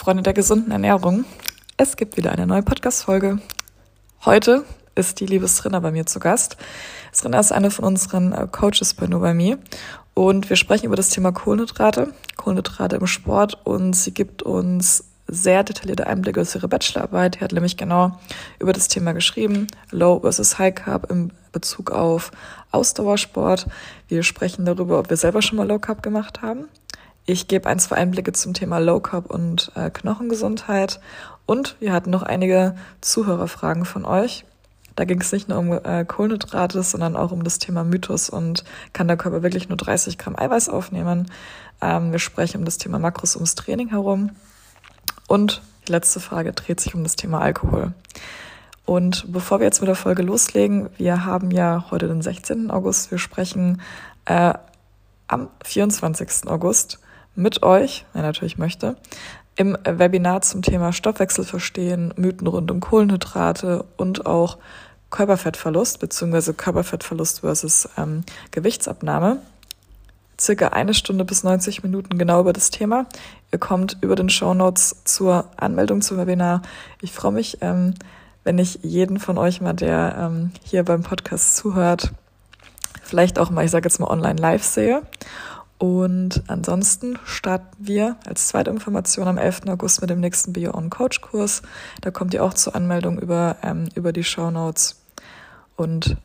Freunde 0.00 0.22
der 0.22 0.32
gesunden 0.32 0.72
Ernährung. 0.72 1.26
Es 1.76 1.94
gibt 1.94 2.16
wieder 2.16 2.32
eine 2.32 2.46
neue 2.46 2.62
Podcast-Folge. 2.62 3.38
Heute 4.24 4.64
ist 4.94 5.20
die 5.20 5.26
liebe 5.26 5.46
Srinna 5.46 5.78
bei 5.80 5.90
mir 5.90 6.06
zu 6.06 6.20
Gast. 6.20 6.56
Srinna 7.12 7.38
ist 7.38 7.52
eine 7.52 7.70
von 7.70 7.84
unseren 7.84 8.32
äh, 8.32 8.48
Coaches 8.50 8.94
bei 8.94 9.34
mir 9.34 9.58
und 10.14 10.48
wir 10.48 10.56
sprechen 10.56 10.86
über 10.86 10.96
das 10.96 11.10
Thema 11.10 11.32
Kohlenhydrate, 11.32 12.14
Kohlenhydrate 12.38 12.96
im 12.96 13.06
Sport 13.06 13.58
und 13.64 13.92
sie 13.92 14.14
gibt 14.14 14.42
uns 14.42 15.04
sehr 15.26 15.64
detaillierte 15.64 16.06
Einblicke 16.06 16.40
aus 16.40 16.54
ihrer 16.54 16.68
Bachelorarbeit. 16.68 17.34
Die 17.34 17.40
hat 17.40 17.52
nämlich 17.52 17.76
genau 17.76 18.18
über 18.58 18.72
das 18.72 18.88
Thema 18.88 19.12
geschrieben, 19.12 19.66
Low 19.90 20.20
versus 20.20 20.58
High 20.58 20.74
Carb 20.74 21.10
im 21.10 21.30
Bezug 21.52 21.90
auf 21.90 22.30
Ausdauersport. 22.70 23.66
Wir 24.08 24.22
sprechen 24.22 24.64
darüber, 24.64 24.98
ob 24.98 25.10
wir 25.10 25.18
selber 25.18 25.42
schon 25.42 25.58
mal 25.58 25.68
Low 25.68 25.78
Carb 25.78 26.02
gemacht 26.02 26.40
haben 26.40 26.68
ich 27.26 27.48
gebe 27.48 27.68
ein, 27.68 27.78
zwei 27.78 27.96
Einblicke 27.96 28.32
zum 28.32 28.54
Thema 28.54 28.78
Low 28.78 29.00
Carb 29.00 29.30
und 29.30 29.72
äh, 29.74 29.90
Knochengesundheit. 29.90 31.00
Und 31.46 31.76
wir 31.80 31.92
hatten 31.92 32.10
noch 32.10 32.22
einige 32.22 32.76
Zuhörerfragen 33.00 33.84
von 33.84 34.04
euch. 34.04 34.44
Da 34.96 35.04
ging 35.04 35.20
es 35.20 35.32
nicht 35.32 35.48
nur 35.48 35.58
um 35.58 35.72
äh, 35.72 36.04
Kohlenhydrate, 36.04 36.82
sondern 36.82 37.16
auch 37.16 37.32
um 37.32 37.44
das 37.44 37.58
Thema 37.58 37.84
Mythos 37.84 38.28
und 38.28 38.64
kann 38.92 39.08
der 39.08 39.16
Körper 39.16 39.42
wirklich 39.42 39.68
nur 39.68 39.78
30 39.78 40.18
Gramm 40.18 40.38
Eiweiß 40.38 40.68
aufnehmen. 40.68 41.30
Ähm, 41.80 42.12
wir 42.12 42.18
sprechen 42.18 42.58
um 42.58 42.64
das 42.64 42.78
Thema 42.78 42.98
Makros 42.98 43.36
ums 43.36 43.54
Training 43.54 43.88
herum. 43.88 44.32
Und 45.26 45.62
die 45.86 45.92
letzte 45.92 46.20
Frage 46.20 46.52
dreht 46.52 46.80
sich 46.80 46.94
um 46.94 47.02
das 47.02 47.16
Thema 47.16 47.40
Alkohol. 47.40 47.94
Und 48.84 49.32
bevor 49.32 49.60
wir 49.60 49.66
jetzt 49.66 49.80
mit 49.80 49.88
der 49.88 49.94
Folge 49.94 50.22
loslegen, 50.22 50.90
wir 50.96 51.24
haben 51.24 51.50
ja 51.50 51.86
heute 51.90 52.08
den 52.08 52.22
16. 52.22 52.70
August. 52.70 53.10
Wir 53.10 53.18
sprechen 53.18 53.80
äh, 54.24 54.54
am 55.28 55.48
24. 55.64 56.48
August 56.48 56.98
mit 57.40 57.62
euch, 57.62 58.04
wer 58.12 58.22
natürlich 58.22 58.58
möchte, 58.58 58.96
im 59.56 59.76
Webinar 59.84 60.42
zum 60.42 60.62
Thema 60.62 60.92
Stoffwechsel 60.92 61.44
verstehen, 61.44 62.14
Mythen 62.16 62.46
rund 62.46 62.70
um 62.70 62.80
Kohlenhydrate 62.80 63.84
und 63.96 64.26
auch 64.26 64.58
Körperfettverlust 65.10 65.98
bzw. 66.00 66.52
Körperfettverlust 66.52 67.40
versus 67.40 67.88
ähm, 67.98 68.24
Gewichtsabnahme. 68.52 69.38
Circa 70.40 70.68
eine 70.68 70.94
Stunde 70.94 71.24
bis 71.26 71.44
90 71.44 71.82
Minuten 71.82 72.16
genau 72.16 72.40
über 72.40 72.54
das 72.54 72.70
Thema. 72.70 73.06
Ihr 73.52 73.58
kommt 73.58 73.98
über 74.00 74.16
den 74.16 74.30
Show 74.30 74.54
Notes 74.54 74.96
zur 75.04 75.44
Anmeldung 75.56 76.00
zum 76.00 76.16
Webinar. 76.16 76.62
Ich 77.02 77.12
freue 77.12 77.32
mich, 77.32 77.58
ähm, 77.60 77.94
wenn 78.44 78.58
ich 78.58 78.78
jeden 78.82 79.18
von 79.18 79.36
euch 79.36 79.60
mal, 79.60 79.74
der 79.74 80.16
ähm, 80.18 80.52
hier 80.64 80.84
beim 80.84 81.02
Podcast 81.02 81.56
zuhört, 81.56 82.12
vielleicht 83.02 83.38
auch 83.38 83.50
mal, 83.50 83.64
ich 83.64 83.70
sage 83.70 83.86
jetzt 83.86 84.00
mal 84.00 84.08
online 84.08 84.40
live 84.40 84.62
sehe. 84.64 85.02
Und 85.80 86.42
ansonsten 86.46 87.18
starten 87.24 87.74
wir 87.78 88.16
als 88.26 88.48
zweite 88.48 88.68
Information 88.70 89.26
am 89.26 89.38
11. 89.38 89.62
August 89.68 90.02
mit 90.02 90.10
dem 90.10 90.20
nächsten 90.20 90.52
Bio 90.52 90.74
On 90.74 90.90
Coach 90.90 91.22
Kurs. 91.22 91.62
Da 92.02 92.10
kommt 92.10 92.34
ihr 92.34 92.44
auch 92.44 92.52
zur 92.52 92.74
Anmeldung 92.74 93.18
über, 93.18 93.56
ähm, 93.62 93.88
über 93.94 94.12
die 94.12 94.22
Show 94.22 94.50
Notes. 94.50 95.00
Und 95.76 96.18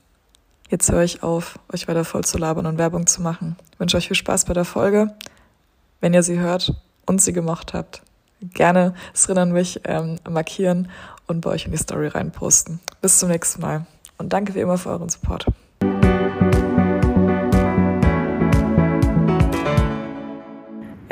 jetzt 0.69 0.91
höre 0.91 1.03
ich 1.03 1.23
auf, 1.23 1.57
euch 1.71 1.87
weiter 1.87 2.03
voll 2.03 2.25
zu 2.25 2.37
labern 2.37 2.65
und 2.65 2.77
Werbung 2.77 3.07
zu 3.07 3.21
machen. 3.21 3.55
Ich 3.71 3.79
wünsche 3.79 3.95
euch 3.95 4.09
viel 4.09 4.17
Spaß 4.17 4.43
bei 4.43 4.53
der 4.53 4.65
Folge. 4.65 5.15
Wenn 6.01 6.13
ihr 6.13 6.23
sie 6.23 6.37
hört 6.37 6.73
und 7.05 7.21
sie 7.21 7.31
gemacht 7.31 7.73
habt, 7.73 8.01
gerne 8.41 8.93
Srin 9.15 9.53
mich 9.53 9.79
ähm, 9.85 10.19
markieren 10.29 10.89
und 11.27 11.39
bei 11.39 11.51
euch 11.51 11.63
in 11.63 11.71
die 11.71 11.77
Story 11.77 12.09
reinposten. 12.09 12.81
Bis 13.01 13.19
zum 13.19 13.29
nächsten 13.29 13.61
Mal. 13.61 13.85
Und 14.17 14.33
danke 14.33 14.53
wie 14.53 14.59
immer 14.59 14.77
für 14.77 14.89
euren 14.89 15.07
Support. 15.07 15.45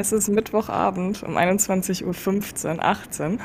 Es 0.03 0.11
ist 0.11 0.27
Mittwochabend 0.27 1.23
um 1.23 1.37
21.15 1.37 2.03
Uhr, 2.75 2.83
18. 2.83 3.39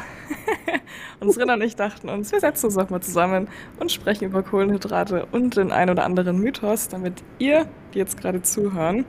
und 1.21 1.33
Srin 1.33 1.51
und 1.51 1.63
ich 1.63 1.77
dachten 1.77 2.09
uns, 2.09 2.33
wir 2.33 2.41
setzen 2.41 2.67
uns 2.67 2.77
auch 2.77 2.91
mal 2.91 3.01
zusammen 3.01 3.47
und 3.79 3.93
sprechen 3.93 4.25
über 4.25 4.43
Kohlenhydrate 4.43 5.27
und 5.31 5.57
den 5.57 5.71
ein 5.71 5.89
oder 5.89 6.05
anderen 6.05 6.41
Mythos, 6.41 6.89
damit 6.89 7.23
ihr, 7.39 7.69
die 7.95 7.99
jetzt 7.99 8.21
gerade 8.21 8.43
zuhören, 8.43 9.05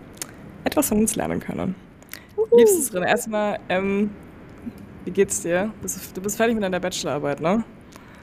etwas 0.63 0.89
von 0.89 0.99
uns 0.99 1.15
lernen 1.15 1.39
können. 1.39 1.73
Uhu. 2.37 2.55
Liebstes 2.55 2.89
Srin, 2.89 3.01
erstmal, 3.01 3.57
ähm, 3.67 4.11
wie 5.05 5.11
geht's 5.11 5.41
dir? 5.41 5.73
Du 6.13 6.21
bist 6.21 6.37
fertig 6.37 6.53
mit 6.53 6.63
deiner 6.63 6.79
Bachelorarbeit, 6.79 7.41
ne? 7.41 7.63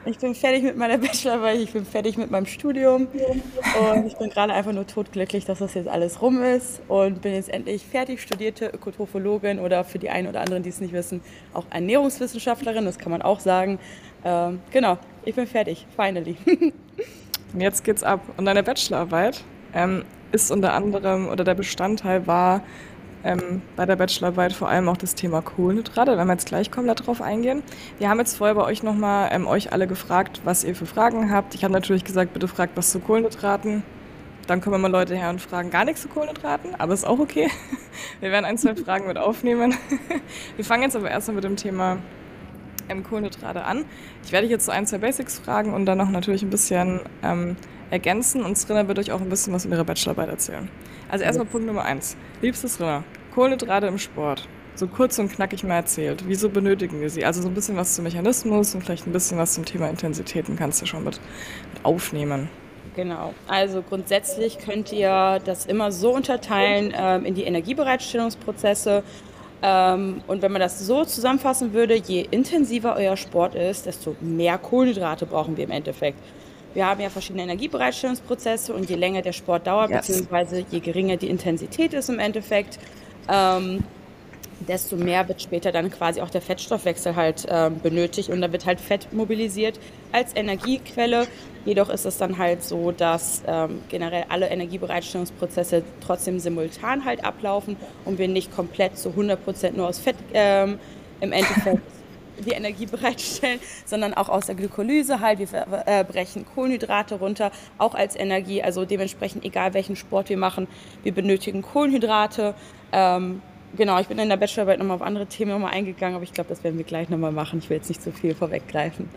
Ich 0.07 0.19
bin 0.19 0.33
fertig 0.35 0.63
mit 0.63 0.77
meiner 0.77 0.97
Bachelorarbeit, 0.99 1.59
ich 1.59 1.73
bin 1.73 1.85
fertig 1.85 2.17
mit 2.17 2.31
meinem 2.31 2.45
Studium 2.45 3.07
und 3.91 4.05
ich 4.07 4.15
bin 4.15 4.29
gerade 4.29 4.53
einfach 4.53 4.71
nur 4.71 4.87
totglücklich, 4.87 5.43
dass 5.43 5.59
das 5.59 5.73
jetzt 5.73 5.89
alles 5.89 6.21
rum 6.21 6.41
ist 6.43 6.81
und 6.87 7.21
bin 7.21 7.33
jetzt 7.33 7.49
endlich 7.49 7.85
fertig 7.85 8.21
studierte 8.21 8.67
Ökotrophologin 8.67 9.59
oder 9.59 9.83
für 9.83 9.99
die 9.99 10.09
einen 10.09 10.27
oder 10.27 10.39
anderen, 10.39 10.63
die 10.63 10.69
es 10.69 10.79
nicht 10.79 10.93
wissen, 10.93 11.21
auch 11.53 11.65
Ernährungswissenschaftlerin, 11.71 12.85
das 12.85 12.97
kann 12.97 13.11
man 13.11 13.21
auch 13.21 13.41
sagen. 13.41 13.79
Ähm, 14.23 14.61
genau, 14.71 14.97
ich 15.25 15.35
bin 15.35 15.45
fertig, 15.45 15.85
finally. 15.95 16.37
Und 17.53 17.61
jetzt 17.61 17.83
geht's 17.83 18.03
ab. 18.03 18.21
Und 18.37 18.45
deine 18.45 18.63
Bachelorarbeit 18.63 19.43
ähm, 19.73 20.05
ist 20.31 20.51
unter 20.51 20.73
anderem, 20.73 21.27
oder 21.27 21.43
der 21.43 21.55
Bestandteil 21.55 22.27
war 22.27 22.61
ähm, 23.27 23.61
bei 23.75 23.85
der 23.85 23.97
Bachelorarbeit 23.97 24.53
vor 24.53 24.69
allem 24.69 24.87
auch 24.87 24.97
das 24.97 25.13
Thema 25.13 25.41
Kohlenhydrate. 25.41 26.11
Da 26.11 26.17
werden 26.17 26.27
wir 26.27 26.33
jetzt 26.33 26.47
gleich 26.47 26.71
komplett 26.71 27.05
drauf 27.05 27.21
eingehen. 27.21 27.61
Wir 27.99 28.09
haben 28.09 28.19
jetzt 28.19 28.37
vorher 28.37 28.55
bei 28.55 28.63
euch 28.63 28.83
nochmal 28.83 29.29
ähm, 29.33 29.47
euch 29.47 29.73
alle 29.73 29.85
gefragt, 29.85 30.41
was 30.45 30.63
ihr 30.63 30.75
für 30.75 30.85
Fragen 30.85 31.31
habt. 31.31 31.53
Ich 31.53 31.63
habe 31.63 31.73
natürlich 31.73 32.05
gesagt, 32.05 32.33
bitte 32.33 32.47
fragt 32.47 32.77
was 32.77 32.89
zu 32.89 32.99
Kohlenhydraten. 32.99 33.83
Dann 34.47 34.61
kommen 34.61 34.75
immer 34.75 34.87
Leute 34.87 35.15
her 35.15 35.29
und 35.29 35.41
fragen 35.41 35.71
gar 35.71 35.83
nichts 35.83 36.01
zu 36.01 36.07
Kohlenhydraten, 36.07 36.73
aber 36.79 36.93
ist 36.93 37.05
auch 37.05 37.19
okay. 37.19 37.51
Wir 38.21 38.31
werden 38.31 38.45
ein, 38.45 38.57
zwei 38.57 38.75
Fragen 38.75 39.07
mit 39.07 39.17
aufnehmen. 39.17 39.75
Wir 40.55 40.63
fangen 40.63 40.83
jetzt 40.83 40.95
aber 40.95 41.11
erstmal 41.11 41.35
mit 41.35 41.43
dem 41.43 41.57
Thema 41.57 41.97
ähm, 42.87 43.03
Kohlenhydrate 43.03 43.65
an. 43.65 43.83
Ich 44.23 44.31
werde 44.31 44.47
jetzt 44.47 44.65
so 44.65 44.71
ein, 44.71 44.87
zwei 44.87 44.99
Basics 44.99 45.37
fragen 45.37 45.73
und 45.73 45.85
dann 45.85 45.97
noch 45.97 46.09
natürlich 46.09 46.43
ein 46.43 46.49
bisschen 46.49 47.01
ähm, 47.23 47.57
ergänzen 47.91 48.43
und 48.43 48.57
Srinna 48.57 48.87
wird 48.87 48.99
euch 48.99 49.11
auch 49.11 49.19
ein 49.19 49.29
bisschen 49.29 49.53
was 49.53 49.65
über 49.65 49.75
ihre 49.75 49.85
Bachelorarbeit 49.85 50.29
erzählen. 50.29 50.69
Also 51.09 51.25
erstmal 51.25 51.45
ja. 51.45 51.51
Punkt 51.51 51.67
Nummer 51.67 51.83
eins. 51.83 52.15
Liebstes 52.41 52.75
Srinna, 52.75 53.03
Kohlenhydrate 53.37 53.85
im 53.85 53.99
Sport. 53.99 54.47
So 54.73 54.87
kurz 54.87 55.19
und 55.19 55.31
knackig 55.31 55.63
mal 55.63 55.75
erzählt. 55.75 56.23
Wieso 56.25 56.49
benötigen 56.49 56.99
wir 57.01 57.11
sie? 57.11 57.23
Also 57.23 57.43
so 57.43 57.47
ein 57.47 57.53
bisschen 57.53 57.77
was 57.77 57.93
zum 57.93 58.03
Mechanismus 58.03 58.73
und 58.73 58.81
vielleicht 58.81 59.05
ein 59.05 59.11
bisschen 59.11 59.37
was 59.37 59.53
zum 59.53 59.63
Thema 59.63 59.87
Intensitäten 59.89 60.55
kannst 60.55 60.81
du 60.81 60.87
schon 60.87 61.03
mit, 61.03 61.19
mit 61.71 61.85
aufnehmen. 61.85 62.49
Genau. 62.95 63.35
Also 63.47 63.83
grundsätzlich 63.83 64.57
könnt 64.57 64.91
ihr 64.91 65.39
das 65.45 65.67
immer 65.67 65.91
so 65.91 66.15
unterteilen 66.15 66.91
ähm, 66.97 67.25
in 67.25 67.35
die 67.35 67.43
Energiebereitstellungsprozesse. 67.43 69.03
Ähm, 69.61 70.21
und 70.25 70.41
wenn 70.41 70.51
man 70.51 70.61
das 70.61 70.79
so 70.79 71.05
zusammenfassen 71.05 71.73
würde, 71.73 71.93
je 71.93 72.27
intensiver 72.31 72.95
euer 72.95 73.17
Sport 73.17 73.53
ist, 73.53 73.85
desto 73.85 74.15
mehr 74.19 74.57
Kohlenhydrate 74.57 75.27
brauchen 75.27 75.57
wir 75.57 75.65
im 75.65 75.71
Endeffekt. 75.71 76.17
Wir 76.73 76.87
haben 76.87 77.01
ja 77.01 77.09
verschiedene 77.09 77.43
Energiebereitstellungsprozesse 77.43 78.73
und 78.73 78.89
je 78.89 78.95
länger 78.95 79.21
der 79.21 79.33
Sport 79.33 79.67
dauert, 79.67 79.91
yes. 79.91 80.07
beziehungsweise 80.07 80.65
je 80.71 80.79
geringer 80.79 81.17
die 81.17 81.29
Intensität 81.29 81.93
ist 81.93 82.09
im 82.09 82.17
Endeffekt, 82.17 82.79
ähm, 83.29 83.83
desto 84.59 84.95
mehr 84.95 85.27
wird 85.27 85.41
später 85.41 85.71
dann 85.71 85.91
quasi 85.91 86.21
auch 86.21 86.29
der 86.29 86.41
Fettstoffwechsel 86.41 87.15
halt 87.15 87.45
ähm, 87.49 87.79
benötigt 87.79 88.29
und 88.29 88.41
da 88.41 88.51
wird 88.51 88.65
halt 88.65 88.79
Fett 88.79 89.13
mobilisiert 89.13 89.79
als 90.11 90.35
Energiequelle. 90.35 91.27
Jedoch 91.65 91.89
ist 91.89 92.05
es 92.05 92.17
dann 92.17 92.37
halt 92.37 92.63
so, 92.63 92.91
dass 92.91 93.43
ähm, 93.45 93.81
generell 93.89 94.25
alle 94.29 94.47
Energiebereitstellungsprozesse 94.47 95.83
trotzdem 96.05 96.39
simultan 96.39 97.05
halt 97.05 97.23
ablaufen 97.23 97.75
und 98.05 98.17
wir 98.17 98.27
nicht 98.27 98.55
komplett 98.55 98.97
zu 98.97 99.09
100 99.09 99.43
Prozent 99.43 99.77
nur 99.77 99.87
aus 99.87 99.99
Fett 99.99 100.15
ähm, 100.33 100.79
im 101.21 101.31
Endeffekt 101.31 101.81
die 102.45 102.51
Energie 102.51 102.85
bereitstellen, 102.91 103.59
sondern 103.85 104.13
auch 104.13 104.29
aus 104.29 104.45
der 104.45 104.55
Glykolyse 104.55 105.19
halt. 105.19 105.39
Wir 105.39 105.47
äh, 105.85 106.03
brechen 106.03 106.45
Kohlenhydrate 106.45 107.15
runter, 107.15 107.51
auch 107.77 107.95
als 107.95 108.15
Energie. 108.15 108.63
Also 108.63 108.85
dementsprechend, 108.85 109.45
egal 109.45 109.73
welchen 109.73 109.95
Sport 109.95 110.29
wir 110.29 110.37
machen, 110.37 110.67
wir 111.03 111.13
benötigen 111.13 111.61
Kohlenhydrate. 111.61 112.53
Ähm, 112.91 113.41
genau, 113.75 113.99
ich 113.99 114.07
bin 114.07 114.19
in 114.19 114.29
der 114.29 114.37
Bachelorarbeit 114.37 114.79
nochmal 114.79 114.95
auf 114.95 115.01
andere 115.01 115.25
Themen 115.25 115.51
nochmal 115.51 115.73
eingegangen, 115.73 116.15
aber 116.15 116.23
ich 116.23 116.33
glaube, 116.33 116.49
das 116.49 116.63
werden 116.63 116.77
wir 116.77 116.85
gleich 116.85 117.09
nochmal 117.09 117.31
machen. 117.31 117.59
Ich 117.59 117.69
will 117.69 117.77
jetzt 117.77 117.89
nicht 117.89 118.01
zu 118.01 118.11
viel 118.11 118.35
vorweggreifen. 118.35 119.09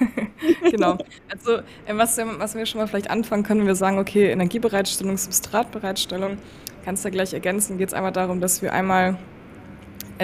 genau. 0.70 0.98
Also, 1.30 1.58
äh, 1.86 1.94
was, 1.94 2.18
was 2.18 2.54
wir 2.54 2.66
schon 2.66 2.80
mal 2.80 2.86
vielleicht 2.86 3.10
anfangen 3.10 3.42
können, 3.42 3.60
wenn 3.60 3.66
wir 3.66 3.74
sagen, 3.74 3.98
okay, 3.98 4.30
Energiebereitstellung, 4.30 5.16
Substratbereitstellung, 5.16 6.38
kannst 6.84 7.04
du 7.04 7.08
ja 7.08 7.12
gleich 7.12 7.32
ergänzen, 7.32 7.78
geht 7.78 7.88
es 7.88 7.94
einmal 7.94 8.12
darum, 8.12 8.40
dass 8.40 8.62
wir 8.62 8.72
einmal 8.72 9.16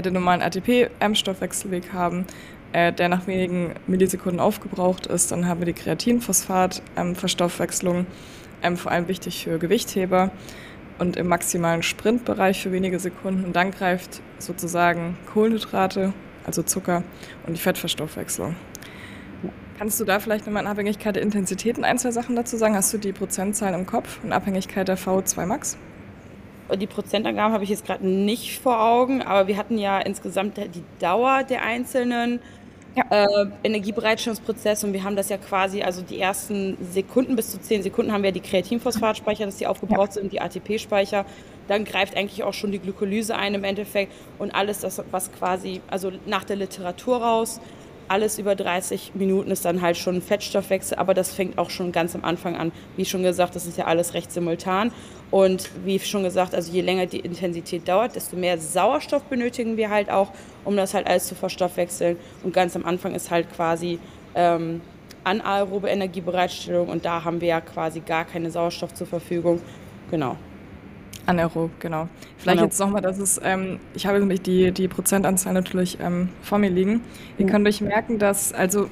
den 0.02 0.14
normalen 0.14 0.42
ATP-Stoffwechselweg 0.42 1.92
haben, 1.92 2.26
äh, 2.72 2.92
der 2.92 3.08
nach 3.08 3.26
wenigen 3.26 3.74
Millisekunden 3.86 4.40
aufgebraucht 4.40 5.06
ist. 5.06 5.30
Dann 5.32 5.48
haben 5.48 5.60
wir 5.60 5.66
die 5.66 5.74
Kreatinphosphat-Verstoffwechslung, 5.74 8.06
ähm, 8.62 8.76
vor 8.76 8.92
allem 8.92 9.08
wichtig 9.08 9.44
für 9.44 9.58
Gewichtheber 9.58 10.30
und 10.98 11.16
im 11.16 11.28
maximalen 11.28 11.82
Sprintbereich 11.82 12.62
für 12.62 12.72
wenige 12.72 12.98
Sekunden. 12.98 13.52
Dann 13.52 13.70
greift 13.70 14.20
sozusagen 14.38 15.16
Kohlenhydrate, 15.32 16.12
also 16.44 16.62
Zucker 16.62 17.02
und 17.46 17.54
die 17.54 17.60
Fettverstoffwechslung. 17.60 18.56
Kannst 19.78 20.00
du 20.00 20.04
da 20.04 20.18
vielleicht 20.18 20.44
nochmal 20.44 20.64
in 20.64 20.68
Abhängigkeit 20.68 21.14
der 21.14 21.22
Intensitäten 21.22 21.84
ein, 21.84 21.98
zwei 21.98 22.10
Sachen 22.10 22.34
dazu 22.34 22.56
sagen? 22.56 22.74
Hast 22.74 22.92
du 22.92 22.98
die 22.98 23.12
Prozentzahlen 23.12 23.78
im 23.78 23.86
Kopf 23.86 24.18
in 24.24 24.32
Abhängigkeit 24.32 24.88
der 24.88 24.98
V2 24.98 25.46
Max? 25.46 25.78
Die 26.76 26.86
Prozentangaben 26.86 27.52
habe 27.52 27.64
ich 27.64 27.70
jetzt 27.70 27.86
gerade 27.86 28.06
nicht 28.06 28.58
vor 28.58 28.82
Augen, 28.82 29.22
aber 29.22 29.48
wir 29.48 29.56
hatten 29.56 29.78
ja 29.78 29.98
insgesamt 30.00 30.56
die 30.56 30.84
Dauer 30.98 31.44
der 31.44 31.62
einzelnen 31.62 32.40
ja. 32.94 33.04
äh, 33.10 33.46
Energiebereitstellungsprozesse 33.64 34.86
und 34.86 34.92
wir 34.92 35.04
haben 35.04 35.16
das 35.16 35.28
ja 35.28 35.38
quasi, 35.38 35.82
also 35.82 36.02
die 36.02 36.20
ersten 36.20 36.76
Sekunden 36.92 37.36
bis 37.36 37.50
zu 37.50 37.60
zehn 37.60 37.82
Sekunden 37.82 38.12
haben 38.12 38.22
wir 38.22 38.32
die 38.32 38.40
Kreatinphosphatspeicher, 38.40 39.46
dass 39.46 39.56
die 39.56 39.66
aufgebraucht 39.66 40.16
ja. 40.16 40.22
sind, 40.22 40.32
die 40.32 40.40
ATP-Speicher. 40.40 41.24
Dann 41.68 41.84
greift 41.84 42.16
eigentlich 42.16 42.42
auch 42.42 42.54
schon 42.54 42.72
die 42.72 42.78
Glykolyse 42.78 43.36
ein 43.36 43.54
im 43.54 43.64
Endeffekt 43.64 44.12
und 44.38 44.54
alles, 44.54 44.80
das, 44.80 45.02
was 45.10 45.32
quasi, 45.32 45.80
also 45.88 46.12
nach 46.26 46.44
der 46.44 46.56
Literatur 46.56 47.22
raus, 47.22 47.60
alles 48.08 48.38
über 48.38 48.54
30 48.54 49.12
Minuten 49.14 49.50
ist 49.50 49.64
dann 49.66 49.82
halt 49.82 49.96
schon 49.96 50.16
ein 50.16 50.22
Fettstoffwechsel, 50.22 50.98
aber 50.98 51.12
das 51.12 51.32
fängt 51.32 51.58
auch 51.58 51.68
schon 51.68 51.92
ganz 51.92 52.14
am 52.14 52.24
Anfang 52.24 52.56
an. 52.56 52.72
Wie 52.96 53.04
schon 53.04 53.22
gesagt, 53.22 53.54
das 53.54 53.66
ist 53.66 53.76
ja 53.76 53.84
alles 53.84 54.14
recht 54.14 54.32
simultan. 54.32 54.92
Und 55.30 55.70
wie 55.84 55.98
schon 55.98 56.22
gesagt, 56.22 56.54
also 56.54 56.72
je 56.72 56.80
länger 56.80 57.06
die 57.06 57.20
Intensität 57.20 57.86
dauert, 57.86 58.16
desto 58.16 58.36
mehr 58.36 58.58
Sauerstoff 58.58 59.22
benötigen 59.24 59.76
wir 59.76 59.90
halt 59.90 60.10
auch, 60.10 60.32
um 60.64 60.76
das 60.76 60.94
halt 60.94 61.06
alles 61.06 61.26
zu 61.26 61.34
verstoffwechseln. 61.34 62.16
Und 62.42 62.54
ganz 62.54 62.74
am 62.76 62.86
Anfang 62.86 63.14
ist 63.14 63.30
halt 63.30 63.52
quasi 63.54 63.98
ähm, 64.34 64.80
anaerobe 65.24 65.88
Energiebereitstellung 65.88 66.88
und 66.88 67.04
da 67.04 67.24
haben 67.24 67.40
wir 67.40 67.48
ja 67.48 67.60
quasi 67.60 68.00
gar 68.00 68.24
keine 68.24 68.50
Sauerstoff 68.50 68.94
zur 68.94 69.06
Verfügung. 69.06 69.60
Genau. 70.10 70.36
Anaerob, 71.26 71.70
genau. 71.78 72.08
Vielleicht 72.38 72.58
Anaerob. 72.58 72.70
jetzt 72.70 72.80
nochmal, 72.80 73.02
dass 73.02 73.18
es, 73.18 73.38
ähm, 73.44 73.80
ich 73.92 74.06
habe 74.06 74.18
nämlich 74.18 74.40
die, 74.40 74.72
die 74.72 74.88
Prozentanzahl 74.88 75.52
natürlich 75.52 75.98
ähm, 76.00 76.30
vor 76.40 76.56
mir 76.56 76.70
liegen. 76.70 77.02
Ihr 77.36 77.44
könnt 77.44 77.68
euch 77.68 77.82
merken, 77.82 78.18
dass, 78.18 78.54
also, 78.54 78.88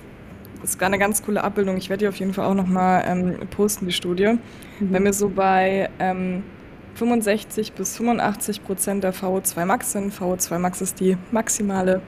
das 0.61 0.70
ist 0.70 0.82
eine 0.82 0.99
ganz 0.99 1.23
coole 1.23 1.43
Abbildung. 1.43 1.76
Ich 1.76 1.88
werde 1.88 2.05
die 2.05 2.08
auf 2.08 2.17
jeden 2.17 2.32
Fall 2.32 2.47
auch 2.47 2.55
nochmal 2.55 3.05
ähm, 3.06 3.38
posten, 3.50 3.87
die 3.87 3.93
Studie. 3.93 4.38
Mhm. 4.81 4.93
Wenn 4.93 5.05
wir 5.05 5.12
so 5.12 5.29
bei 5.29 5.88
ähm, 5.99 6.43
65 6.94 7.73
bis 7.73 7.97
85 7.97 8.64
Prozent 8.64 9.05
der 9.05 9.14
VO2 9.14 9.64
Max 9.64 9.93
sind, 9.93 10.12
VO2 10.12 10.58
Max 10.58 10.81
ist 10.81 11.00
die 11.00 11.17
maximale, 11.31 12.00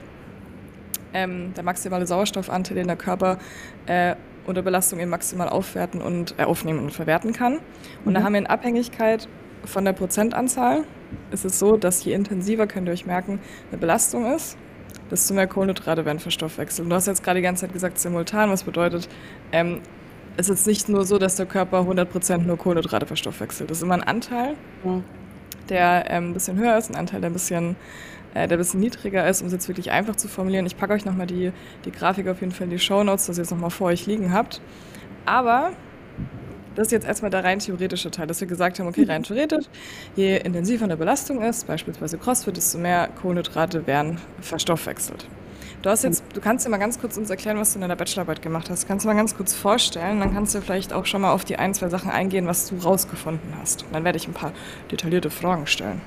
ähm, 1.13 1.53
der 1.55 1.63
maximale 1.63 2.07
Sauerstoffanteil, 2.07 2.75
den 2.75 2.87
der 2.87 2.95
Körper 2.95 3.37
äh, 3.85 4.15
unter 4.45 4.61
Belastung 4.61 4.99
eben 4.99 5.11
maximal 5.11 5.47
aufwerten 5.47 6.01
und 6.01 6.35
äh, 6.37 6.43
aufnehmen 6.43 6.79
und 6.79 6.91
verwerten 6.91 7.33
kann. 7.33 7.59
Und 8.03 8.11
mhm. 8.11 8.13
da 8.15 8.23
haben 8.23 8.33
wir 8.33 8.39
in 8.39 8.47
Abhängigkeit 8.47 9.27
von 9.65 9.85
der 9.85 9.93
Prozentanzahl 9.93 10.83
ist 11.31 11.45
es 11.45 11.59
so, 11.59 11.77
dass 11.77 12.03
je 12.03 12.13
intensiver, 12.13 12.67
könnt 12.67 12.87
ihr 12.87 12.93
euch 12.93 13.05
merken, 13.05 13.39
eine 13.71 13.79
Belastung 13.79 14.33
ist, 14.33 14.57
desto 15.09 15.33
mehr 15.33 15.47
Kohlenhydrate 15.47 16.05
werden 16.05 16.19
verstoffwechselt. 16.19 16.85
Und 16.85 16.89
du 16.89 16.95
hast 16.95 17.07
jetzt 17.07 17.23
gerade 17.23 17.39
die 17.39 17.43
ganze 17.43 17.65
Zeit 17.65 17.73
gesagt, 17.73 17.99
simultan, 17.99 18.49
was 18.49 18.63
bedeutet, 18.63 19.09
ähm, 19.51 19.81
es 20.37 20.49
ist 20.49 20.67
nicht 20.67 20.87
nur 20.87 21.05
so, 21.05 21.17
dass 21.17 21.35
der 21.35 21.45
Körper 21.45 21.81
100% 21.81 22.37
nur 22.39 22.57
Kohlenhydrate 22.57 23.05
verstoffwechselt. 23.05 23.69
Das 23.69 23.77
ist 23.79 23.83
immer 23.83 23.95
ein 23.95 24.03
Anteil, 24.03 24.55
der 25.67 26.05
ähm, 26.09 26.29
ein 26.29 26.33
bisschen 26.33 26.57
höher 26.57 26.77
ist, 26.77 26.89
ein 26.89 26.95
Anteil, 26.95 27.19
der 27.19 27.29
ein 27.29 27.33
bisschen, 27.33 27.75
äh, 28.33 28.47
der 28.47 28.57
ein 28.57 28.59
bisschen 28.59 28.79
niedriger 28.79 29.27
ist, 29.27 29.41
um 29.41 29.47
es 29.47 29.53
jetzt 29.53 29.67
wirklich 29.67 29.91
einfach 29.91 30.15
zu 30.15 30.27
formulieren. 30.27 30.65
Ich 30.65 30.77
packe 30.77 30.93
euch 30.93 31.03
nochmal 31.03 31.27
die, 31.27 31.51
die 31.83 31.91
Grafik 31.91 32.27
auf 32.27 32.39
jeden 32.39 32.53
Fall 32.53 32.65
in 32.65 32.71
die 32.71 32.79
Show 32.79 33.03
Notes, 33.03 33.25
dass 33.25 33.37
ihr 33.37 33.43
es 33.43 33.51
nochmal 33.51 33.69
vor 33.69 33.87
euch 33.87 34.05
liegen 34.05 34.31
habt. 34.31 34.61
Aber 35.25 35.73
das 36.75 36.87
ist 36.87 36.91
jetzt 36.91 37.07
erstmal 37.07 37.31
der 37.31 37.43
rein 37.43 37.59
theoretische 37.59 38.11
Teil, 38.11 38.27
dass 38.27 38.39
wir 38.41 38.47
gesagt 38.47 38.79
haben, 38.79 38.87
okay, 38.87 39.03
rein 39.03 39.23
theoretisch, 39.23 39.65
je 40.15 40.37
intensiver 40.37 40.85
eine 40.85 40.97
Belastung 40.97 41.41
ist, 41.41 41.67
beispielsweise 41.67 42.17
CrossFit, 42.17 42.57
desto 42.57 42.77
mehr 42.77 43.09
Kohlenhydrate 43.21 43.87
werden 43.87 44.19
verstoffwechselt. 44.41 45.27
Du, 45.81 45.89
hast 45.89 46.03
jetzt, 46.03 46.23
du 46.33 46.41
kannst 46.41 46.65
dir 46.65 46.69
mal 46.69 46.77
ganz 46.77 46.99
kurz 46.99 47.15
uns 47.15 47.29
erklären, 47.29 47.57
was 47.57 47.71
du 47.71 47.77
in 47.77 47.81
deiner 47.81 47.95
Bachelorarbeit 47.95 48.41
gemacht 48.41 48.69
hast. 48.69 48.85
Kannst 48.85 49.05
du 49.05 49.07
mal 49.07 49.15
ganz 49.15 49.35
kurz 49.37 49.53
vorstellen, 49.53 50.19
dann 50.19 50.33
kannst 50.33 50.53
du 50.53 50.61
vielleicht 50.61 50.91
auch 50.91 51.05
schon 51.05 51.21
mal 51.21 51.31
auf 51.31 51.45
die 51.45 51.55
ein, 51.55 51.73
zwei 51.73 51.87
Sachen 51.87 52.11
eingehen, 52.11 52.47
was 52.47 52.67
du 52.67 52.75
rausgefunden 52.77 53.53
hast. 53.61 53.85
dann 53.93 54.03
werde 54.03 54.17
ich 54.17 54.27
ein 54.27 54.33
paar 54.33 54.51
detaillierte 54.91 55.29
Fragen 55.29 55.67
stellen. 55.67 56.01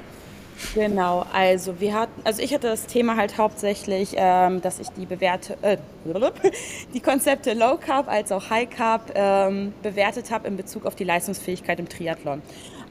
Genau, 0.74 1.26
also 1.32 1.80
wir 1.80 1.94
hatten, 1.94 2.22
also 2.24 2.40
ich 2.42 2.54
hatte 2.54 2.68
das 2.68 2.86
Thema 2.86 3.16
halt 3.16 3.36
hauptsächlich, 3.36 4.14
ähm, 4.16 4.62
dass 4.62 4.78
ich 4.78 4.88
die 4.90 5.06
bewerte, 5.06 5.56
äh, 5.62 5.76
die 6.94 7.00
Konzepte 7.00 7.52
Low 7.54 7.76
Carb 7.76 8.08
als 8.08 8.32
auch 8.32 8.48
High 8.48 8.70
Carb 8.70 9.12
ähm, 9.14 9.74
bewertet 9.82 10.30
habe 10.30 10.48
in 10.48 10.56
Bezug 10.56 10.86
auf 10.86 10.94
die 10.94 11.04
Leistungsfähigkeit 11.04 11.78
im 11.78 11.88
Triathlon. 11.88 12.42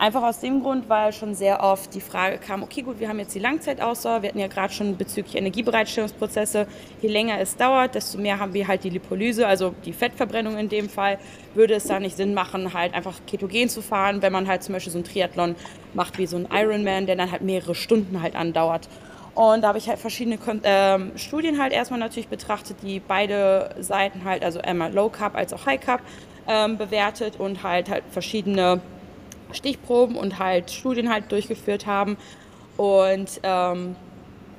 Einfach 0.01 0.23
aus 0.23 0.39
dem 0.39 0.63
Grund, 0.63 0.89
weil 0.89 1.13
schon 1.13 1.35
sehr 1.35 1.61
oft 1.61 1.93
die 1.93 2.01
Frage 2.01 2.39
kam, 2.39 2.63
okay 2.63 2.81
gut, 2.81 2.99
wir 2.99 3.07
haben 3.07 3.19
jetzt 3.19 3.35
die 3.35 3.39
Langzeitausdauer, 3.39 4.23
wir 4.23 4.29
hatten 4.29 4.39
ja 4.39 4.47
gerade 4.47 4.73
schon 4.73 4.97
bezüglich 4.97 5.35
Energiebereitstellungsprozesse, 5.35 6.65
je 7.03 7.07
länger 7.07 7.39
es 7.39 7.55
dauert, 7.55 7.93
desto 7.93 8.17
mehr 8.17 8.39
haben 8.39 8.55
wir 8.55 8.67
halt 8.67 8.83
die 8.83 8.89
Lipolyse, 8.89 9.45
also 9.45 9.75
die 9.85 9.93
Fettverbrennung 9.93 10.57
in 10.57 10.69
dem 10.69 10.89
Fall, 10.89 11.19
würde 11.53 11.75
es 11.75 11.83
da 11.83 11.99
nicht 11.99 12.17
Sinn 12.17 12.33
machen, 12.33 12.73
halt 12.73 12.95
einfach 12.95 13.19
ketogen 13.27 13.69
zu 13.69 13.83
fahren, 13.83 14.23
wenn 14.23 14.33
man 14.33 14.47
halt 14.47 14.63
zum 14.63 14.73
Beispiel 14.73 14.91
so 14.91 14.97
einen 14.97 15.05
Triathlon 15.05 15.55
macht 15.93 16.17
wie 16.17 16.25
so 16.25 16.35
ein 16.35 16.47
Ironman, 16.51 17.05
der 17.05 17.15
dann 17.15 17.31
halt 17.31 17.43
mehrere 17.43 17.75
Stunden 17.75 18.23
halt 18.23 18.35
andauert. 18.35 18.89
Und 19.35 19.61
da 19.61 19.67
habe 19.67 19.77
ich 19.77 19.87
halt 19.87 19.99
verschiedene 19.99 20.39
ähm, 20.63 21.11
Studien 21.15 21.61
halt 21.61 21.73
erstmal 21.73 21.99
natürlich 21.99 22.27
betrachtet, 22.27 22.77
die 22.81 22.99
beide 22.99 23.75
Seiten 23.79 24.23
halt, 24.25 24.43
also 24.43 24.61
einmal 24.61 24.91
Low 24.91 25.09
Carb 25.09 25.35
als 25.35 25.53
auch 25.53 25.67
High 25.67 25.79
Carb 25.79 26.01
ähm, 26.47 26.79
bewertet 26.79 27.35
und 27.39 27.61
halt 27.61 27.87
halt 27.87 28.03
verschiedene 28.09 28.81
Stichproben 29.55 30.15
und 30.15 30.39
halt 30.39 30.71
Studien 30.71 31.09
halt 31.09 31.31
durchgeführt 31.31 31.85
haben. 31.85 32.17
Und 32.77 33.39
ähm, 33.43 33.95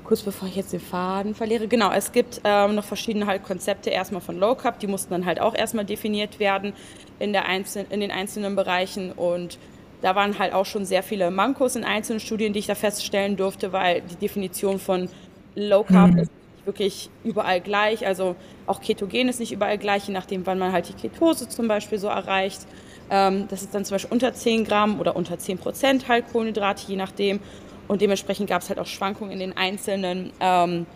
kurz 0.05 0.23
bevor 0.23 0.49
ich 0.49 0.57
jetzt 0.57 0.73
den 0.73 0.81
Faden 0.81 1.35
verliere, 1.35 1.69
genau, 1.69 1.91
es 1.93 2.13
gibt 2.13 2.41
ähm, 2.45 2.75
noch 2.75 2.85
verschiedene 2.85 3.27
halt 3.27 3.43
Konzepte 3.43 3.91
erstmal 3.91 4.21
von 4.21 4.39
Low 4.39 4.55
Carb, 4.55 4.79
die 4.79 4.87
mussten 4.87 5.11
dann 5.11 5.27
halt 5.27 5.41
auch 5.41 5.55
erstmal 5.55 5.85
definiert 5.85 6.39
werden 6.39 6.73
in, 7.19 7.33
der 7.33 7.47
einzelnen, 7.47 7.91
in 7.91 8.01
den 8.01 8.11
einzelnen 8.11 8.57
Bereichen 8.57 9.13
und 9.13 9.59
da 10.03 10.17
waren 10.17 10.39
halt 10.39 10.53
auch 10.53 10.67
schon 10.67 10.85
sehr 10.85 11.03
viele 11.03 11.31
Mankos 11.31 11.77
in 11.77 11.85
einzelnen 11.85 12.21
Studien, 12.21 12.53
die 12.53 12.59
ich 12.59 12.67
da 12.67 12.75
feststellen 12.75 13.37
durfte, 13.37 13.73
weil 13.73 14.03
die 14.03 14.17
Definition 14.17 14.79
von 14.79 15.09
Low 15.55 15.85
Carb 15.85 16.11
mhm. 16.11 16.19
ist 16.19 16.31
wirklich 16.65 17.11
überall 17.25 17.61
gleich. 17.61 18.07
Also 18.07 18.37
auch 18.67 18.81
Ketogen 18.81 19.29
ist 19.29 19.41
nicht 19.41 19.53
überall 19.53 19.79
gleich, 19.79 20.09
je 20.09 20.13
nachdem, 20.13 20.45
wann 20.45 20.59
man 20.59 20.73
halt 20.73 20.89
die 20.89 20.95
Ketose 20.95 21.49
zum 21.49 21.69
Beispiel 21.69 21.99
so 21.99 22.09
erreicht. 22.09 22.67
Ähm, 23.13 23.47
das 23.49 23.63
ist 23.63 23.75
dann 23.75 23.85
zum 23.85 23.95
Beispiel 23.95 24.11
unter 24.11 24.33
10 24.33 24.65
Gramm 24.65 24.99
oder 24.99 25.15
unter 25.15 25.39
10 25.39 25.59
Prozent 25.59 26.09
halt 26.09 26.33
Kohlenhydrate, 26.33 26.85
je 26.89 26.97
nachdem. 26.97 27.41
Und 27.87 28.01
dementsprechend 28.01 28.49
gab 28.49 28.63
es 28.63 28.71
halt 28.71 28.79
auch 28.79 28.87
Schwankungen 28.87 29.33
in 29.33 29.39
den 29.39 29.57
einzelnen 29.57 30.33
ähm, 30.41 30.87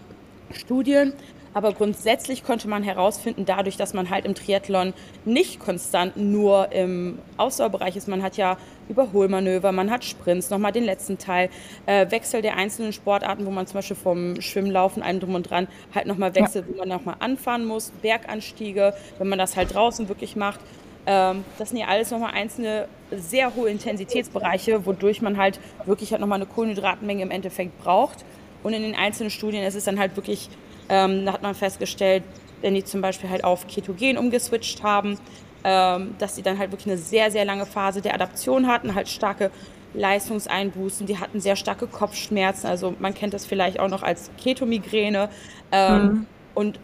Studien. 0.52 1.12
Aber 1.52 1.72
grundsätzlich 1.72 2.44
konnte 2.44 2.68
man 2.68 2.82
herausfinden, 2.82 3.44
dadurch, 3.46 3.76
dass 3.76 3.94
man 3.94 4.10
halt 4.10 4.26
im 4.26 4.34
Triathlon 4.34 4.92
nicht 5.24 5.58
konstant 5.58 6.16
nur 6.16 6.70
im 6.72 7.18
Ausdauerbereich 7.38 7.96
ist, 7.96 8.08
man 8.08 8.22
hat 8.22 8.36
ja 8.36 8.58
Überholmanöver, 8.90 9.72
man 9.72 9.90
hat 9.90 10.04
Sprints, 10.04 10.50
nochmal 10.50 10.72
den 10.72 10.84
letzten 10.84 11.16
Teil, 11.16 11.48
äh, 11.86 12.10
Wechsel 12.10 12.42
der 12.42 12.56
einzelnen 12.56 12.92
Sportarten, 12.92 13.46
wo 13.46 13.50
man 13.50 13.66
zum 13.66 13.78
Beispiel 13.78 13.96
vom 13.96 14.40
Schwimmlaufen, 14.40 15.02
allem 15.02 15.20
drum 15.20 15.34
und 15.34 15.48
dran, 15.48 15.66
halt 15.94 16.06
nochmal 16.06 16.34
wechselt, 16.34 16.66
ja. 16.68 16.74
wo 16.74 16.78
man 16.78 16.88
nochmal 16.88 17.16
anfahren 17.20 17.64
muss, 17.64 17.90
Berganstiege, 18.02 18.92
wenn 19.18 19.28
man 19.28 19.38
das 19.38 19.56
halt 19.56 19.74
draußen 19.74 20.08
wirklich 20.08 20.36
macht. 20.36 20.60
Ähm, 21.06 21.44
das 21.58 21.70
sind 21.70 21.78
ja 21.78 21.86
alles 21.86 22.10
nochmal 22.10 22.32
einzelne 22.34 22.88
sehr 23.12 23.54
hohe 23.54 23.70
Intensitätsbereiche, 23.70 24.84
wodurch 24.86 25.22
man 25.22 25.36
halt 25.36 25.60
wirklich 25.84 26.10
halt 26.10 26.20
nochmal 26.20 26.38
eine 26.38 26.46
Kohlenhydratmenge 26.46 27.22
im 27.22 27.30
Endeffekt 27.30 27.78
braucht. 27.82 28.24
Und 28.62 28.72
in 28.72 28.82
den 28.82 28.96
einzelnen 28.96 29.30
Studien 29.30 29.62
ist 29.62 29.76
es 29.76 29.84
dann 29.84 29.98
halt 29.98 30.16
wirklich, 30.16 30.48
ähm, 30.88 31.24
da 31.24 31.32
hat 31.32 31.42
man 31.42 31.54
festgestellt, 31.54 32.24
wenn 32.62 32.74
die 32.74 32.84
zum 32.84 33.00
Beispiel 33.00 33.30
halt 33.30 33.44
auf 33.44 33.66
Ketogen 33.68 34.18
umgeswitcht 34.18 34.82
haben, 34.82 35.18
ähm, 35.62 36.14
dass 36.18 36.34
sie 36.34 36.42
dann 36.42 36.58
halt 36.58 36.72
wirklich 36.72 36.88
eine 36.88 36.98
sehr, 36.98 37.30
sehr 37.30 37.44
lange 37.44 37.66
Phase 37.66 38.00
der 38.00 38.14
Adaption 38.14 38.66
hatten, 38.66 38.94
halt 38.94 39.08
starke 39.08 39.50
Leistungseinbußen, 39.94 41.06
die 41.06 41.18
hatten 41.18 41.40
sehr 41.40 41.56
starke 41.56 41.86
Kopfschmerzen, 41.86 42.66
also 42.66 42.94
man 42.98 43.14
kennt 43.14 43.34
das 43.34 43.46
vielleicht 43.46 43.78
auch 43.80 43.88
noch 43.88 44.02
als 44.02 44.30
Ketomigräne. 44.42 45.28
Ähm, 45.72 46.02
mhm. 46.02 46.26
Und 46.54 46.80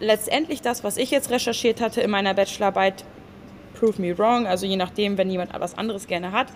letztendlich 0.00 0.62
das, 0.62 0.84
was 0.84 0.96
ich 0.96 1.10
jetzt 1.10 1.30
recherchiert 1.30 1.80
hatte 1.80 2.00
in 2.00 2.10
meiner 2.10 2.34
Bachelorarbeit, 2.34 3.04
prove 3.80 4.00
me 4.00 4.16
wrong, 4.16 4.46
also 4.46 4.66
je 4.66 4.76
nachdem, 4.76 5.18
wenn 5.18 5.30
jemand 5.30 5.58
was 5.58 5.76
anderes 5.76 6.06
gerne 6.06 6.32
hat, 6.32 6.48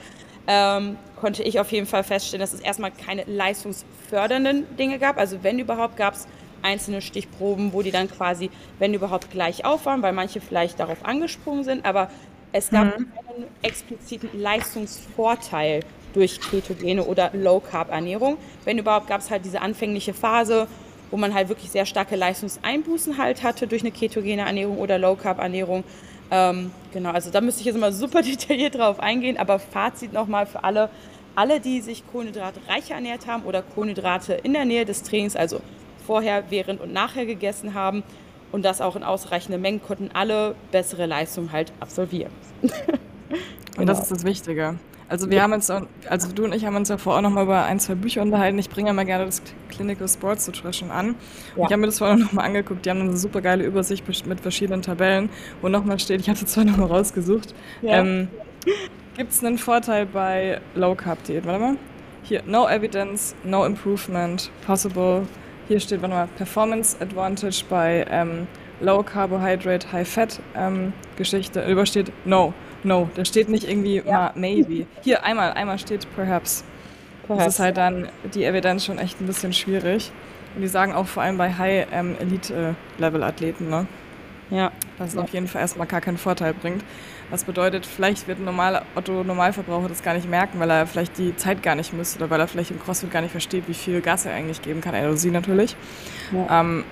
ähm, 0.46 0.98
konnte 1.18 1.42
ich 1.42 1.58
auf 1.58 1.72
jeden 1.72 1.86
Fall 1.86 2.04
feststellen, 2.04 2.40
dass 2.40 2.52
es 2.52 2.60
erstmal 2.60 2.90
keine 2.90 3.24
leistungsfördernden 3.24 4.76
Dinge 4.76 4.98
gab. 4.98 5.18
Also 5.18 5.42
wenn 5.42 5.58
überhaupt, 5.58 5.96
gab 5.96 6.14
es 6.14 6.28
einzelne 6.62 7.00
Stichproben, 7.00 7.72
wo 7.72 7.82
die 7.82 7.90
dann 7.90 8.10
quasi, 8.10 8.50
wenn 8.78 8.94
überhaupt, 8.94 9.30
gleich 9.30 9.64
auf 9.64 9.86
waren, 9.86 10.02
weil 10.02 10.12
manche 10.12 10.40
vielleicht 10.40 10.78
darauf 10.80 11.04
angesprungen 11.04 11.64
sind, 11.64 11.84
aber 11.84 12.10
es 12.52 12.70
gab 12.70 12.98
mhm. 12.98 13.08
keinen 13.12 13.44
expliziten 13.62 14.28
Leistungsvorteil 14.32 15.80
durch 16.12 16.40
ketogene 16.40 17.04
oder 17.04 17.30
Low-Carb-Ernährung. 17.32 18.36
Wenn 18.64 18.78
überhaupt, 18.78 19.08
gab 19.08 19.20
es 19.20 19.30
halt 19.30 19.44
diese 19.44 19.60
anfängliche 19.60 20.14
Phase, 20.14 20.68
wo 21.10 21.16
man 21.16 21.34
halt 21.34 21.48
wirklich 21.48 21.70
sehr 21.70 21.86
starke 21.86 22.16
Leistungseinbußen 22.16 23.18
halt 23.18 23.42
hatte 23.42 23.66
durch 23.66 23.82
eine 23.82 23.90
ketogene 23.90 24.42
Ernährung 24.42 24.78
oder 24.78 24.98
Low-Carb-Ernährung. 24.98 25.84
Ähm, 26.30 26.70
genau, 26.92 27.10
also 27.10 27.30
da 27.30 27.40
müsste 27.40 27.60
ich 27.60 27.66
jetzt 27.66 27.78
mal 27.78 27.92
super 27.92 28.22
detailliert 28.22 28.76
drauf 28.76 29.00
eingehen, 29.00 29.36
aber 29.36 29.58
Fazit 29.58 30.12
nochmal 30.12 30.46
für 30.46 30.64
alle, 30.64 30.90
alle, 31.34 31.60
die 31.60 31.80
sich 31.80 32.04
kohlenhydratreicher 32.10 32.94
ernährt 32.94 33.26
haben 33.26 33.44
oder 33.44 33.62
Kohlenhydrate 33.62 34.34
in 34.34 34.52
der 34.52 34.64
Nähe 34.64 34.84
des 34.84 35.02
Trainings, 35.02 35.36
also 35.36 35.60
vorher, 36.06 36.44
während 36.50 36.80
und 36.80 36.92
nachher 36.92 37.26
gegessen 37.26 37.74
haben 37.74 38.02
und 38.52 38.64
das 38.64 38.80
auch 38.80 38.96
in 38.96 39.02
ausreichenden 39.02 39.60
Mengen, 39.60 39.82
konnten 39.82 40.10
alle 40.14 40.54
bessere 40.70 41.06
Leistungen 41.06 41.52
halt 41.52 41.72
absolvieren. 41.80 42.32
und 43.76 43.86
das 43.86 44.00
ist 44.00 44.10
das 44.10 44.24
Wichtige. 44.24 44.78
Also 45.08 45.30
wir 45.30 45.42
haben 45.42 45.52
uns, 45.52 45.70
also 45.70 46.32
du 46.32 46.44
und 46.44 46.54
ich 46.54 46.64
haben 46.64 46.76
uns 46.76 46.88
ja 46.88 46.96
vorher 46.96 47.18
auch 47.18 47.22
noch 47.22 47.30
mal 47.30 47.44
über 47.44 47.64
ein, 47.64 47.78
zwei 47.78 47.94
Bücher 47.94 48.22
unterhalten. 48.22 48.58
Ich 48.58 48.70
bringe 48.70 48.88
ja 48.88 48.94
mal 48.94 49.04
gerne 49.04 49.26
das 49.26 49.42
Clinical 49.68 50.08
Sports 50.08 50.46
Nutrition 50.46 50.90
an. 50.90 51.16
Ja. 51.56 51.64
Ich 51.64 51.72
habe 51.72 51.76
mir 51.78 51.86
das 51.86 51.98
vorher 51.98 52.16
noch 52.16 52.32
mal 52.32 52.42
angeguckt. 52.42 52.86
Die 52.86 52.90
haben 52.90 53.00
eine 53.00 53.16
super 53.16 53.40
geile 53.42 53.64
Übersicht 53.64 54.06
mit 54.26 54.40
verschiedenen 54.40 54.82
Tabellen, 54.82 55.28
wo 55.60 55.68
nochmal 55.68 55.98
steht, 55.98 56.20
ich 56.20 56.28
hatte 56.30 56.46
zwar 56.46 56.64
noch 56.64 56.78
mal 56.78 56.86
rausgesucht, 56.86 57.54
ja. 57.82 57.98
ähm, 57.98 58.28
gibt 59.16 59.32
es 59.32 59.44
einen 59.44 59.58
Vorteil 59.58 60.06
bei 60.06 60.60
Low 60.74 60.94
Carb 60.94 61.22
Diät? 61.24 61.44
Warte 61.46 61.60
mal. 61.60 61.76
Hier, 62.22 62.42
no 62.46 62.66
evidence, 62.66 63.34
no 63.44 63.66
improvement, 63.66 64.50
possible. 64.66 65.26
Hier 65.68 65.78
steht, 65.80 66.00
warte 66.00 66.14
mal, 66.14 66.28
Performance 66.38 66.96
Advantage 67.00 67.64
bei 67.68 68.06
ähm, 68.10 68.46
Low 68.80 69.02
Carbohydrate, 69.02 69.92
High 69.92 70.08
Fat 70.08 70.40
ähm, 70.56 70.94
Geschichte. 71.16 71.64
Übersteht 71.66 72.10
no. 72.24 72.54
No, 72.84 73.08
da 73.14 73.24
steht 73.24 73.48
nicht 73.48 73.68
irgendwie 73.68 74.02
ja. 74.04 74.32
maybe. 74.34 74.86
Hier 75.02 75.24
einmal, 75.24 75.52
einmal 75.52 75.78
steht 75.78 76.06
perhaps. 76.14 76.64
perhaps. 77.26 77.44
Das 77.44 77.54
ist 77.54 77.60
halt 77.60 77.76
dann 77.78 78.08
die 78.34 78.44
Evidenz 78.44 78.84
schon 78.84 78.98
echt 78.98 79.20
ein 79.20 79.26
bisschen 79.26 79.52
schwierig. 79.52 80.12
Und 80.54 80.62
die 80.62 80.68
sagen 80.68 80.92
auch 80.92 81.06
vor 81.06 81.22
allem 81.22 81.38
bei 81.38 81.52
High 81.52 81.88
ähm, 81.92 82.16
ne? 83.00 83.86
Ja. 84.50 84.70
Dass 84.98 85.08
es 85.08 85.14
ja. 85.14 85.22
auf 85.22 85.30
jeden 85.30 85.48
Fall 85.48 85.62
erstmal 85.62 85.86
gar 85.86 86.00
keinen 86.00 86.18
Vorteil 86.18 86.54
bringt. 86.54 86.84
Was 87.30 87.44
bedeutet, 87.44 87.86
vielleicht 87.86 88.28
wird 88.28 88.38
ein 88.38 88.44
normaler 88.44 88.82
Otto-Normalverbraucher 88.94 89.88
das 89.88 90.02
gar 90.02 90.14
nicht 90.14 90.28
merken, 90.28 90.60
weil 90.60 90.70
er 90.70 90.86
vielleicht 90.86 91.16
die 91.18 91.34
Zeit 91.36 91.62
gar 91.62 91.74
nicht 91.74 91.92
misst 91.92 92.16
oder 92.16 92.28
weil 92.28 92.38
er 92.38 92.46
vielleicht 92.46 92.70
im 92.70 92.78
CrossFit 92.78 93.10
gar 93.10 93.22
nicht 93.22 93.32
versteht, 93.32 93.66
wie 93.66 93.74
viel 93.74 94.02
Gas 94.02 94.26
er 94.26 94.34
eigentlich 94.34 94.60
geben 94.60 94.82
kann, 94.82 94.94
er 94.94 95.08
oder 95.08 95.16
sie 95.16 95.30
natürlich. 95.30 95.74
Ja. 96.32 96.60
Ähm, 96.60 96.84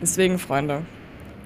deswegen, 0.00 0.38
Freunde, 0.38 0.82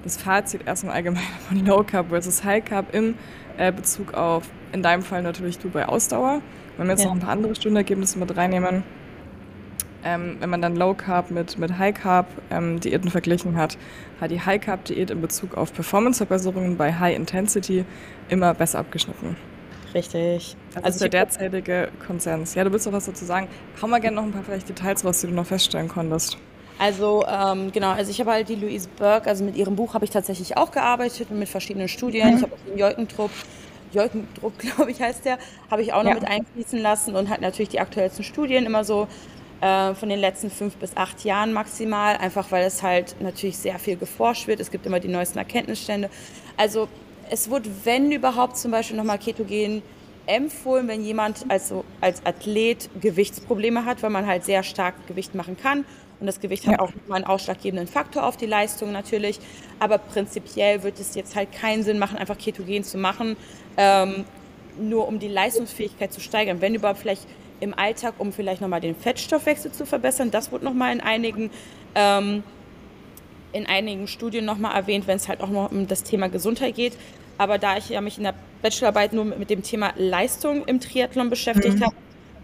das 0.03 0.17
Fazit 0.17 0.65
erstmal 0.65 0.95
allgemein 0.95 1.23
von 1.47 1.65
Low 1.65 1.83
Carb 1.83 2.09
versus 2.09 2.43
High 2.43 2.63
Carb 2.63 2.95
im 2.95 3.15
äh, 3.57 3.71
Bezug 3.71 4.13
auf, 4.13 4.43
in 4.71 4.83
deinem 4.83 5.03
Fall 5.03 5.21
natürlich 5.21 5.57
du 5.59 5.69
bei 5.69 5.87
Ausdauer. 5.87 6.41
Wenn 6.77 6.87
wir 6.87 6.93
jetzt 6.93 7.03
ja. 7.03 7.07
noch 7.07 7.15
ein 7.15 7.19
paar 7.19 7.31
andere 7.31 7.55
Stundenergebnisse 7.55 8.19
mit 8.19 8.35
reinnehmen, 8.37 8.83
ähm, 10.03 10.37
wenn 10.39 10.49
man 10.49 10.61
dann 10.61 10.75
Low 10.75 10.93
Carb 10.93 11.31
mit, 11.31 11.57
mit 11.57 11.77
High 11.77 11.93
Carb 11.93 12.27
ähm, 12.51 12.79
Diäten 12.79 13.09
verglichen 13.09 13.57
hat, 13.57 13.77
hat 14.21 14.31
die 14.31 14.39
High 14.39 14.61
Carb 14.61 14.85
Diät 14.85 15.09
in 15.09 15.21
Bezug 15.21 15.57
auf 15.57 15.73
Performanceverbesserungen 15.73 16.77
bei 16.77 16.93
High 16.93 17.15
Intensity 17.15 17.83
immer 18.29 18.53
besser 18.53 18.79
abgeschnitten. 18.79 19.35
Richtig. 19.93 20.55
Das 20.73 20.83
also 20.83 20.95
ist 20.95 21.01
der 21.01 21.25
derzeitige 21.25 21.89
Konsens. 22.05 22.53
Ja, 22.53 22.63
du 22.63 22.71
willst 22.71 22.85
doch 22.85 22.91
was 22.91 23.05
dazu 23.05 23.25
sagen. 23.25 23.47
Hau 23.81 23.87
mal 23.87 23.99
gerne 23.99 24.17
noch 24.17 24.23
ein 24.23 24.31
paar 24.31 24.43
vielleicht 24.43 24.69
Details 24.69 25.03
raus, 25.03 25.21
die 25.21 25.27
du 25.27 25.33
noch 25.33 25.45
feststellen 25.45 25.87
konntest. 25.87 26.37
Also 26.79 27.25
ähm, 27.27 27.71
genau, 27.71 27.91
also 27.91 28.11
ich 28.11 28.19
habe 28.19 28.31
halt 28.31 28.49
die 28.49 28.55
Louise 28.55 28.87
Burke, 28.97 29.29
also 29.29 29.43
mit 29.43 29.55
ihrem 29.55 29.75
Buch 29.75 29.93
habe 29.93 30.05
ich 30.05 30.11
tatsächlich 30.11 30.57
auch 30.57 30.71
gearbeitet 30.71 31.31
und 31.31 31.39
mit 31.39 31.49
verschiedenen 31.49 31.87
Studien. 31.87 32.29
Mhm. 32.29 32.37
Ich 32.37 32.43
habe 32.43 32.53
auch 32.53 32.69
den 32.69 32.77
Jolkentrupp, 32.77 33.31
Jolkendruck, 33.93 34.57
glaube 34.59 34.91
ich, 34.91 35.01
heißt 35.01 35.25
der, 35.25 35.39
habe 35.71 35.81
ich 35.81 35.93
auch 35.93 36.03
noch 36.03 36.11
ja. 36.11 36.15
mit 36.15 36.27
einfließen 36.27 36.79
lassen 36.79 37.15
und 37.15 37.29
halt 37.29 37.41
natürlich 37.41 37.69
die 37.69 37.79
aktuellsten 37.79 38.23
Studien 38.23 38.65
immer 38.65 38.83
so 38.83 39.07
äh, 39.61 39.95
von 39.95 40.09
den 40.09 40.19
letzten 40.19 40.51
fünf 40.51 40.75
bis 40.75 40.95
acht 40.95 41.23
Jahren 41.23 41.51
maximal, 41.51 42.17
einfach 42.17 42.51
weil 42.51 42.65
es 42.65 42.83
halt 42.83 43.15
natürlich 43.21 43.57
sehr 43.57 43.79
viel 43.79 43.97
geforscht 43.97 44.47
wird. 44.47 44.59
Es 44.59 44.69
gibt 44.69 44.85
immer 44.85 44.99
die 44.99 45.07
neuesten 45.07 45.39
Erkenntnisstände. 45.39 46.11
Also 46.57 46.87
es 47.31 47.49
wurde, 47.49 47.69
wenn 47.83 48.11
überhaupt, 48.11 48.55
zum 48.57 48.71
Beispiel 48.71 48.95
nochmal 48.95 49.17
Ketogen 49.17 49.81
empfohlen, 50.27 50.87
wenn 50.87 51.03
jemand 51.03 51.45
also 51.47 51.85
als 52.01 52.23
Athlet 52.23 52.89
Gewichtsprobleme 53.01 53.85
hat, 53.85 54.03
weil 54.03 54.09
man 54.11 54.27
halt 54.27 54.43
sehr 54.43 54.61
stark 54.61 55.07
Gewicht 55.07 55.33
machen 55.33 55.57
kann 55.57 55.85
und 56.19 56.25
das 56.27 56.39
Gewicht 56.39 56.65
ja. 56.65 56.73
hat 56.73 56.79
auch 56.79 56.91
mal 57.07 57.15
einen 57.15 57.25
ausschlaggebenden 57.25 57.87
Faktor 57.87 58.25
auf 58.25 58.37
die 58.37 58.45
Leistung 58.45 58.91
natürlich. 58.91 59.39
Aber 59.79 59.97
prinzipiell 59.97 60.83
wird 60.83 60.99
es 60.99 61.15
jetzt 61.15 61.35
halt 61.35 61.51
keinen 61.51 61.83
Sinn 61.83 61.99
machen, 61.99 62.17
einfach 62.17 62.37
Ketogen 62.37 62.83
zu 62.83 62.97
machen, 62.97 63.37
ähm, 63.77 64.25
nur 64.79 65.07
um 65.07 65.19
die 65.19 65.27
Leistungsfähigkeit 65.27 66.11
zu 66.11 66.19
steigern. 66.19 66.61
Wenn 66.61 66.75
überhaupt 66.75 66.99
vielleicht 66.99 67.27
im 67.59 67.77
Alltag, 67.77 68.15
um 68.17 68.31
vielleicht 68.31 68.61
nochmal 68.61 68.81
den 68.81 68.95
Fettstoffwechsel 68.95 69.71
zu 69.71 69.85
verbessern. 69.85 70.31
Das 70.31 70.51
wird 70.51 70.63
nochmal 70.63 70.93
in 70.93 71.01
einigen, 71.01 71.49
ähm, 71.95 72.43
in 73.53 73.65
einigen 73.65 74.07
Studien 74.07 74.45
nochmal 74.45 74.75
erwähnt, 74.75 75.07
wenn 75.07 75.17
es 75.17 75.27
halt 75.27 75.41
auch 75.41 75.49
noch 75.49 75.71
um 75.71 75.87
das 75.87 76.03
Thema 76.03 76.29
Gesundheit 76.29 76.75
geht. 76.75 76.93
Aber 77.37 77.57
da 77.57 77.77
ich 77.77 77.89
ja 77.89 78.01
mich 78.01 78.17
in 78.17 78.23
der 78.23 78.33
Bachelorarbeit 78.61 79.13
nur 79.13 79.25
mit 79.25 79.49
dem 79.49 79.63
Thema 79.63 79.93
Leistung 79.95 80.65
im 80.65 80.79
Triathlon 80.79 81.29
beschäftigt 81.29 81.79
mhm. 81.79 81.85
habe, 81.85 81.95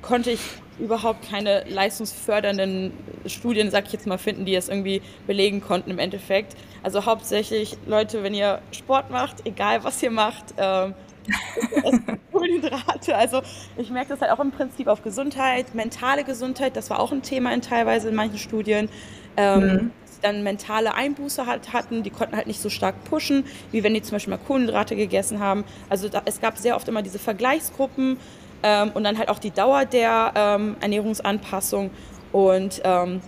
konnte 0.02 0.32
ich 0.32 0.40
überhaupt 0.80 1.30
keine 1.30 1.64
leistungsfördernden 1.68 2.94
Studien, 3.26 3.70
sag 3.72 3.86
ich 3.88 3.94
jetzt 3.94 4.08
mal, 4.08 4.18
finden, 4.18 4.46
die 4.46 4.56
es 4.56 4.70
irgendwie 4.70 5.02
belegen 5.28 5.62
konnten 5.62 5.92
im 5.92 6.00
Endeffekt. 6.00 6.56
Also 6.82 7.06
hauptsächlich, 7.06 7.78
Leute, 7.86 8.24
wenn 8.24 8.34
ihr 8.34 8.62
Sport 8.72 9.10
macht, 9.10 9.46
egal 9.46 9.84
was 9.84 10.02
ihr 10.02 10.12
macht, 10.12 10.54
ähm, 10.58 10.94
Kohlenhydrate. 12.32 13.16
Also 13.16 13.42
ich 13.78 13.90
merke 13.90 14.10
das 14.10 14.22
halt 14.22 14.32
auch 14.32 14.40
im 14.40 14.52
Prinzip 14.52 14.88
auf 14.88 15.04
Gesundheit, 15.04 15.74
mentale 15.74 16.24
Gesundheit, 16.24 16.76
das 16.76 16.90
war 16.90 17.00
auch 17.00 17.12
ein 17.12 17.22
Thema 17.22 17.54
in 17.54 17.62
teilweise 17.62 18.10
in 18.10 18.16
manchen 18.16 18.38
Studien. 18.38 18.90
Ähm, 19.38 19.62
mhm. 19.62 19.92
Dann 20.22 20.44
mentale 20.44 20.96
Einbuße 20.96 21.46
halt 21.48 21.74
hatten, 21.74 22.04
die 22.04 22.10
konnten 22.10 22.36
halt 22.36 22.48
nicht 22.48 22.62
so 22.62 22.70
stark 22.70 23.04
pushen, 23.04 23.46
wie 23.72 23.84
wenn 23.84 23.94
die 23.94 24.02
zum 24.02 24.14
Beispiel 24.16 24.32
mal 24.32 24.38
Kohlenhydrate 24.38 24.96
gegessen 24.96 25.40
haben. 25.40 25.66
Also 25.90 26.08
da, 26.08 26.22
es 26.26 26.40
gab 26.40 26.58
sehr 26.58 26.78
oft 26.78 26.88
immer 26.88 27.02
diese 27.02 27.20
Vergleichsgruppen 27.20 28.18
ähm, 28.64 28.92
und 28.94 29.04
dann 29.04 29.18
halt 29.18 29.30
auch 29.30 29.40
die 29.40 29.52
Dauer 29.52 29.86
der 29.86 30.34
ähm, 30.36 30.76
Ernährungsanpassung. 30.80 31.92
Und 32.32 32.82
ähm, 32.84 33.22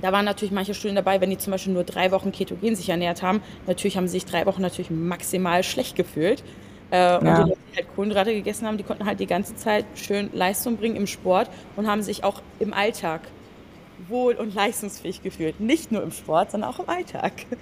da 0.00 0.12
waren 0.12 0.24
natürlich 0.24 0.52
manche 0.52 0.74
Studien 0.74 0.96
dabei, 0.96 1.20
wenn 1.20 1.30
die 1.30 1.38
zum 1.38 1.50
Beispiel 1.50 1.72
nur 1.72 1.84
drei 1.84 2.12
Wochen 2.12 2.32
Ketogen 2.32 2.76
sich 2.76 2.88
ernährt 2.88 3.22
haben. 3.22 3.42
Natürlich 3.66 3.96
haben 3.96 4.06
sie 4.06 4.12
sich 4.12 4.26
drei 4.26 4.46
Wochen 4.46 4.62
natürlich 4.62 4.90
maximal 4.90 5.62
schlecht 5.62 5.96
gefühlt. 5.96 6.44
Äh, 6.90 7.18
und 7.18 7.26
ja. 7.26 7.34
die 7.34 7.50
Leute, 7.50 7.60
die 7.72 7.76
halt 7.76 7.94
Kohlenhydrate 7.94 8.34
gegessen 8.34 8.66
haben, 8.66 8.76
die 8.76 8.84
konnten 8.84 9.06
halt 9.06 9.20
die 9.20 9.26
ganze 9.26 9.56
Zeit 9.56 9.84
schön 9.94 10.30
Leistung 10.32 10.76
bringen 10.76 10.96
im 10.96 11.06
Sport 11.06 11.50
und 11.76 11.86
haben 11.86 12.02
sich 12.02 12.24
auch 12.24 12.42
im 12.58 12.72
Alltag 12.72 13.22
wohl 14.08 14.34
und 14.34 14.54
leistungsfähig 14.54 15.22
gefühlt. 15.22 15.60
Nicht 15.60 15.92
nur 15.92 16.02
im 16.02 16.10
Sport, 16.10 16.52
sondern 16.52 16.70
auch 16.70 16.78
im 16.78 16.88
Alltag. 16.88 17.32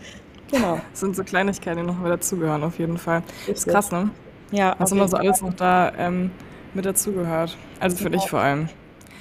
Genau. 0.51 0.81
Das 0.93 1.01
sind 1.01 1.15
so 1.15 1.25
Kleinigkeiten, 1.25 1.81
die 1.81 1.87
noch 1.87 1.99
mal 1.99 2.09
dazugehören, 2.09 2.65
auf 2.65 2.79
jeden 2.79 2.97
Fall. 2.97 3.23
Ist 3.47 3.69
krass, 3.69 3.93
ne? 3.93 4.09
Ja. 4.51 4.75
Was 4.79 4.93
immer 4.93 5.07
so 5.07 5.19
alles 5.19 5.43
noch 5.43 5.53
da 5.53 5.93
ähm, 5.99 6.31
mit 6.75 6.85
dazugehört. 6.85 7.57
Also 7.81 7.97
für 7.97 8.11
dich 8.11 8.29
vor 8.29 8.41
allem. 8.41 8.69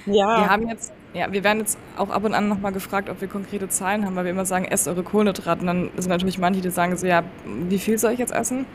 Ja. 0.06 0.42
Wir 0.42 0.50
haben 0.50 0.70
jetzt, 0.70 0.94
ja, 1.14 1.32
wir 1.32 1.44
werden 1.44 1.60
jetzt 1.60 1.78
auch 1.98 2.10
ab 2.10 2.24
und 2.24 2.34
an 2.34 2.48
nochmal 2.48 2.72
gefragt, 2.72 3.10
ob 3.10 3.22
wir 3.22 3.28
konkrete 3.28 3.68
Zahlen 3.70 4.06
haben, 4.06 4.16
weil 4.16 4.26
wir 4.26 4.32
immer 4.32 4.46
sagen, 4.46 4.66
esst 4.66 4.88
eure 4.88 5.04
Kohlenhydrate. 5.04 5.62
Und 5.62 5.68
dann 5.68 5.90
sind 5.98 6.10
natürlich 6.10 6.38
manche, 6.38 6.62
die 6.62 6.70
sagen 6.70 6.96
so, 6.96 7.06
ja, 7.06 7.24
wie 7.46 7.80
viel 7.80 7.98
soll 7.98 8.14
ich 8.14 8.20
jetzt 8.20 8.34
essen? 8.34 8.66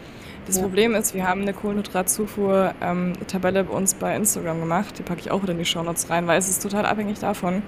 Das 0.46 0.56
ja. 0.56 0.62
Problem 0.62 0.94
ist, 0.94 1.14
wir 1.14 1.26
haben 1.26 1.42
eine 1.42 1.52
Kohlenhydratzufuhr-Tabelle 1.52 3.60
ähm, 3.60 3.66
bei 3.66 3.74
uns 3.74 3.94
bei 3.94 4.16
Instagram 4.16 4.60
gemacht. 4.60 4.98
Die 4.98 5.02
packe 5.02 5.20
ich 5.20 5.30
auch 5.30 5.42
wieder 5.42 5.52
in 5.52 5.58
die 5.58 5.64
Shownotes 5.64 6.10
rein, 6.10 6.26
weil 6.26 6.38
es 6.38 6.48
ist 6.48 6.62
total 6.62 6.84
abhängig 6.84 7.20
davon, 7.20 7.62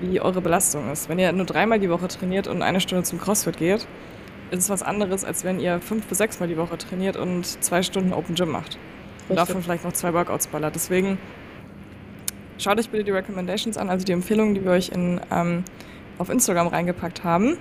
wie 0.00 0.20
eure 0.20 0.42
Belastung 0.42 0.92
ist. 0.92 1.08
Wenn 1.08 1.18
ihr 1.18 1.32
nur 1.32 1.46
dreimal 1.46 1.80
die 1.80 1.88
Woche 1.88 2.08
trainiert 2.08 2.46
und 2.46 2.62
eine 2.62 2.80
Stunde 2.80 3.04
zum 3.04 3.18
CrossFit 3.18 3.56
geht, 3.56 3.86
ist 4.50 4.64
es 4.64 4.70
was 4.70 4.82
anderes, 4.82 5.24
als 5.24 5.44
wenn 5.44 5.58
ihr 5.58 5.80
fünf 5.80 6.06
bis 6.06 6.18
sechsmal 6.18 6.48
die 6.48 6.58
Woche 6.58 6.76
trainiert 6.76 7.16
und 7.16 7.46
zwei 7.46 7.82
Stunden 7.82 8.12
Open 8.12 8.34
Gym 8.34 8.50
macht. 8.50 8.78
Und 9.28 9.36
davon 9.36 9.62
vielleicht 9.62 9.84
noch 9.84 9.92
zwei 9.92 10.12
Workouts 10.14 10.46
ballert. 10.46 10.74
Deswegen 10.74 11.18
schaut 12.58 12.78
euch 12.78 12.88
bitte 12.90 13.04
die 13.04 13.10
Recommendations 13.10 13.76
an, 13.76 13.88
also 13.90 14.04
die 14.04 14.12
Empfehlungen, 14.12 14.54
die 14.54 14.64
wir 14.64 14.72
euch 14.72 14.90
in, 14.90 15.20
ähm, 15.30 15.64
auf 16.18 16.30
Instagram 16.30 16.68
reingepackt 16.68 17.24
haben. 17.24 17.56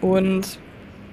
Und 0.00 0.58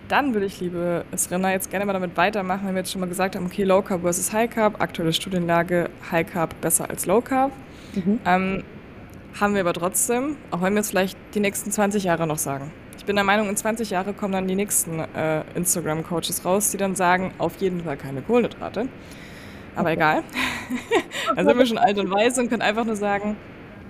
dann 0.08 0.34
würde 0.34 0.46
ich, 0.46 0.60
liebe 0.60 1.06
Srina, 1.16 1.52
jetzt 1.52 1.70
gerne 1.70 1.86
mal 1.86 1.94
damit 1.94 2.18
weitermachen, 2.18 2.68
wenn 2.68 2.76
wir 2.76 2.82
jetzt 2.82 2.92
schon 2.92 3.02
mal 3.02 3.08
gesagt 3.08 3.36
haben, 3.36 3.46
okay, 3.46 3.64
Low 3.64 3.82
Carb 3.82 4.02
versus 4.02 4.34
High 4.34 4.50
Carb, 4.50 4.82
aktuelle 4.82 5.14
Studienlage, 5.14 5.90
High 6.12 6.32
Carb 6.32 6.60
besser 6.62 6.90
als 6.90 7.06
Low 7.06 7.22
Carb. 7.22 7.52
Mhm. 7.96 8.20
Ähm, 8.26 8.64
haben 9.40 9.54
wir 9.54 9.62
aber 9.62 9.74
trotzdem, 9.74 10.38
auch 10.52 10.62
wenn 10.62 10.74
wir 10.74 10.82
es 10.82 10.90
vielleicht 10.90 11.18
die 11.34 11.40
nächsten 11.40 11.72
20 11.72 12.04
Jahre 12.04 12.28
noch 12.28 12.38
sagen. 12.38 12.72
Ich 12.98 13.06
bin 13.06 13.16
der 13.16 13.26
Meinung, 13.26 13.50
in 13.50 13.58
20 13.58 13.90
Jahren 13.90 14.16
kommen 14.16 14.34
dann 14.34 14.48
die 14.48 14.56
nächsten 14.56 15.00
äh, 15.00 15.42
Instagram-Coaches 15.56 16.46
raus, 16.46 16.70
die 16.72 16.78
dann 16.78 16.96
sagen, 16.96 17.34
auf 17.38 17.58
jeden 17.58 17.84
Fall 17.84 17.98
keine 17.98 18.22
Kohlenhydrate. 18.22 18.88
Aber 19.76 19.92
egal. 19.92 20.24
da 21.36 21.44
sind 21.44 21.58
wir 21.58 21.66
schon 21.66 21.78
alt 21.78 21.98
und 21.98 22.12
weise 22.12 22.42
und 22.42 22.50
können 22.50 22.62
einfach 22.62 22.86
nur 22.86 22.96
sagen, 22.96 23.36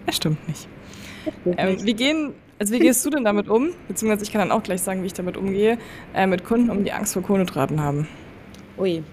es 0.06 0.16
stimmt 0.16 0.48
nicht. 0.48 0.68
Ähm, 1.46 1.78
wie 1.84 1.94
gehen 1.94 2.34
also 2.60 2.76
wie 2.76 2.80
gehst 2.80 3.06
du 3.06 3.10
denn 3.10 3.26
damit 3.26 3.50
um? 3.50 3.72
Beziehungsweise 3.90 4.24
ich 4.24 4.32
kann 4.32 4.40
dann 4.40 4.52
auch 4.52 4.64
gleich 4.64 4.82
sagen, 4.82 5.02
wie 5.02 5.08
ich 5.08 5.14
damit 5.14 5.36
umgehe, 5.36 5.78
äh, 6.14 6.28
mit 6.28 6.46
Kunden, 6.46 6.70
um 6.70 6.86
die 6.86 6.94
Angst 6.94 7.14
vor 7.14 7.22
Kohlenhydraten 7.22 7.82
haben. 7.82 8.08
Ui, 8.78 9.04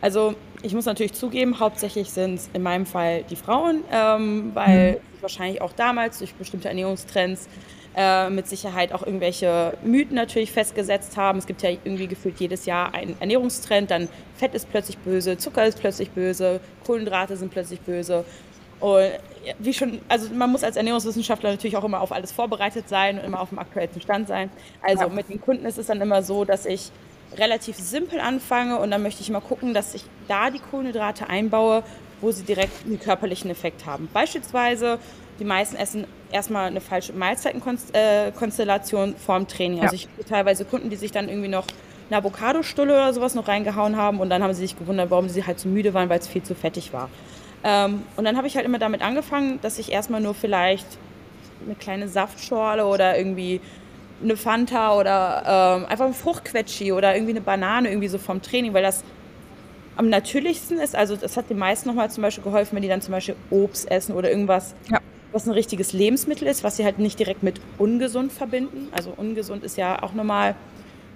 also 0.00 0.34
ich 0.62 0.74
muss 0.74 0.84
natürlich 0.84 1.14
zugeben, 1.14 1.58
hauptsächlich 1.58 2.10
sind 2.10 2.34
es 2.34 2.50
in 2.52 2.62
meinem 2.62 2.86
Fall 2.86 3.24
die 3.24 3.36
Frauen, 3.36 3.82
ähm, 3.90 4.50
weil 4.54 4.92
mhm. 4.92 5.22
wahrscheinlich 5.22 5.60
auch 5.60 5.72
damals 5.72 6.18
durch 6.18 6.34
bestimmte 6.34 6.68
Ernährungstrends 6.68 7.48
äh, 7.96 8.30
mit 8.30 8.46
Sicherheit 8.46 8.92
auch 8.92 9.04
irgendwelche 9.04 9.76
Mythen 9.82 10.14
natürlich 10.14 10.52
festgesetzt 10.52 11.16
haben. 11.16 11.38
Es 11.38 11.46
gibt 11.46 11.62
ja 11.62 11.70
irgendwie 11.70 12.06
gefühlt 12.06 12.38
jedes 12.38 12.66
Jahr 12.66 12.94
einen 12.94 13.16
Ernährungstrend, 13.20 13.90
dann 13.90 14.08
Fett 14.36 14.54
ist 14.54 14.70
plötzlich 14.70 14.98
böse, 14.98 15.38
Zucker 15.38 15.66
ist 15.66 15.80
plötzlich 15.80 16.10
böse, 16.10 16.60
Kohlenhydrate 16.86 17.36
sind 17.36 17.50
plötzlich 17.50 17.80
böse. 17.80 18.24
Und 18.78 19.10
wie 19.58 19.74
schon, 19.74 20.00
also 20.08 20.32
man 20.32 20.50
muss 20.50 20.64
als 20.64 20.76
Ernährungswissenschaftler 20.76 21.50
natürlich 21.50 21.76
auch 21.76 21.84
immer 21.84 22.00
auf 22.00 22.12
alles 22.12 22.32
vorbereitet 22.32 22.88
sein 22.88 23.18
und 23.18 23.24
immer 23.24 23.40
auf 23.40 23.50
dem 23.50 23.58
aktuellsten 23.58 24.00
Stand 24.00 24.28
sein. 24.28 24.50
Also 24.82 25.08
mit 25.08 25.28
den 25.28 25.40
Kunden 25.40 25.66
ist 25.66 25.78
es 25.78 25.86
dann 25.86 26.00
immer 26.00 26.22
so, 26.22 26.44
dass 26.44 26.66
ich 26.66 26.90
relativ 27.36 27.76
simpel 27.76 28.20
anfange 28.20 28.78
und 28.78 28.90
dann 28.90 29.02
möchte 29.02 29.22
ich 29.22 29.30
mal 29.30 29.40
gucken, 29.40 29.74
dass 29.74 29.94
ich 29.94 30.04
da 30.28 30.50
die 30.50 30.58
Kohlenhydrate 30.58 31.28
einbaue, 31.28 31.82
wo 32.20 32.30
sie 32.32 32.42
direkt 32.42 32.86
einen 32.86 32.98
körperlichen 32.98 33.50
Effekt 33.50 33.86
haben. 33.86 34.08
Beispielsweise, 34.12 34.98
die 35.40 35.44
meisten 35.44 35.76
essen 35.76 36.06
erstmal 36.30 36.66
eine 36.66 36.80
falsche 36.80 37.12
Mahlzeitenkonstellation 37.12 39.16
vorm 39.16 39.48
Training. 39.48 39.80
Also 39.80 39.96
ja. 39.96 40.02
ich 40.02 40.08
habe 40.12 40.28
teilweise 40.28 40.64
Kunden, 40.64 40.90
die 40.90 40.96
sich 40.96 41.10
dann 41.10 41.28
irgendwie 41.28 41.48
noch 41.48 41.66
eine 42.08 42.18
Avocado-Stulle 42.18 42.92
oder 42.92 43.12
sowas 43.12 43.34
noch 43.34 43.48
reingehauen 43.48 43.96
haben 43.96 44.20
und 44.20 44.30
dann 44.30 44.42
haben 44.42 44.52
sie 44.52 44.60
sich 44.60 44.78
gewundert, 44.78 45.10
warum 45.10 45.28
sie 45.28 45.46
halt 45.46 45.58
so 45.58 45.68
müde 45.68 45.94
waren, 45.94 46.08
weil 46.08 46.20
es 46.20 46.28
viel 46.28 46.42
zu 46.42 46.54
fettig 46.54 46.92
war. 46.92 47.08
Ähm, 47.64 48.02
und 48.16 48.24
dann 48.24 48.36
habe 48.36 48.46
ich 48.46 48.56
halt 48.56 48.66
immer 48.66 48.78
damit 48.78 49.02
angefangen, 49.02 49.58
dass 49.62 49.78
ich 49.78 49.90
erstmal 49.90 50.20
nur 50.20 50.34
vielleicht 50.34 50.86
eine 51.64 51.74
kleine 51.74 52.08
Saftschorle 52.08 52.86
oder 52.86 53.18
irgendwie 53.18 53.60
eine 54.22 54.36
Fanta 54.36 54.96
oder 54.96 55.78
ähm, 55.78 55.86
einfach 55.86 56.06
ein 56.06 56.14
Fruchtquetschi 56.14 56.92
oder 56.92 57.14
irgendwie 57.14 57.32
eine 57.32 57.40
Banane 57.40 57.88
irgendwie 57.88 58.08
so 58.08 58.18
vom 58.18 58.42
Training, 58.42 58.74
weil 58.74 58.82
das 58.82 59.02
am 59.96 60.08
natürlichsten 60.08 60.78
ist. 60.78 60.96
Also 60.96 61.16
das 61.16 61.36
hat 61.36 61.50
den 61.50 61.58
meisten 61.58 61.88
nochmal 61.88 62.10
zum 62.10 62.22
Beispiel 62.22 62.44
geholfen, 62.44 62.76
wenn 62.76 62.82
die 62.82 62.88
dann 62.88 63.02
zum 63.02 63.12
Beispiel 63.12 63.36
Obst 63.50 63.90
essen 63.90 64.14
oder 64.14 64.30
irgendwas, 64.30 64.74
ja. 64.90 65.00
Was 65.32 65.46
ein 65.46 65.52
richtiges 65.52 65.92
Lebensmittel 65.92 66.46
ist, 66.48 66.64
was 66.64 66.76
sie 66.76 66.84
halt 66.84 66.98
nicht 66.98 67.18
direkt 67.18 67.42
mit 67.42 67.60
ungesund 67.78 68.32
verbinden. 68.32 68.88
Also 68.92 69.12
ungesund 69.16 69.64
ist 69.64 69.76
ja 69.76 70.02
auch 70.02 70.12
nochmal 70.12 70.54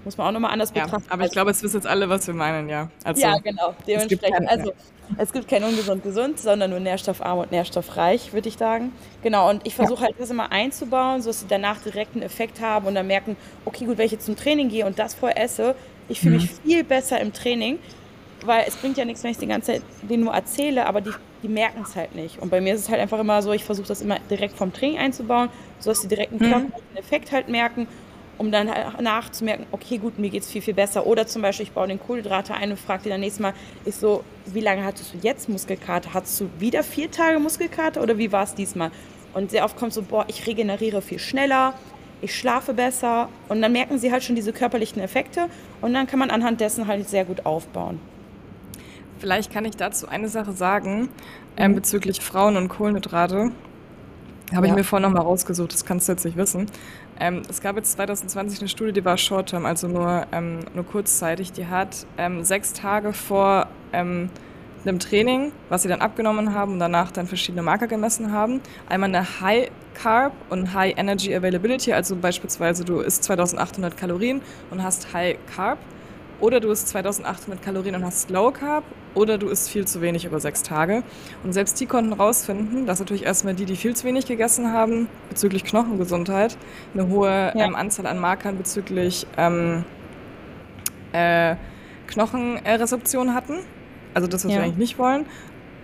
muss 0.04 0.18
man 0.18 0.28
auch 0.28 0.32
nochmal 0.32 0.52
anders 0.52 0.72
ja, 0.74 0.84
betrachten. 0.84 1.10
Aber 1.10 1.24
ich 1.24 1.32
glaube, 1.32 1.50
es 1.50 1.62
wissen 1.62 1.76
jetzt 1.76 1.86
alle, 1.86 2.08
was 2.08 2.26
wir 2.26 2.34
meinen, 2.34 2.68
ja. 2.68 2.90
Also, 3.04 3.22
ja, 3.22 3.38
genau. 3.38 3.74
Dementsprechend. 3.86 4.48
also 4.48 4.72
es 5.18 5.32
gibt 5.32 5.48
kein 5.48 5.64
ungesund 5.64 6.02
gesund, 6.02 6.38
sondern 6.38 6.70
nur 6.70 6.80
nährstoffarm 6.80 7.38
und 7.38 7.52
nährstoffreich, 7.52 8.32
würde 8.32 8.48
ich 8.48 8.56
sagen. 8.56 8.92
Genau, 9.22 9.50
und 9.50 9.66
ich 9.66 9.74
versuche 9.74 10.00
ja. 10.00 10.06
halt 10.06 10.16
das 10.18 10.30
immer 10.30 10.52
einzubauen, 10.52 11.22
sodass 11.22 11.40
sie 11.40 11.46
danach 11.48 11.78
direkt 11.78 12.14
einen 12.14 12.22
Effekt 12.22 12.60
haben 12.60 12.86
und 12.86 12.94
dann 12.94 13.06
merken, 13.06 13.36
okay, 13.64 13.86
gut, 13.86 13.98
wenn 13.98 14.06
ich 14.06 14.12
jetzt 14.12 14.26
zum 14.26 14.36
Training 14.36 14.68
gehe 14.68 14.86
und 14.86 14.98
das 14.98 15.14
vorher 15.14 15.42
esse, 15.42 15.74
ich 16.08 16.20
fühle 16.20 16.36
mhm. 16.36 16.42
mich 16.42 16.50
viel 16.50 16.84
besser 16.84 17.20
im 17.20 17.32
Training, 17.32 17.78
weil 18.44 18.64
es 18.66 18.76
bringt 18.76 18.98
ja 18.98 19.04
nichts, 19.04 19.22
wenn 19.24 19.30
ich 19.30 19.38
die 19.38 19.46
ganze 19.46 19.72
Zeit 19.72 19.82
denen 20.02 20.24
nur 20.24 20.34
erzähle, 20.34 20.86
aber 20.86 21.00
die, 21.00 21.12
die 21.44 21.48
merken 21.48 21.82
es 21.86 21.94
halt 21.94 22.16
nicht. 22.16 22.40
Und 22.40 22.50
bei 22.50 22.60
mir 22.60 22.74
ist 22.74 22.80
es 22.80 22.88
halt 22.88 23.00
einfach 23.00 23.20
immer 23.20 23.40
so, 23.42 23.52
ich 23.52 23.64
versuche 23.64 23.86
das 23.86 24.00
immer 24.00 24.18
direkt 24.30 24.56
vom 24.56 24.72
Training 24.72 24.98
einzubauen, 24.98 25.48
sodass 25.78 26.00
sie 26.00 26.08
direkt 26.08 26.32
einen 26.32 26.40
mhm. 26.40 26.52
körperlichen 26.52 26.96
Effekt 26.96 27.30
halt 27.30 27.48
merken 27.48 27.86
um 28.38 28.50
dann 28.50 28.70
nachzumerken, 29.00 29.66
okay, 29.70 29.98
gut, 29.98 30.18
mir 30.18 30.30
geht 30.30 30.42
es 30.42 30.50
viel, 30.50 30.62
viel 30.62 30.74
besser. 30.74 31.06
Oder 31.06 31.26
zum 31.26 31.42
Beispiel, 31.42 31.64
ich 31.64 31.72
baue 31.72 31.88
den 31.88 32.00
Kohlenhydrate 32.00 32.54
ein 32.54 32.70
und 32.70 32.80
frage 32.80 33.04
dir 33.04 33.10
dann 33.10 33.20
nächstes 33.20 33.40
Mal, 33.40 33.54
ist 33.84 34.00
so, 34.00 34.24
wie 34.46 34.60
lange 34.60 34.84
hattest 34.84 35.14
du 35.14 35.18
jetzt 35.22 35.48
Muskelkater? 35.48 36.14
Hattest 36.14 36.40
du 36.40 36.50
wieder 36.58 36.82
vier 36.82 37.10
Tage 37.10 37.38
Muskelkater 37.38 38.02
oder 38.02 38.18
wie 38.18 38.32
war 38.32 38.44
es 38.44 38.54
diesmal? 38.54 38.90
Und 39.34 39.50
sehr 39.50 39.64
oft 39.64 39.76
kommt 39.76 39.92
so, 39.92 40.02
boah, 40.02 40.24
ich 40.28 40.46
regeneriere 40.46 41.02
viel 41.02 41.18
schneller, 41.18 41.74
ich 42.20 42.34
schlafe 42.34 42.74
besser. 42.74 43.28
Und 43.48 43.62
dann 43.62 43.72
merken 43.72 43.98
sie 43.98 44.12
halt 44.12 44.24
schon 44.24 44.36
diese 44.36 44.52
körperlichen 44.52 45.00
Effekte 45.00 45.48
und 45.80 45.94
dann 45.94 46.06
kann 46.06 46.18
man 46.18 46.30
anhand 46.30 46.60
dessen 46.60 46.86
halt 46.86 47.08
sehr 47.08 47.24
gut 47.24 47.46
aufbauen. 47.46 48.00
Vielleicht 49.24 49.50
kann 49.50 49.64
ich 49.64 49.74
dazu 49.74 50.06
eine 50.06 50.28
Sache 50.28 50.52
sagen 50.52 51.08
mhm. 51.58 51.74
bezüglich 51.74 52.20
Frauen 52.20 52.58
und 52.58 52.68
Kohlenhydrate. 52.68 53.52
Habe 54.54 54.66
ja. 54.66 54.72
ich 54.72 54.76
mir 54.76 54.84
vorhin 54.84 55.08
nochmal 55.08 55.22
rausgesucht, 55.22 55.72
das 55.72 55.86
kannst 55.86 56.08
du 56.08 56.12
jetzt 56.12 56.26
nicht 56.26 56.36
wissen. 56.36 56.66
Ähm, 57.18 57.40
es 57.48 57.62
gab 57.62 57.76
jetzt 57.76 57.92
2020 57.92 58.60
eine 58.60 58.68
Studie, 58.68 58.92
die 58.92 59.02
war 59.02 59.16
short-term, 59.16 59.64
also 59.64 59.88
nur, 59.88 60.26
ähm, 60.30 60.58
nur 60.74 60.84
kurzzeitig. 60.84 61.52
Die 61.52 61.66
hat 61.66 62.06
ähm, 62.18 62.44
sechs 62.44 62.74
Tage 62.74 63.14
vor 63.14 63.68
ähm, 63.94 64.28
einem 64.84 64.98
Training, 64.98 65.52
was 65.70 65.84
sie 65.84 65.88
dann 65.88 66.02
abgenommen 66.02 66.52
haben 66.52 66.74
und 66.74 66.78
danach 66.78 67.10
dann 67.10 67.26
verschiedene 67.26 67.62
Marker 67.62 67.86
gemessen 67.86 68.30
haben, 68.30 68.60
einmal 68.90 69.08
eine 69.08 69.40
High 69.40 69.70
Carb 69.94 70.34
und 70.50 70.74
High 70.74 70.98
Energy 70.98 71.34
Availability, 71.34 71.94
also 71.94 72.14
beispielsweise 72.14 72.84
du 72.84 73.00
isst 73.00 73.24
2800 73.24 73.96
Kalorien 73.96 74.42
und 74.70 74.82
hast 74.82 75.14
High 75.14 75.38
Carb 75.56 75.78
oder 76.44 76.60
du 76.60 76.70
isst 76.70 76.88
2800 76.88 77.62
Kalorien 77.64 77.94
und 77.94 78.04
hast 78.04 78.28
Low 78.28 78.50
Carb 78.50 78.84
oder 79.14 79.38
du 79.38 79.48
isst 79.48 79.70
viel 79.70 79.86
zu 79.86 80.02
wenig 80.02 80.26
über 80.26 80.40
sechs 80.40 80.62
Tage. 80.62 81.02
Und 81.42 81.54
selbst 81.54 81.80
die 81.80 81.86
konnten 81.86 82.12
rausfinden, 82.12 82.84
dass 82.84 83.00
natürlich 83.00 83.24
erstmal 83.24 83.54
die, 83.54 83.64
die 83.64 83.76
viel 83.76 83.96
zu 83.96 84.06
wenig 84.06 84.26
gegessen 84.26 84.70
haben, 84.70 85.08
bezüglich 85.30 85.64
Knochengesundheit, 85.64 86.58
eine 86.92 87.08
hohe 87.08 87.30
ja. 87.30 87.64
ähm, 87.64 87.74
Anzahl 87.74 88.06
an 88.06 88.18
Markern 88.18 88.58
bezüglich 88.58 89.26
ähm, 89.38 89.86
äh, 91.12 91.56
Knochenresorption 92.08 93.32
hatten. 93.32 93.60
Also 94.12 94.28
das, 94.28 94.44
was 94.44 94.52
ja. 94.52 94.58
wir 94.58 94.64
eigentlich 94.64 94.76
nicht 94.76 94.98
wollen. 94.98 95.24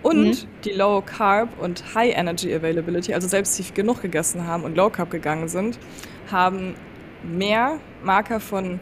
Und 0.03 0.27
mhm. 0.27 0.47
die 0.63 0.73
Low 0.73 1.01
Carb 1.01 1.59
und 1.59 1.95
High 1.95 2.15
Energy 2.15 2.53
Availability, 2.53 3.15
also 3.15 3.27
selbst 3.27 3.57
die 3.57 3.73
genug 3.73 4.03
gegessen 4.03 4.45
haben 4.45 4.63
und 4.63 4.77
Low 4.77 4.91
Carb 4.91 5.09
gegangen 5.09 5.47
sind, 5.47 5.79
haben 6.31 6.75
mehr 7.23 7.79
Marker 8.03 8.39
von 8.39 8.79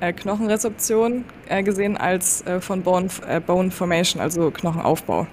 Knochenresorption 0.00 1.24
äh, 1.48 1.62
gesehen 1.62 1.96
als 1.96 2.44
äh, 2.46 2.60
von 2.60 2.82
Bone, 2.82 3.08
äh, 3.26 3.40
Bone 3.40 3.70
Formation, 3.70 4.20
also 4.20 4.50
Knochenaufbau. 4.50 5.26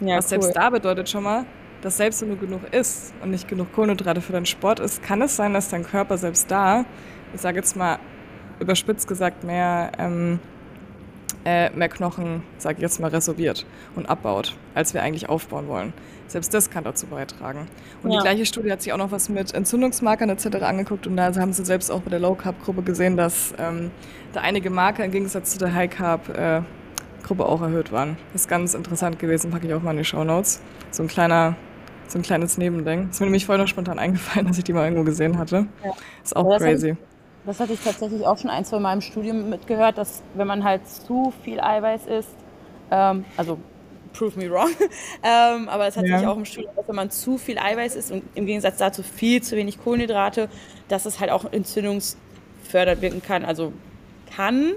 Ja, 0.00 0.16
Was 0.16 0.24
cool. 0.24 0.28
selbst 0.42 0.56
da 0.56 0.70
bedeutet 0.70 1.08
schon 1.08 1.22
mal, 1.22 1.44
dass 1.82 1.96
selbst 1.96 2.22
wenn 2.22 2.30
du 2.30 2.36
genug 2.36 2.60
isst 2.72 3.12
und 3.22 3.30
nicht 3.30 3.48
genug 3.48 3.72
Kohlenhydrate 3.72 4.20
für 4.20 4.32
deinen 4.32 4.46
Sport 4.46 4.80
isst, 4.80 5.02
kann 5.02 5.20
es 5.20 5.36
sein, 5.36 5.52
dass 5.52 5.68
dein 5.68 5.84
Körper 5.84 6.16
selbst 6.16 6.50
da, 6.50 6.84
ich 7.34 7.40
sage 7.40 7.58
jetzt 7.58 7.76
mal 7.76 7.98
überspitzt 8.60 9.06
gesagt, 9.08 9.44
mehr, 9.44 9.92
ähm, 9.98 10.38
äh, 11.44 11.70
mehr 11.70 11.88
Knochen, 11.88 12.42
sage 12.58 12.76
ich 12.76 12.82
jetzt 12.82 13.00
mal, 13.00 13.08
resorbiert 13.08 13.66
und 13.96 14.08
abbaut, 14.08 14.54
als 14.74 14.94
wir 14.94 15.02
eigentlich 15.02 15.28
aufbauen 15.28 15.68
wollen. 15.68 15.92
Selbst 16.28 16.54
das 16.54 16.70
kann 16.70 16.84
dazu 16.84 17.06
beitragen. 17.06 17.66
Und 18.02 18.10
ja. 18.10 18.18
die 18.18 18.22
gleiche 18.22 18.46
Studie 18.46 18.72
hat 18.72 18.80
sich 18.80 18.92
auch 18.92 18.98
noch 18.98 19.10
was 19.10 19.28
mit 19.28 19.52
Entzündungsmarkern 19.52 20.30
etc. 20.30 20.62
angeguckt 20.62 21.06
und 21.06 21.16
da 21.16 21.34
haben 21.34 21.52
sie 21.52 21.64
selbst 21.64 21.90
auch 21.90 22.00
bei 22.00 22.10
der 22.10 22.20
Low 22.20 22.34
Carb 22.34 22.62
Gruppe 22.64 22.82
gesehen, 22.82 23.16
dass 23.16 23.54
ähm, 23.58 23.90
da 24.32 24.40
einige 24.40 24.70
Marker 24.70 25.04
im 25.04 25.10
Gegensatz 25.10 25.52
zu 25.52 25.58
der 25.58 25.74
High 25.74 25.90
Carb 25.90 26.28
äh, 26.30 26.62
Gruppe 27.22 27.46
auch 27.46 27.60
erhöht 27.60 27.92
waren. 27.92 28.16
Das 28.32 28.42
ist 28.42 28.48
ganz 28.48 28.74
interessant 28.74 29.18
gewesen, 29.18 29.50
packe 29.50 29.66
ich 29.66 29.74
auch 29.74 29.82
mal 29.82 29.92
in 29.92 29.98
die 29.98 30.04
Show 30.04 30.24
Notes. 30.24 30.60
So 30.90 31.02
ein 31.02 31.08
kleiner 31.08 31.56
so 32.12 32.18
ein 32.18 32.22
kleines 32.22 32.58
Nebending. 32.58 33.08
Ist 33.10 33.20
mir 33.20 33.26
nämlich 33.26 33.46
voll 33.46 33.58
noch 33.58 33.66
spontan 33.68 33.98
eingefallen, 33.98 34.46
dass 34.48 34.58
ich 34.58 34.64
die 34.64 34.72
mal 34.72 34.84
irgendwo 34.84 35.04
gesehen 35.04 35.38
hatte. 35.38 35.66
Ja. 35.84 35.92
Ist 36.22 36.36
auch 36.36 36.48
das 36.50 36.62
crazy. 36.62 36.90
Ich, 36.90 37.11
das 37.44 37.60
hatte 37.60 37.72
ich 37.72 37.80
tatsächlich 37.80 38.26
auch 38.26 38.38
schon 38.38 38.50
ein, 38.50 38.64
zwei 38.64 38.78
Mal 38.78 38.94
im 38.94 39.00
Studium 39.00 39.50
mitgehört, 39.50 39.98
dass 39.98 40.22
wenn 40.34 40.46
man 40.46 40.64
halt 40.64 40.86
zu 40.88 41.32
viel 41.42 41.60
Eiweiß 41.60 42.06
isst, 42.06 42.36
ähm, 42.90 43.24
also 43.36 43.58
prove 44.12 44.38
me 44.38 44.50
wrong. 44.50 44.70
ähm, 45.22 45.68
aber 45.68 45.86
es 45.86 45.96
hat 45.96 46.06
ja. 46.06 46.18
sich 46.18 46.26
auch 46.26 46.36
im 46.36 46.44
Studium, 46.44 46.72
dass 46.76 46.86
wenn 46.88 46.96
man 46.96 47.10
zu 47.10 47.38
viel 47.38 47.58
Eiweiß 47.58 47.96
isst 47.96 48.12
und 48.12 48.22
im 48.34 48.46
Gegensatz 48.46 48.76
dazu 48.76 49.02
viel 49.02 49.42
zu 49.42 49.56
wenig 49.56 49.82
Kohlenhydrate, 49.82 50.48
dass 50.88 51.06
es 51.06 51.18
halt 51.18 51.30
auch 51.30 51.50
entzündungsfördernd 51.50 53.00
wirken 53.00 53.22
kann. 53.22 53.44
Also 53.44 53.72
kann, 54.34 54.74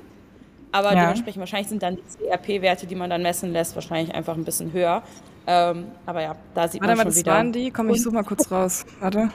aber 0.72 0.94
ja. 0.94 1.02
dementsprechend 1.02 1.40
wahrscheinlich 1.40 1.70
sind 1.70 1.84
dann 1.84 1.98
die 1.98 2.04
CRP-Werte, 2.18 2.88
die 2.88 2.96
man 2.96 3.10
dann 3.10 3.22
messen 3.22 3.54
lässt, 3.54 3.76
wahrscheinlich 3.76 4.14
einfach 4.14 4.36
ein 4.36 4.44
bisschen 4.44 4.74
höher. 4.74 5.04
Ähm, 5.48 5.86
aber 6.06 6.22
ja, 6.22 6.36
da 6.54 6.68
sieht 6.68 6.82
warte, 6.82 6.96
man 6.96 7.04
schon 7.04 7.12
das 7.12 7.20
wieder. 7.20 7.32
waren 7.32 7.52
die? 7.52 7.72
Komm, 7.72 7.90
ich 7.92 8.02
suche 8.02 8.16
mal 8.16 8.24
kurz 8.24 8.52
raus. 8.52 8.86
Warte. 9.00 9.30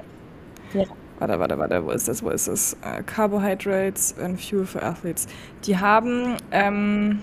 Ja. 0.75 0.85
Warte, 1.21 1.39
warte, 1.39 1.59
warte, 1.59 1.87
wo 1.87 1.91
ist 1.91 2.09
das, 2.09 2.23
wo 2.23 2.31
ist 2.31 2.49
das? 2.49 2.77
Uh, 2.83 3.03
Carbohydrates 3.07 4.17
and 4.19 4.41
Fuel 4.41 4.67
for 4.67 4.83
Athletes. 4.83 5.29
Die 5.65 5.79
haben, 5.79 6.37
ähm, 6.51 7.21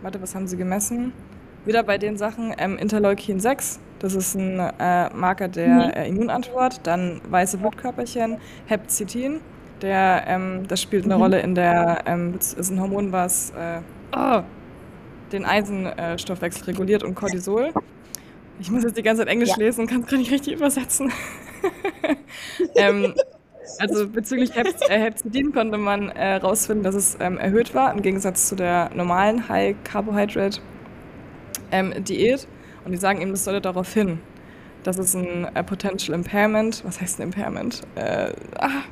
warte, 0.00 0.22
was 0.22 0.34
haben 0.34 0.46
sie 0.46 0.56
gemessen? 0.56 1.12
wieder 1.64 1.82
bei 1.82 1.98
den 1.98 2.16
Sachen 2.16 2.54
ähm, 2.58 2.76
Interleukin 2.76 3.40
6, 3.40 3.78
das 4.00 4.14
ist 4.14 4.34
ein 4.34 4.58
äh, 4.58 5.10
Marker 5.14 5.48
der 5.48 5.68
mhm. 5.68 5.90
äh, 5.90 6.08
Immunantwort, 6.08 6.80
dann 6.84 7.20
weiße 7.28 7.58
Blutkörperchen, 7.58 8.38
Hepzitin, 8.66 9.40
der, 9.80 10.24
ähm, 10.26 10.66
das 10.68 10.82
spielt 10.82 11.04
eine 11.04 11.16
mhm. 11.16 11.22
Rolle 11.22 11.40
in 11.40 11.54
der, 11.54 12.02
ähm, 12.06 12.34
ist 12.34 12.70
ein 12.70 12.80
Hormon, 12.80 13.12
was 13.12 13.50
äh, 13.50 13.80
oh, 14.16 14.42
den 15.30 15.44
Eisenstoffwechsel 15.44 16.64
reguliert 16.64 17.04
und 17.04 17.14
Cortisol. 17.14 17.72
Ich 18.60 18.70
muss 18.70 18.84
jetzt 18.84 18.96
die 18.96 19.02
ganze 19.02 19.22
Zeit 19.22 19.28
Englisch 19.28 19.50
ja. 19.50 19.56
lesen 19.56 19.82
und 19.82 19.86
kann 19.88 20.02
es 20.02 20.06
gar 20.06 20.18
nicht 20.18 20.30
richtig 20.30 20.54
übersetzen. 20.54 21.12
ähm, 22.76 23.14
also 23.78 24.08
bezüglich 24.08 24.54
Hep 24.54 24.68
äh, 24.88 25.42
konnte 25.52 25.78
man 25.78 26.10
herausfinden, 26.10 26.82
äh, 26.82 26.86
dass 26.86 26.94
es 26.94 27.16
ähm, 27.20 27.38
erhöht 27.38 27.74
war, 27.74 27.92
im 27.92 28.02
Gegensatz 28.02 28.48
zu 28.48 28.56
der 28.56 28.90
normalen 28.94 29.48
High 29.48 29.76
Carbohydrate 29.84 30.60
ähm, 31.70 31.92
Diät 32.04 32.46
und 32.84 32.92
die 32.92 32.98
sagen 32.98 33.20
ihm, 33.20 33.30
das 33.30 33.44
solle 33.44 33.60
darauf 33.60 33.92
hin. 33.92 34.20
Das 34.82 34.98
ist 34.98 35.14
ein 35.14 35.48
äh, 35.54 35.62
Potential 35.62 36.14
Impairment. 36.18 36.84
Was 36.84 37.00
heißt 37.00 37.20
ein 37.20 37.24
Impairment? 37.24 37.82
Äh, 37.94 38.32
ah, 38.58 38.82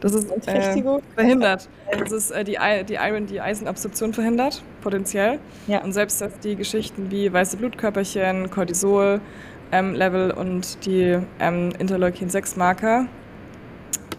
das 0.00 0.14
ist 0.14 0.30
äh, 0.46 0.82
verhindert. 1.14 1.68
Das 1.90 2.12
ist 2.12 2.30
äh, 2.30 2.44
die, 2.44 2.58
die 2.88 2.94
Iron, 2.94 3.26
die 3.26 3.40
Eisenabsorption 3.40 4.14
verhindert, 4.14 4.62
potenziell. 4.80 5.38
Ja. 5.66 5.82
Und 5.82 5.92
selbst 5.92 6.20
dass 6.20 6.38
die 6.40 6.56
Geschichten 6.56 7.10
wie 7.10 7.32
weiße 7.32 7.56
Blutkörperchen, 7.56 8.50
Cortisol, 8.50 9.20
Level 9.72 10.30
und 10.30 10.84
die 10.86 11.18
ähm, 11.38 11.72
Interleukin-6-Marker 11.78 13.06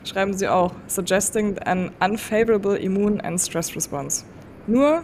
schreiben 0.04 0.34
sie 0.34 0.48
auch, 0.48 0.74
suggesting 0.88 1.58
an 1.60 1.92
unfavorable 2.00 2.78
immune 2.78 3.24
and 3.24 3.40
stress 3.40 3.76
response. 3.76 4.26
Nur 4.68 5.04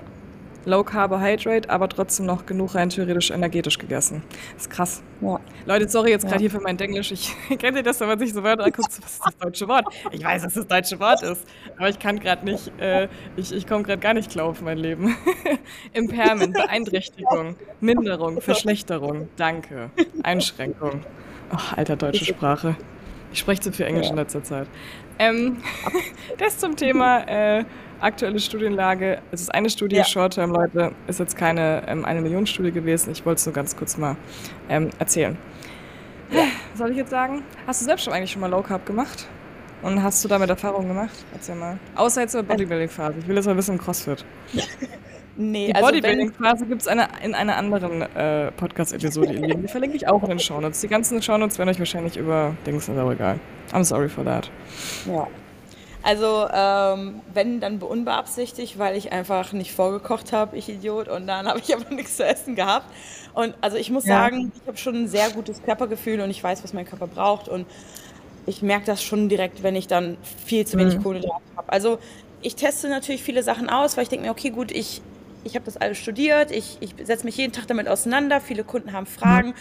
Low 0.65 0.83
Carbohydrate, 0.83 1.69
aber 1.69 1.89
trotzdem 1.89 2.25
noch 2.25 2.45
genug 2.45 2.75
rein 2.75 2.89
theoretisch 2.89 3.31
energetisch 3.31 3.77
gegessen. 3.77 4.23
Das 4.53 4.63
ist 4.63 4.69
krass. 4.69 5.03
Ja. 5.21 5.39
Leute, 5.65 5.89
sorry 5.89 6.11
jetzt 6.11 6.23
gerade 6.23 6.35
ja. 6.35 6.41
hier 6.41 6.51
für 6.51 6.61
mein 6.61 6.79
Englisch. 6.79 7.11
Ich 7.11 7.35
kenne 7.59 7.83
das, 7.83 7.99
wenn 7.99 8.07
man 8.07 8.19
sich 8.19 8.33
so 8.33 8.43
Wörter 8.43 8.65
anguckt, 8.65 8.87
was 8.87 8.97
ist 8.97 9.25
das 9.25 9.37
deutsche 9.37 9.67
Wort? 9.67 9.85
Ich 10.11 10.23
weiß, 10.23 10.43
dass 10.43 10.53
das 10.53 10.67
deutsche 10.67 10.99
Wort 10.99 11.21
ist, 11.23 11.45
aber 11.77 11.89
ich 11.89 11.99
kann 11.99 12.19
gerade 12.19 12.45
nicht, 12.45 12.71
äh, 12.79 13.07
ich, 13.35 13.53
ich 13.53 13.67
komme 13.67 13.83
gerade 13.83 13.99
gar 13.99 14.13
nicht 14.13 14.31
klar 14.31 14.45
auf 14.45 14.61
mein 14.61 14.77
Leben. 14.77 15.15
Impairment, 15.93 16.53
Beeinträchtigung, 16.53 17.55
Minderung, 17.79 18.41
Verschlechterung, 18.41 19.29
Danke, 19.35 19.89
Einschränkung. 20.23 21.01
Ach, 21.51 21.77
alter 21.77 21.95
deutsche 21.95 22.25
Sprache. 22.25 22.75
Ich 23.33 23.39
spreche 23.39 23.61
zu 23.61 23.71
viel 23.71 23.87
Englisch 23.87 24.05
ja. 24.05 24.11
in 24.11 24.17
letzter 24.17 24.43
Zeit. 24.43 24.67
Ähm, 25.17 25.57
das 26.37 26.59
zum 26.59 26.75
Thema 26.75 27.27
äh, 27.27 27.65
aktuelle 27.99 28.39
Studienlage. 28.39 29.21
Es 29.31 29.41
ist 29.41 29.53
eine 29.53 29.69
Studie, 29.69 29.97
ja. 29.97 30.05
Short-Term, 30.05 30.51
Leute, 30.51 30.93
ist 31.07 31.19
jetzt 31.19 31.35
keine 31.35 31.83
ähm, 31.87 32.05
eine 32.05 32.21
Million 32.21 32.45
Studie 32.45 32.71
gewesen. 32.71 33.11
Ich 33.11 33.25
wollte 33.25 33.39
es 33.39 33.45
nur 33.45 33.53
ganz 33.53 33.75
kurz 33.75 33.97
mal 33.97 34.15
ähm, 34.69 34.91
erzählen. 34.99 35.35
Ja. 36.31 36.43
Was 36.71 36.79
soll 36.79 36.91
ich 36.91 36.97
jetzt 36.97 37.09
sagen? 37.09 37.43
Hast 37.65 37.81
du 37.81 37.85
selbst 37.85 38.05
schon 38.05 38.13
eigentlich 38.13 38.31
schon 38.31 38.41
mal 38.41 38.49
Low 38.49 38.61
Carb 38.61 38.85
gemacht? 38.85 39.27
Und 39.81 40.01
hast 40.01 40.23
du 40.23 40.29
damit 40.29 40.49
Erfahrungen 40.49 40.87
gemacht? 40.87 41.25
Erzähl 41.33 41.55
mal. 41.55 41.77
Außer 41.95 42.21
jetzt 42.21 42.35
in 42.35 42.45
der 42.45 42.53
Bodybuilding-Phase. 42.53 43.19
Ich 43.19 43.27
will 43.27 43.35
jetzt 43.35 43.47
mal 43.47 43.57
wissen 43.57 43.73
im 43.73 43.81
CrossFit. 43.81 44.23
Nee, 45.35 45.67
die 45.67 45.75
also 45.75 45.87
Bodybuilding-Phase 45.87 46.65
gibt 46.67 46.81
es 46.81 46.87
eine, 46.87 47.07
in 47.23 47.33
einer 47.33 47.57
anderen 47.57 48.01
äh, 48.01 48.51
Podcast-Episode, 48.51 49.33
Die 49.33 49.67
verlinke 49.67 49.97
ich 49.97 50.07
auch 50.07 50.21
in 50.23 50.29
den 50.29 50.39
Shownotes. 50.39 50.81
Die 50.81 50.87
ganzen 50.87 51.21
Shownotes 51.21 51.57
werden 51.57 51.69
euch 51.69 51.79
wahrscheinlich 51.79 52.17
über 52.17 52.55
Dings, 52.67 52.87
ist 52.87 52.97
aber 52.97 53.13
egal. 53.13 53.39
I'm 53.71 53.83
sorry 53.83 54.09
for 54.09 54.23
that. 54.23 54.51
Ja. 55.07 55.27
Also, 56.03 56.47
ähm, 56.53 57.21
wenn, 57.33 57.61
dann 57.61 57.79
unbeabsichtigt, 57.79 58.77
weil 58.77 58.97
ich 58.97 59.13
einfach 59.13 59.53
nicht 59.53 59.71
vorgekocht 59.71 60.33
habe, 60.33 60.57
ich 60.57 60.67
Idiot, 60.69 61.07
und 61.07 61.25
dann 61.27 61.47
habe 61.47 61.59
ich 61.59 61.73
aber 61.73 61.89
nichts 61.95 62.17
zu 62.17 62.25
essen 62.25 62.55
gehabt. 62.55 62.85
Und 63.33 63.55
also 63.61 63.77
ich 63.77 63.89
muss 63.89 64.05
ja. 64.05 64.15
sagen, 64.15 64.51
ich 64.53 64.67
habe 64.67 64.77
schon 64.77 64.95
ein 64.95 65.07
sehr 65.07 65.31
gutes 65.31 65.63
Körpergefühl 65.63 66.19
und 66.19 66.29
ich 66.29 66.43
weiß, 66.43 66.63
was 66.63 66.73
mein 66.73 66.85
Körper 66.85 67.07
braucht. 67.07 67.47
Und 67.47 67.65
ich 68.45 68.61
merke 68.61 68.85
das 68.85 69.01
schon 69.01 69.29
direkt, 69.29 69.63
wenn 69.63 69.75
ich 69.75 69.87
dann 69.87 70.17
viel 70.45 70.67
zu 70.67 70.77
wenig 70.77 70.97
mhm. 70.97 71.03
Kohlenhydrate 71.03 71.43
habe. 71.55 71.71
Also 71.71 71.97
ich 72.41 72.55
teste 72.55 72.89
natürlich 72.89 73.23
viele 73.23 73.41
Sachen 73.41 73.69
aus, 73.69 73.95
weil 73.95 74.03
ich 74.03 74.09
denke 74.09 74.25
mir, 74.25 74.31
okay, 74.31 74.49
gut, 74.49 74.71
ich 74.71 75.01
ich 75.43 75.55
habe 75.55 75.65
das 75.65 75.77
alles 75.77 75.97
studiert, 75.97 76.51
ich, 76.51 76.77
ich 76.79 76.95
setze 77.03 77.25
mich 77.25 77.37
jeden 77.37 77.53
Tag 77.53 77.67
damit 77.67 77.87
auseinander, 77.87 78.41
viele 78.41 78.63
Kunden 78.63 78.93
haben 78.93 79.05
Fragen 79.05 79.53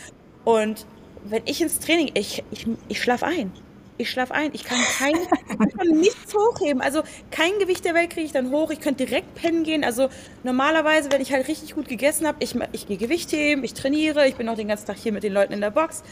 und 0.45 0.87
wenn 1.25 1.43
ich 1.47 1.61
ins 1.61 1.79
Training, 1.79 2.11
ich, 2.15 2.43
ich, 2.51 2.67
ich 2.89 3.01
schlafe 3.01 3.27
ein. 3.27 3.53
Ich 3.99 4.11
schlafe 4.11 4.35
ein. 4.35 4.51
Ich 4.53 4.65
kann, 4.65 4.79
kein, 4.99 5.15
ich 5.15 5.77
kann 5.77 5.89
nichts 5.89 6.35
hochheben. 6.35 6.83
Also 6.83 7.03
kein 7.31 7.59
Gewicht 7.61 7.85
der 7.85 7.95
Welt 7.95 8.11
kriege 8.11 8.27
ich 8.27 8.33
dann 8.33 8.51
hoch. 8.51 8.71
Ich 8.71 8.81
könnte 8.81 9.05
direkt 9.05 9.35
pennen 9.35 9.63
gehen. 9.63 9.85
Also 9.85 10.09
normalerweise, 10.43 11.13
wenn 11.13 11.21
ich 11.21 11.33
halt 11.33 11.47
richtig 11.47 11.75
gut 11.75 11.89
gegessen 11.89 12.27
habe, 12.27 12.39
ich, 12.41 12.57
ich 12.73 12.89
gehe 12.89 12.97
Gewicht 12.97 13.31
heben, 13.33 13.63
ich 13.63 13.75
trainiere, 13.75 14.27
ich 14.27 14.35
bin 14.35 14.49
auch 14.49 14.57
den 14.57 14.69
ganzen 14.69 14.87
Tag 14.87 14.97
hier 14.97 15.13
mit 15.13 15.23
den 15.23 15.33
Leuten 15.33 15.53
in 15.53 15.61
der 15.61 15.71
Box. 15.71 16.03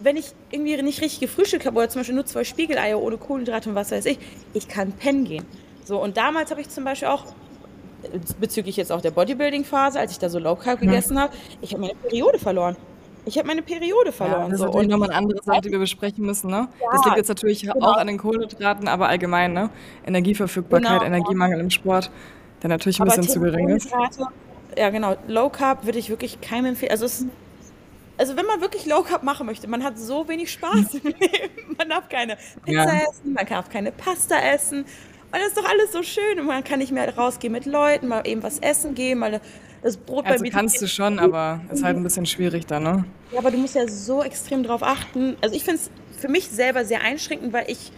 Wenn 0.00 0.16
ich 0.16 0.26
irgendwie 0.50 0.80
nicht 0.82 1.02
richtig 1.02 1.20
gefrühstückt 1.20 1.66
habe 1.66 1.76
oder 1.76 1.88
zum 1.88 2.00
Beispiel 2.00 2.14
nur 2.14 2.26
zwei 2.26 2.44
Spiegeleier 2.44 3.00
ohne 3.00 3.18
Kohlenhydrate 3.18 3.70
und 3.70 3.74
was 3.74 3.90
weiß 3.90 4.06
ich, 4.06 4.18
ich 4.54 4.68
kann 4.68 4.92
pennen 4.92 5.24
gehen. 5.24 5.44
So, 5.84 6.02
und 6.02 6.16
damals 6.16 6.50
habe 6.50 6.60
ich 6.60 6.68
zum 6.68 6.84
Beispiel 6.84 7.08
auch 7.08 7.24
bezüglich 8.40 8.76
jetzt 8.76 8.92
auch 8.92 9.00
der 9.00 9.10
Bodybuilding-Phase, 9.10 9.98
als 9.98 10.12
ich 10.12 10.18
da 10.18 10.28
so 10.28 10.38
Low 10.38 10.56
Carb 10.56 10.80
mhm. 10.80 10.86
gegessen 10.86 11.20
habe, 11.20 11.32
ich 11.60 11.72
habe 11.72 11.82
meine 11.82 11.94
Periode 11.94 12.38
verloren. 12.38 12.76
Ich 13.26 13.36
habe 13.36 13.48
meine 13.48 13.62
Periode 13.62 14.12
verloren. 14.12 14.42
Ja, 14.42 14.48
das 14.50 14.60
ist 14.60 14.72
so. 14.72 14.82
nochmal 14.82 15.10
eine 15.10 15.18
andere 15.18 15.42
Sache, 15.42 15.62
die 15.62 15.72
wir 15.72 15.80
besprechen 15.80 16.24
müssen. 16.24 16.48
Ne? 16.48 16.68
Ja, 16.80 16.88
das 16.92 17.04
liegt 17.04 17.16
jetzt 17.16 17.28
natürlich 17.28 17.62
genau. 17.62 17.84
auch 17.84 17.96
an 17.96 18.06
den 18.06 18.18
Kohlenhydraten, 18.18 18.86
aber 18.86 19.08
allgemein. 19.08 19.52
Ne? 19.52 19.68
Energieverfügbarkeit, 20.06 21.00
genau. 21.00 21.04
Energiemangel 21.04 21.58
im 21.58 21.70
Sport, 21.70 22.12
der 22.62 22.70
natürlich 22.70 23.00
ein 23.00 23.08
aber 23.08 23.16
bisschen 23.16 23.28
zu 23.28 23.40
gering 23.40 23.68
ist. 23.70 23.90
Ja, 24.78 24.90
genau. 24.90 25.16
Low 25.26 25.48
Carb 25.48 25.84
würde 25.84 25.98
ich 25.98 26.08
wirklich 26.08 26.40
keinem 26.40 26.66
empfehlen. 26.66 26.92
Also, 26.92 27.06
es, 27.06 27.26
also, 28.16 28.36
wenn 28.36 28.46
man 28.46 28.60
wirklich 28.60 28.86
Low 28.86 29.02
Carb 29.02 29.24
machen 29.24 29.46
möchte, 29.46 29.66
man 29.66 29.82
hat 29.82 29.98
so 29.98 30.28
wenig 30.28 30.52
Spaß 30.52 30.94
im 30.94 31.02
Leben. 31.02 31.76
Man 31.76 31.88
darf 31.88 32.08
keine 32.08 32.36
Pizza 32.64 32.94
ja. 32.94 33.02
essen, 33.10 33.32
man 33.32 33.46
darf 33.46 33.68
keine 33.68 33.90
Pasta 33.90 34.36
essen. 34.38 34.84
Und 35.36 35.42
das 35.42 35.48
ist 35.48 35.58
doch 35.58 35.68
alles 35.68 35.92
so 35.92 36.02
schön. 36.02 36.40
Und 36.40 36.46
man 36.46 36.64
kann 36.64 36.78
nicht 36.78 36.92
mehr 36.92 37.14
rausgehen 37.14 37.52
mit 37.52 37.66
Leuten, 37.66 38.08
mal 38.08 38.26
eben 38.26 38.42
was 38.42 38.58
essen 38.58 38.94
gehen, 38.94 39.18
mal 39.18 39.42
das 39.82 39.98
Brot 39.98 40.24
also 40.24 40.38
bei 40.38 40.48
mir. 40.48 40.50
kannst 40.50 40.80
du 40.80 40.88
schon, 40.88 41.18
aber 41.18 41.60
ist 41.70 41.84
halt 41.84 41.98
ein 41.98 42.02
bisschen 42.02 42.24
schwierig 42.24 42.64
dann, 42.64 42.84
ne? 42.84 43.04
Ja, 43.32 43.40
aber 43.40 43.50
du 43.50 43.58
musst 43.58 43.74
ja 43.74 43.86
so 43.86 44.22
extrem 44.22 44.62
drauf 44.62 44.82
achten. 44.82 45.36
Also 45.42 45.54
ich 45.54 45.62
finde 45.62 45.82
es 45.82 45.90
für 46.18 46.28
mich 46.28 46.48
selber 46.48 46.86
sehr 46.86 47.02
einschränkend, 47.02 47.52
weil 47.52 47.70
ich 47.70 47.92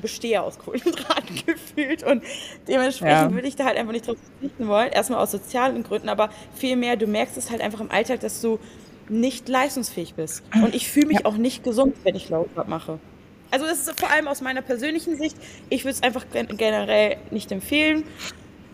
bestehe 0.00 0.40
aus 0.40 0.56
Kohlenhydraten 0.58 1.42
gefühlt 1.46 2.04
und 2.04 2.22
dementsprechend 2.68 3.30
ja. 3.30 3.32
würde 3.32 3.48
ich 3.48 3.56
da 3.56 3.64
halt 3.64 3.76
einfach 3.76 3.92
nicht 3.92 4.06
drauf 4.06 4.16
verzichten 4.38 4.68
wollen. 4.68 4.92
Erstmal 4.92 5.18
aus 5.18 5.32
sozialen 5.32 5.82
Gründen, 5.82 6.08
aber 6.08 6.30
vielmehr, 6.54 6.96
du 6.96 7.08
merkst 7.08 7.36
es 7.36 7.50
halt 7.50 7.60
einfach 7.60 7.80
im 7.80 7.90
Alltag, 7.90 8.20
dass 8.20 8.40
du 8.40 8.60
nicht 9.08 9.48
leistungsfähig 9.48 10.14
bist. 10.14 10.44
Und 10.54 10.76
ich 10.76 10.88
fühle 10.88 11.08
mich 11.08 11.20
ja. 11.20 11.24
auch 11.26 11.36
nicht 11.36 11.64
gesund, 11.64 11.96
wenn 12.04 12.14
ich 12.14 12.30
Low 12.30 12.46
Carb 12.54 12.68
mache. 12.68 13.00
Also 13.54 13.66
das 13.66 13.86
ist 13.86 14.00
vor 14.00 14.10
allem 14.10 14.26
aus 14.26 14.40
meiner 14.40 14.62
persönlichen 14.62 15.16
Sicht. 15.16 15.36
Ich 15.70 15.84
würde 15.84 15.92
es 15.94 16.02
einfach 16.02 16.26
generell 16.32 17.18
nicht 17.30 17.52
empfehlen. 17.52 18.02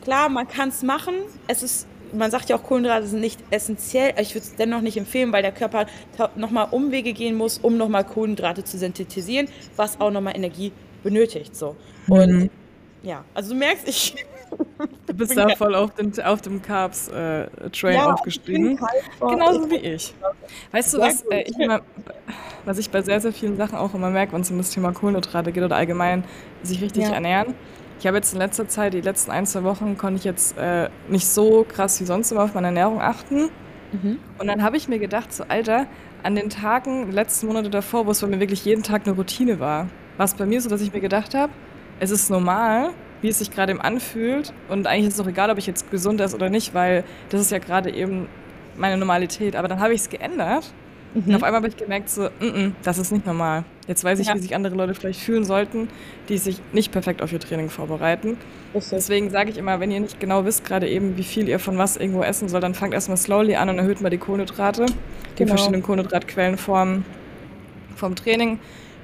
Klar, 0.03 0.31
man 0.31 0.49
kann 0.49 0.71
es 0.71 0.83
machen. 0.83 1.17
Es 1.49 1.63
ist, 1.63 1.87
man 2.15 2.31
sagt 2.31 2.49
ja 2.49 2.57
auch, 2.57 2.63
Kohlenhydrate 2.63 3.07
sind 3.07 3.21
nicht 3.21 3.41
essentiell. 3.51 4.15
Ich 4.19 4.35
würde 4.35 4.47
es 4.47 4.57
dennoch 4.57 4.81
nicht 4.81 4.97
empfehlen, 4.97 5.33
weil 5.33 5.43
der 5.43 5.53
Körper 5.53 5.85
nochmal 6.35 6.69
Umwege 6.71 7.13
gehen 7.13 7.37
muss, 7.37 7.59
um 7.59 7.77
nochmal 7.77 8.05
Kohlenhydrate 8.05 8.65
zu 8.65 8.79
synthetisieren, 8.79 9.49
was 9.77 10.01
auch 10.01 10.11
nochmal 10.11 10.35
Energie 10.35 10.73
benötigt. 11.03 11.55
So. 11.55 11.77
Und 12.09 12.31
mhm. 12.31 12.51
ja, 13.03 13.23
also 13.35 13.51
du 13.51 13.59
merkst, 13.59 13.87
ich 13.87 14.15
Du 15.07 15.15
bist 15.15 15.37
da 15.37 15.49
voll 15.57 15.75
auf, 15.75 15.95
den, 15.95 16.19
auf 16.23 16.41
dem 16.41 16.63
Carbs-Train 16.63 17.93
äh, 17.93 17.95
ja, 17.95 18.13
aufgestiegen. 18.13 18.81
Genauso 19.21 19.71
wie 19.71 19.77
ich. 19.77 20.15
Weißt 20.73 20.95
du, 20.95 20.99
was, 20.99 21.23
äh, 21.31 21.43
ich 21.43 21.59
immer, 21.59 21.83
was 22.65 22.79
ich 22.79 22.91
bei 22.91 23.03
sehr, 23.03 23.21
sehr 23.21 23.33
vielen 23.33 23.57
Sachen 23.57 23.77
auch 23.77 23.95
immer 23.95 24.11
merke, 24.11 24.33
wenn 24.33 24.43
es 24.43 24.51
um 24.51 24.59
das 24.59 24.71
Thema 24.71 24.93
Kohlenhydrate 24.93 25.53
geht 25.53 25.63
oder 25.63 25.77
allgemein 25.77 26.25
sich 26.63 26.81
richtig 26.83 27.05
ja. 27.05 27.11
ernähren? 27.11 27.55
Ich 27.99 28.07
habe 28.07 28.17
jetzt 28.17 28.33
in 28.33 28.39
letzter 28.39 28.67
Zeit, 28.67 28.95
die 28.95 29.01
letzten 29.03 29.31
ein, 29.31 29.47
zwei 29.47 29.63
Wochen, 29.63 29.99
konnte 29.99 30.19
ich 30.19 30.25
jetzt 30.25 30.57
äh, 30.57 30.89
nicht 31.09 31.27
so 31.27 31.67
krass 31.69 32.01
wie 32.01 32.05
sonst 32.05 32.33
immer 32.33 32.45
auf 32.45 32.55
meine 32.55 32.69
Ernährung 32.69 33.01
achten. 33.01 33.51
Mhm. 33.93 34.19
Und 34.39 34.47
dann 34.47 34.63
habe 34.63 34.77
ich 34.77 34.89
mir 34.89 34.99
gedacht, 34.99 35.33
so 35.33 35.45
Alter, 35.49 35.87
an 36.23 36.35
den 36.35 36.49
Tagen, 36.49 37.13
letzten 37.13 37.47
Monate 37.47 37.71
davor, 37.71 38.07
wo 38.07 38.11
es 38.11 38.21
bei 38.21 38.27
mir 38.27 38.41
wirklich 38.41 38.65
jeden 38.65 38.83
Tag 38.83 39.07
eine 39.07 39.17
Routine 39.17 39.61
war, 39.61 39.89
war 40.17 40.25
es 40.25 40.35
bei 40.35 40.47
mir 40.47 40.61
so, 40.61 40.69
dass 40.69 40.81
ich 40.81 40.93
mir 40.93 41.01
gedacht 41.01 41.35
habe, 41.35 41.53
es 41.99 42.11
ist 42.11 42.31
normal, 42.31 42.91
wie 43.23 43.29
es 43.29 43.39
sich 43.39 43.51
gerade 43.51 43.73
eben 43.73 43.81
anfühlt. 43.81 44.53
Und 44.69 44.87
eigentlich 44.87 45.09
ist 45.09 45.15
es 45.15 45.21
auch 45.21 45.29
egal, 45.29 45.51
ob 45.51 45.59
ich 45.59 45.67
jetzt 45.67 45.91
gesund 45.91 46.21
ist 46.21 46.35
oder 46.35 46.49
nicht, 46.49 46.75
weil 46.75 47.05
das 47.29 47.41
ist 47.41 47.51
ja 47.51 47.59
gerade 47.59 47.91
eben 47.91 48.29
meine 48.77 48.97
Normalität. 48.97 49.57
Aber 49.57 49.69
dann 49.69 49.81
habe 49.81 49.93
ich 49.93 50.01
es 50.01 50.09
geändert. 50.09 50.73
Mhm. 51.15 51.23
Und 51.27 51.35
auf 51.35 51.43
einmal 51.43 51.61
habe 51.61 51.69
ich 51.69 51.77
gemerkt, 51.77 52.09
so, 52.09 52.25
n 52.25 52.31
-n, 52.41 52.73
das 52.83 52.99
ist 52.99 53.11
nicht 53.11 53.27
normal. 53.27 53.65
Jetzt 53.89 54.05
weiß 54.05 54.21
ich, 54.21 54.29
ja. 54.29 54.35
wie 54.35 54.39
sich 54.39 54.55
andere 54.55 54.75
Leute 54.75 54.95
vielleicht 54.95 55.21
fühlen 55.21 55.45
sollten, 55.45 55.89
die 56.29 56.39
sich 56.39 56.61
nicht 56.73 56.93
perfekt 56.93 57.23
auf 57.23 57.33
ihr 57.33 57.41
Training 57.41 57.71
vorbereiten. 57.71 58.37
Deswegen 58.75 59.31
sage 59.31 59.51
ich 59.51 59.59
immer, 59.59 59.81
wenn 59.81 59.91
ihr 59.91 60.01
nicht 60.01 60.21
genau 60.21 60.45
wisst, 60.45 60.65
gerade 60.65 60.89
eben, 60.89 61.17
wie 61.17 61.25
viel 61.25 61.49
ihr 61.49 61.59
von 61.59 61.77
was 61.79 61.97
irgendwo 61.97 62.23
essen 62.23 62.49
sollt, 62.49 62.63
dann 62.63 62.75
fangt 62.75 62.95
erstmal 62.95 63.17
slowly 63.17 63.57
an 63.57 63.69
und 63.69 63.79
erhöht 63.79 64.01
mal 64.01 64.11
die 64.11 64.19
Kohlenhydrate, 64.19 64.87
die 64.87 64.95
genau. 65.37 65.49
verschiedenen 65.49 65.83
Kohlenhydratquellenformen 65.83 67.05
vom 67.97 68.15
Training. 68.15 68.61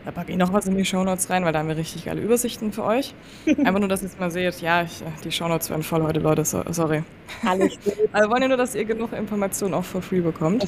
Da 0.06 0.12
packe 0.12 0.30
ich 0.30 0.38
noch 0.38 0.52
was 0.52 0.66
in 0.66 0.76
die 0.76 0.84
Shownotes 0.84 1.30
rein, 1.30 1.44
weil 1.44 1.52
da 1.52 1.58
haben 1.58 1.66
wir 1.68 1.76
richtig 1.76 2.04
geile 2.04 2.20
Übersichten 2.20 2.70
für 2.70 2.84
euch. 2.84 3.12
Einfach 3.46 3.80
nur, 3.80 3.88
dass 3.88 4.02
ihr 4.02 4.08
es 4.08 4.16
mal 4.16 4.30
seht. 4.30 4.60
Ja, 4.60 4.82
ich, 4.82 5.02
die 5.24 5.32
Shownotes 5.32 5.68
werden 5.68 5.82
voll 5.82 6.00
heute, 6.04 6.20
Leute. 6.20 6.44
So, 6.44 6.62
sorry. 6.70 7.02
Alles 7.44 7.72
gut. 7.84 7.94
Also 8.12 8.30
wollen 8.30 8.42
ja 8.42 8.48
nur, 8.48 8.56
dass 8.56 8.76
ihr 8.76 8.84
genug 8.84 9.12
Informationen 9.12 9.74
auch 9.74 9.84
for 9.84 10.00
free 10.00 10.20
bekommt. 10.20 10.64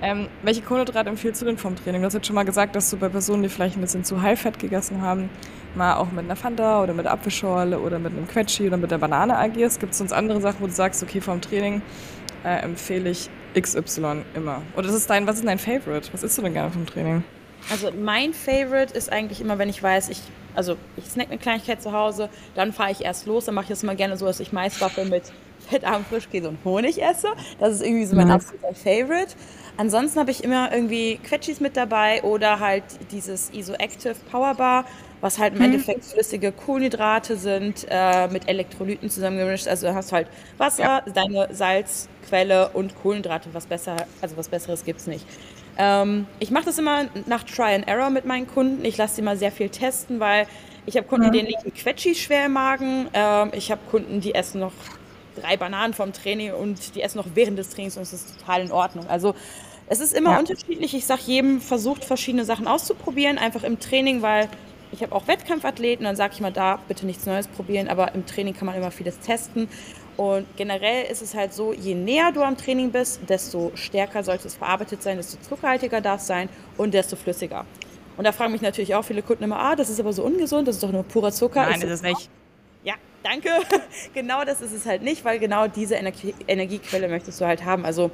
Ähm, 0.00 0.26
welche 0.42 0.62
Kohlenhydrate 0.62 1.10
empfiehlst 1.10 1.42
du 1.42 1.44
denn 1.44 1.58
vom 1.58 1.76
Training? 1.76 2.00
Du 2.00 2.06
hast 2.06 2.14
jetzt 2.14 2.26
schon 2.26 2.34
mal 2.34 2.44
gesagt, 2.44 2.74
dass 2.74 2.88
du 2.88 2.96
bei 2.96 3.10
Personen, 3.10 3.42
die 3.42 3.50
vielleicht 3.50 3.76
ein 3.76 3.82
bisschen 3.82 4.04
zu 4.04 4.22
High-Fat 4.22 4.58
gegessen 4.58 5.02
haben, 5.02 5.28
mal 5.74 5.96
auch 5.96 6.10
mit 6.10 6.24
einer 6.24 6.34
Fanta 6.34 6.82
oder 6.82 6.94
mit 6.94 7.06
Apfelschorle 7.06 7.78
oder 7.78 7.98
mit 7.98 8.12
einem 8.12 8.26
Quetschi 8.26 8.68
oder 8.68 8.78
mit 8.78 8.90
der 8.90 8.98
Banane 8.98 9.36
agierst. 9.36 9.80
Gibt 9.80 9.92
es 9.92 9.98
sonst 9.98 10.12
andere 10.14 10.40
Sachen, 10.40 10.60
wo 10.60 10.66
du 10.66 10.72
sagst, 10.72 11.02
okay, 11.02 11.20
vom 11.20 11.42
Training 11.42 11.82
äh, 12.42 12.62
empfehle 12.62 13.10
ich 13.10 13.28
XY 13.54 14.22
immer? 14.34 14.62
Oder 14.78 14.88
ist 14.88 15.10
dein, 15.10 15.26
was 15.26 15.36
ist 15.36 15.46
dein 15.46 15.58
Favorite? 15.58 16.08
Was 16.12 16.22
isst 16.22 16.38
du 16.38 16.42
denn 16.42 16.54
gerne 16.54 16.70
vom 16.70 16.86
Training? 16.86 17.22
Also 17.70 17.90
mein 17.92 18.34
Favorite 18.34 18.94
ist 18.94 19.12
eigentlich 19.12 19.40
immer, 19.40 19.58
wenn 19.58 19.68
ich 19.68 19.82
weiß, 19.82 20.08
ich, 20.08 20.20
also 20.54 20.76
ich 20.96 21.04
snack 21.04 21.28
eine 21.28 21.38
Kleinigkeit 21.38 21.82
zu 21.82 21.92
Hause, 21.92 22.28
dann 22.54 22.72
fahre 22.72 22.92
ich 22.92 23.04
erst 23.04 23.26
los, 23.26 23.46
dann 23.46 23.54
mache 23.54 23.64
ich 23.64 23.70
das 23.70 23.82
immer 23.82 23.94
gerne 23.94 24.16
so, 24.16 24.26
dass 24.26 24.40
ich 24.40 24.52
Maiswaffel 24.52 25.04
mit 25.06 25.24
fettarmem 25.68 26.04
Frischkäse 26.04 26.48
und 26.48 26.58
Honig 26.64 27.02
esse. 27.02 27.28
Das 27.58 27.74
ist 27.74 27.82
irgendwie 27.82 28.04
so 28.04 28.16
mein 28.16 28.28
nice. 28.28 28.46
absoluter 28.46 28.74
Favorite. 28.74 29.34
Ansonsten 29.76 30.20
habe 30.20 30.30
ich 30.30 30.44
immer 30.44 30.72
irgendwie 30.72 31.18
Quetschis 31.22 31.60
mit 31.60 31.76
dabei 31.76 32.22
oder 32.22 32.60
halt 32.60 32.84
dieses 33.10 33.50
Isoactive 33.50 34.16
Power 34.30 34.54
Bar, 34.54 34.84
was 35.22 35.38
halt 35.38 35.54
im 35.54 35.60
hm. 35.60 35.66
Endeffekt 35.66 36.04
flüssige 36.04 36.52
Kohlenhydrate 36.52 37.36
sind, 37.36 37.86
äh, 37.88 38.28
mit 38.28 38.48
Elektrolyten 38.48 39.08
zusammengemischt. 39.08 39.68
Also 39.68 39.86
du 39.86 39.94
hast 39.94 40.12
halt 40.12 40.28
Wasser, 40.58 40.82
ja. 40.82 41.00
deine 41.12 41.48
Salzquelle 41.54 42.68
und 42.74 42.94
Kohlenhydrate. 43.00 43.48
Was 43.52 43.66
besser, 43.66 43.96
also 44.20 44.36
was 44.36 44.48
Besseres 44.48 44.84
gibt 44.84 45.00
es 45.00 45.06
nicht. 45.06 45.26
Ähm, 45.78 46.26
ich 46.38 46.50
mache 46.50 46.66
das 46.66 46.78
immer 46.78 47.06
nach 47.26 47.44
Try 47.44 47.74
and 47.74 47.88
Error 47.88 48.10
mit 48.10 48.24
meinen 48.24 48.46
Kunden. 48.46 48.84
Ich 48.84 48.96
lasse 48.96 49.16
sie 49.16 49.22
mal 49.22 49.36
sehr 49.36 49.52
viel 49.52 49.68
testen, 49.68 50.20
weil 50.20 50.46
ich 50.86 50.96
habe 50.96 51.06
Kunden, 51.06 51.28
mhm. 51.28 51.32
denen 51.32 51.48
liegen 51.48 51.74
Quetschis 51.74 52.18
schwer 52.18 52.46
im 52.46 52.52
Magen. 52.52 53.08
Ähm, 53.14 53.50
ich 53.54 53.70
habe 53.70 53.80
Kunden, 53.90 54.20
die 54.20 54.34
essen 54.34 54.60
noch 54.60 54.72
drei 55.40 55.56
Bananen 55.56 55.94
vom 55.94 56.12
Training 56.12 56.52
und 56.52 56.94
die 56.94 57.02
essen 57.02 57.18
noch 57.18 57.28
während 57.34 57.58
des 57.58 57.70
Trainings 57.70 57.96
und 57.96 58.02
es 58.02 58.12
ist 58.12 58.38
total 58.38 58.62
in 58.62 58.72
Ordnung. 58.72 59.06
Also 59.08 59.34
es 59.88 60.00
ist 60.00 60.12
immer 60.12 60.32
ja. 60.32 60.38
unterschiedlich. 60.38 60.94
Ich 60.94 61.06
sage 61.06 61.22
jedem, 61.26 61.60
versucht 61.60 62.04
verschiedene 62.04 62.44
Sachen 62.44 62.66
auszuprobieren, 62.66 63.38
einfach 63.38 63.62
im 63.62 63.80
Training, 63.80 64.22
weil 64.22 64.48
ich 64.92 65.02
habe 65.02 65.14
auch 65.14 65.26
Wettkampfathleten, 65.26 66.04
dann 66.04 66.16
sage 66.16 66.34
ich 66.34 66.40
mal 66.40 66.52
da, 66.52 66.78
bitte 66.86 67.06
nichts 67.06 67.24
Neues 67.24 67.48
probieren, 67.48 67.88
aber 67.88 68.14
im 68.14 68.26
Training 68.26 68.54
kann 68.54 68.66
man 68.66 68.76
immer 68.76 68.90
vieles 68.90 69.18
testen. 69.20 69.68
Und 70.16 70.46
generell 70.56 71.10
ist 71.10 71.22
es 71.22 71.34
halt 71.34 71.54
so, 71.54 71.72
je 71.72 71.94
näher 71.94 72.32
du 72.32 72.42
am 72.42 72.56
Training 72.56 72.90
bist, 72.90 73.20
desto 73.28 73.72
stärker 73.74 74.22
sollte 74.22 74.48
es 74.48 74.54
verarbeitet 74.54 75.02
sein, 75.02 75.16
desto 75.16 75.38
zuckerhaltiger 75.40 76.00
darf 76.00 76.20
es 76.20 76.26
sein 76.26 76.48
und 76.76 76.92
desto 76.92 77.16
flüssiger. 77.16 77.64
Und 78.16 78.24
da 78.24 78.32
fragen 78.32 78.52
mich 78.52 78.60
natürlich 78.60 78.94
auch 78.94 79.04
viele 79.04 79.22
Kunden 79.22 79.44
immer, 79.44 79.58
ah, 79.58 79.74
das 79.74 79.88
ist 79.88 79.98
aber 79.98 80.12
so 80.12 80.22
ungesund, 80.22 80.68
das 80.68 80.76
ist 80.76 80.82
doch 80.82 80.92
nur 80.92 81.02
purer 81.02 81.32
Zucker. 81.32 81.62
Nein, 81.62 81.80
ist 81.80 81.90
es 81.90 82.02
nicht. 82.02 82.28
Ja, 82.84 82.94
danke. 83.22 83.48
genau 84.14 84.44
das 84.44 84.60
ist 84.60 84.72
es 84.72 84.84
halt 84.84 85.02
nicht, 85.02 85.24
weil 85.24 85.38
genau 85.38 85.66
diese 85.66 85.94
Energie 85.94 86.34
Energiequelle 86.46 87.08
möchtest 87.08 87.40
du 87.40 87.46
halt 87.46 87.64
haben. 87.64 87.86
Also 87.86 88.10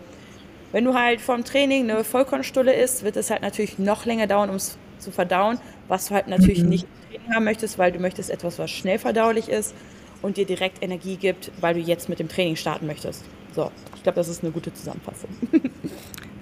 wenn 0.71 0.85
du 0.85 0.95
halt 0.95 1.21
vom 1.21 1.45
Training 1.45 1.91
eine 1.91 2.05
Vollkornstulle 2.05 2.75
isst, 2.75 3.03
wird 3.03 3.17
es 3.17 3.31
halt 3.31 3.43
natürlich 3.43 3.79
noch 3.79 4.05
länger 4.05 4.29
dauern, 4.29 4.51
um 4.51 4.57
es 4.57 4.79
zu 4.99 5.11
verdauen, 5.11 5.59
was 5.89 6.07
du 6.07 6.15
halt 6.15 6.29
natürlich 6.29 6.63
mhm. 6.63 6.69
nicht 6.69 6.85
im 6.85 7.11
Training 7.11 7.35
haben 7.35 7.45
möchtest, 7.45 7.79
weil 7.79 7.91
du 7.91 7.99
möchtest 7.99 8.31
etwas, 8.31 8.59
was 8.61 8.71
schnell 8.71 9.01
verdaulich 9.01 9.49
ist 9.49 9.75
und 10.22 10.37
dir 10.37 10.46
direkt 10.46 10.83
Energie 10.83 11.16
gibt, 11.16 11.50
weil 11.61 11.74
du 11.74 11.81
jetzt 11.81 12.09
mit 12.09 12.18
dem 12.18 12.28
Training 12.28 12.57
starten 12.57 12.87
möchtest. 12.87 13.24
So, 13.54 13.70
ich 13.94 14.02
glaube, 14.02 14.16
das 14.16 14.28
ist 14.28 14.42
eine 14.42 14.52
gute 14.52 14.72
Zusammenfassung. 14.72 15.31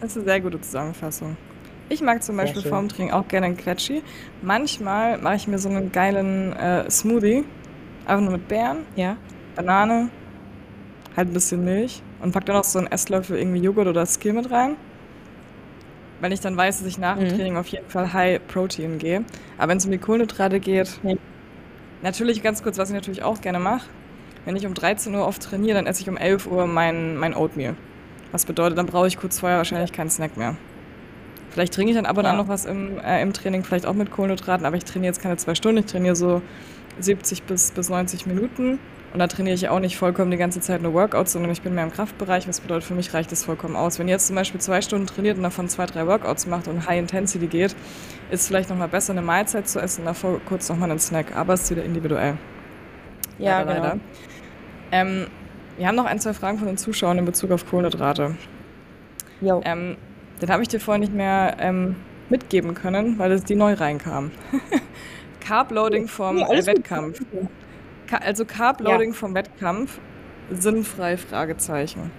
das 0.00 0.10
ist 0.10 0.16
eine 0.16 0.24
sehr 0.26 0.40
gute 0.40 0.60
Zusammenfassung. 0.60 1.36
Ich 1.88 2.00
mag 2.02 2.22
zum 2.22 2.36
Beispiel 2.36 2.62
vorm 2.62 2.88
Training 2.88 3.12
auch 3.12 3.28
gerne 3.28 3.46
einen 3.46 3.56
Quetschi. 3.56 4.02
Manchmal 4.42 5.18
mache 5.18 5.36
ich 5.36 5.46
mir 5.46 5.58
so 5.58 5.68
einen 5.68 5.92
geilen 5.92 6.52
äh, 6.54 6.90
Smoothie, 6.90 7.44
einfach 8.06 8.22
nur 8.22 8.32
mit 8.32 8.48
Beeren, 8.48 8.78
ja. 8.96 9.16
Banane, 9.54 10.10
halt 11.16 11.28
ein 11.28 11.32
bisschen 11.32 11.64
Milch 11.64 12.02
und 12.20 12.32
pack 12.32 12.44
dann 12.46 12.56
noch 12.56 12.64
so 12.64 12.78
einen 12.80 12.88
Esslöffel 12.88 13.38
irgendwie 13.38 13.60
Joghurt 13.60 13.86
oder 13.86 14.04
Skill 14.04 14.32
mit 14.32 14.50
rein. 14.50 14.76
Weil 16.20 16.32
ich 16.32 16.40
dann 16.40 16.56
weiß, 16.56 16.78
dass 16.78 16.88
ich 16.88 16.98
nach 16.98 17.18
dem 17.18 17.28
mhm. 17.28 17.36
Training 17.36 17.56
auf 17.56 17.68
jeden 17.68 17.88
Fall 17.88 18.12
High 18.12 18.40
Protein 18.48 18.98
gehe. 18.98 19.24
Aber 19.58 19.68
wenn 19.68 19.78
es 19.78 19.84
um 19.84 19.92
die 19.92 19.98
Kohlenhydrate 19.98 20.60
geht, 20.60 20.98
ja. 21.02 21.14
Natürlich 22.02 22.42
ganz 22.42 22.62
kurz, 22.62 22.78
was 22.78 22.90
ich 22.90 22.94
natürlich 22.94 23.22
auch 23.22 23.40
gerne 23.40 23.58
mache. 23.58 23.86
Wenn 24.44 24.56
ich 24.56 24.66
um 24.66 24.74
13 24.74 25.14
Uhr 25.14 25.26
oft 25.26 25.42
trainiere, 25.42 25.74
dann 25.74 25.86
esse 25.86 26.02
ich 26.02 26.08
um 26.08 26.16
11 26.16 26.46
Uhr 26.46 26.66
mein, 26.66 27.16
mein 27.16 27.34
Oatmeal. 27.34 27.74
Was 28.32 28.44
bedeutet, 28.44 28.78
dann 28.78 28.86
brauche 28.86 29.08
ich 29.08 29.16
kurz 29.16 29.40
vorher 29.40 29.58
wahrscheinlich 29.58 29.92
keinen 29.92 30.10
Snack 30.10 30.36
mehr. 30.36 30.56
Vielleicht 31.50 31.72
trinke 31.72 31.90
ich 31.90 31.96
dann 31.96 32.06
ab 32.06 32.18
und 32.18 32.24
ja. 32.24 32.30
an 32.30 32.36
noch 32.36 32.48
was 32.48 32.64
im, 32.66 32.98
äh, 32.98 33.22
im 33.22 33.32
Training, 33.32 33.64
vielleicht 33.64 33.86
auch 33.86 33.94
mit 33.94 34.10
Kohlenhydraten, 34.10 34.66
aber 34.66 34.76
ich 34.76 34.84
trainiere 34.84 35.10
jetzt 35.10 35.22
keine 35.22 35.36
zwei 35.36 35.54
Stunden, 35.54 35.78
ich 35.78 35.86
trainiere 35.86 36.14
so 36.14 36.42
70 37.00 37.44
bis, 37.44 37.70
bis 37.70 37.88
90 37.88 38.26
Minuten. 38.26 38.78
Und 39.16 39.20
da 39.20 39.28
trainiere 39.28 39.54
ich 39.54 39.70
auch 39.70 39.80
nicht 39.80 39.96
vollkommen 39.96 40.30
die 40.30 40.36
ganze 40.36 40.60
Zeit 40.60 40.82
nur 40.82 40.92
Workouts, 40.92 41.32
sondern 41.32 41.50
ich 41.50 41.62
bin 41.62 41.74
mehr 41.74 41.84
im 41.84 41.90
Kraftbereich. 41.90 42.46
Was 42.48 42.60
bedeutet, 42.60 42.84
für 42.84 42.92
mich 42.92 43.14
reicht 43.14 43.32
das 43.32 43.44
vollkommen 43.44 43.74
aus. 43.74 43.98
Wenn 43.98 44.08
ihr 44.08 44.12
jetzt 44.12 44.26
zum 44.26 44.36
Beispiel 44.36 44.60
zwei 44.60 44.82
Stunden 44.82 45.06
trainiert 45.06 45.38
und 45.38 45.42
davon 45.42 45.70
zwei, 45.70 45.86
drei 45.86 46.06
Workouts 46.06 46.46
macht 46.46 46.68
und 46.68 46.86
High 46.86 46.98
Intensity 46.98 47.46
geht, 47.46 47.74
ist 48.30 48.46
vielleicht 48.46 48.68
nochmal 48.68 48.88
besser, 48.88 49.14
eine 49.14 49.22
Mahlzeit 49.22 49.70
zu 49.70 49.80
essen, 49.80 50.04
davor 50.04 50.38
kurz 50.44 50.68
nochmal 50.68 50.90
einen 50.90 50.98
Snack. 50.98 51.34
Aber 51.34 51.54
es 51.54 51.62
ist 51.62 51.70
wieder 51.70 51.82
individuell. 51.82 52.36
Ja, 53.38 53.62
leider, 53.62 53.72
genau. 53.72 53.84
Leider. 53.86 54.00
Ähm, 54.92 55.26
wir 55.78 55.88
haben 55.88 55.96
noch 55.96 56.04
ein, 56.04 56.18
zwei 56.18 56.34
Fragen 56.34 56.58
von 56.58 56.66
den 56.66 56.76
Zuschauern 56.76 57.16
in 57.16 57.24
Bezug 57.24 57.52
auf 57.52 57.66
Kohlenhydrate. 57.66 58.34
Jo. 59.40 59.62
Ähm, 59.64 59.96
den 60.42 60.50
habe 60.50 60.62
ich 60.62 60.68
dir 60.68 60.78
vorher 60.78 60.98
nicht 60.98 61.14
mehr 61.14 61.56
ähm, 61.58 61.96
mitgeben 62.28 62.74
können, 62.74 63.18
weil 63.18 63.32
es 63.32 63.44
die 63.44 63.54
neu 63.54 63.72
reinkam. 63.72 64.30
Carb-Loading 65.40 66.06
vom 66.06 66.36
ja, 66.36 66.66
Wettkampf. 66.66 67.20
Gut 67.30 67.48
also 68.12 68.44
Carb-Loading 68.44 69.10
ja. 69.10 69.16
vom 69.16 69.34
Wettkampf, 69.34 69.98
sinnfrei, 70.50 71.16
Fragezeichen. 71.16 72.10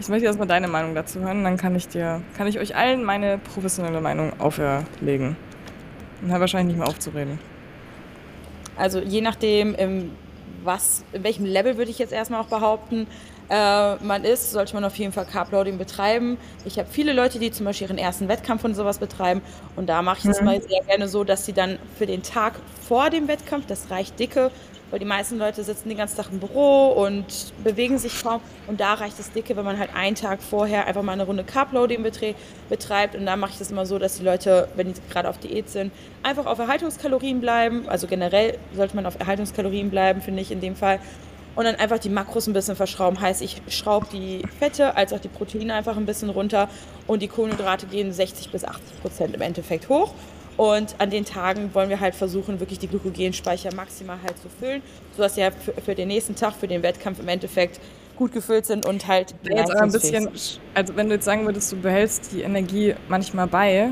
Ich 0.00 0.08
möchte 0.08 0.26
erstmal 0.26 0.48
deine 0.48 0.68
Meinung 0.68 0.94
dazu 0.94 1.20
hören, 1.20 1.44
dann 1.44 1.56
kann 1.56 1.76
ich 1.76 1.88
dir, 1.88 2.22
kann 2.36 2.46
ich 2.46 2.58
euch 2.58 2.74
allen 2.74 3.04
meine 3.04 3.38
professionelle 3.38 4.00
Meinung 4.00 4.38
auferlegen. 4.40 5.36
Und 6.22 6.30
habe 6.30 6.40
wahrscheinlich 6.40 6.76
nicht 6.76 6.78
mehr 6.78 6.88
aufzureden. 6.88 7.38
Also 8.76 9.00
je 9.00 9.20
nachdem, 9.20 9.74
im, 9.74 10.12
was, 10.64 11.04
in 11.12 11.24
welchem 11.24 11.44
Level 11.44 11.76
würde 11.76 11.90
ich 11.90 11.98
jetzt 11.98 12.12
erstmal 12.12 12.40
auch 12.40 12.46
behaupten, 12.46 13.06
äh, 13.50 13.96
man 13.96 14.24
ist, 14.24 14.50
sollte 14.50 14.74
man 14.74 14.84
auf 14.84 14.96
jeden 14.96 15.12
Fall 15.12 15.26
Carb-Loading 15.26 15.76
betreiben. 15.76 16.38
Ich 16.64 16.78
habe 16.78 16.88
viele 16.90 17.12
Leute, 17.12 17.38
die 17.38 17.50
zum 17.50 17.66
Beispiel 17.66 17.86
ihren 17.86 17.98
ersten 17.98 18.28
Wettkampf 18.28 18.64
und 18.64 18.74
sowas 18.74 18.98
betreiben. 18.98 19.42
Und 19.76 19.88
da 19.88 20.00
mache 20.00 20.20
ich 20.20 20.24
es 20.24 20.40
mhm. 20.40 20.46
mal 20.46 20.62
sehr 20.62 20.82
gerne 20.86 21.06
so, 21.06 21.22
dass 21.22 21.44
sie 21.44 21.52
dann 21.52 21.78
für 21.98 22.06
den 22.06 22.22
Tag 22.22 22.54
vor 22.88 23.10
dem 23.10 23.28
Wettkampf, 23.28 23.66
das 23.66 23.90
reicht 23.90 24.18
dicke, 24.18 24.50
weil 24.92 24.98
die 24.98 25.06
meisten 25.06 25.38
Leute 25.38 25.64
sitzen 25.64 25.88
den 25.88 25.96
ganzen 25.96 26.18
Tag 26.18 26.26
im 26.30 26.38
Büro 26.38 26.88
und 26.88 27.24
bewegen 27.64 27.96
sich 27.98 28.22
kaum. 28.22 28.42
Und 28.66 28.78
da 28.78 28.92
reicht 28.92 29.18
es 29.18 29.32
dicke, 29.32 29.56
wenn 29.56 29.64
man 29.64 29.78
halt 29.78 29.90
einen 29.96 30.14
Tag 30.14 30.42
vorher 30.42 30.86
einfach 30.86 31.02
mal 31.02 31.12
eine 31.12 31.24
Runde 31.24 31.44
Carb-Loading 31.44 32.04
betreibt. 32.68 33.16
Und 33.16 33.24
da 33.24 33.36
mache 33.36 33.52
ich 33.52 33.58
das 33.58 33.70
immer 33.70 33.86
so, 33.86 33.98
dass 33.98 34.18
die 34.18 34.22
Leute, 34.22 34.68
wenn 34.76 34.92
die 34.92 35.00
gerade 35.10 35.30
auf 35.30 35.38
Diät 35.38 35.70
sind, 35.70 35.92
einfach 36.22 36.44
auf 36.44 36.58
Erhaltungskalorien 36.58 37.40
bleiben. 37.40 37.88
Also 37.88 38.06
generell 38.06 38.58
sollte 38.74 38.94
man 38.94 39.06
auf 39.06 39.18
Erhaltungskalorien 39.18 39.88
bleiben, 39.88 40.20
finde 40.20 40.42
ich 40.42 40.52
in 40.52 40.60
dem 40.60 40.76
Fall. 40.76 41.00
Und 41.54 41.64
dann 41.64 41.76
einfach 41.76 41.98
die 41.98 42.10
Makros 42.10 42.46
ein 42.46 42.52
bisschen 42.52 42.76
verschrauben. 42.76 43.18
Heißt, 43.18 43.40
ich 43.40 43.62
schraube 43.68 44.06
die 44.12 44.42
Fette 44.58 44.94
als 44.96 45.14
auch 45.14 45.20
die 45.20 45.28
Proteine 45.28 45.72
einfach 45.72 45.96
ein 45.96 46.06
bisschen 46.06 46.28
runter 46.28 46.68
und 47.06 47.22
die 47.22 47.28
Kohlenhydrate 47.28 47.86
gehen 47.86 48.12
60 48.12 48.50
bis 48.50 48.64
80 48.64 49.00
Prozent 49.00 49.34
im 49.34 49.40
Endeffekt 49.40 49.88
hoch. 49.88 50.12
Und 50.56 50.94
an 50.98 51.10
den 51.10 51.24
Tagen 51.24 51.70
wollen 51.74 51.88
wir 51.88 52.00
halt 52.00 52.14
versuchen, 52.14 52.60
wirklich 52.60 52.78
die 52.78 52.88
Glykogenspeicher 52.88 53.74
maximal 53.74 54.18
halt 54.22 54.38
zu 54.38 54.48
füllen, 54.48 54.82
sodass 55.16 55.34
sie 55.34 55.42
halt 55.42 55.54
für, 55.54 55.72
für 55.80 55.94
den 55.94 56.08
nächsten 56.08 56.34
Tag, 56.34 56.54
für 56.54 56.68
den 56.68 56.82
Wettkampf 56.82 57.20
im 57.20 57.28
Endeffekt 57.28 57.80
gut 58.16 58.32
gefüllt 58.32 58.66
sind 58.66 58.84
und 58.86 59.08
halt 59.08 59.34
jetzt 59.42 59.70
aber 59.70 59.82
ein 59.82 59.90
bisschen, 59.92 60.28
also 60.74 60.96
wenn 60.96 61.08
du 61.08 61.14
jetzt 61.14 61.24
sagen 61.24 61.46
würdest, 61.46 61.72
du 61.72 61.76
behältst 61.76 62.32
die 62.32 62.42
Energie 62.42 62.94
manchmal 63.08 63.46
bei 63.46 63.90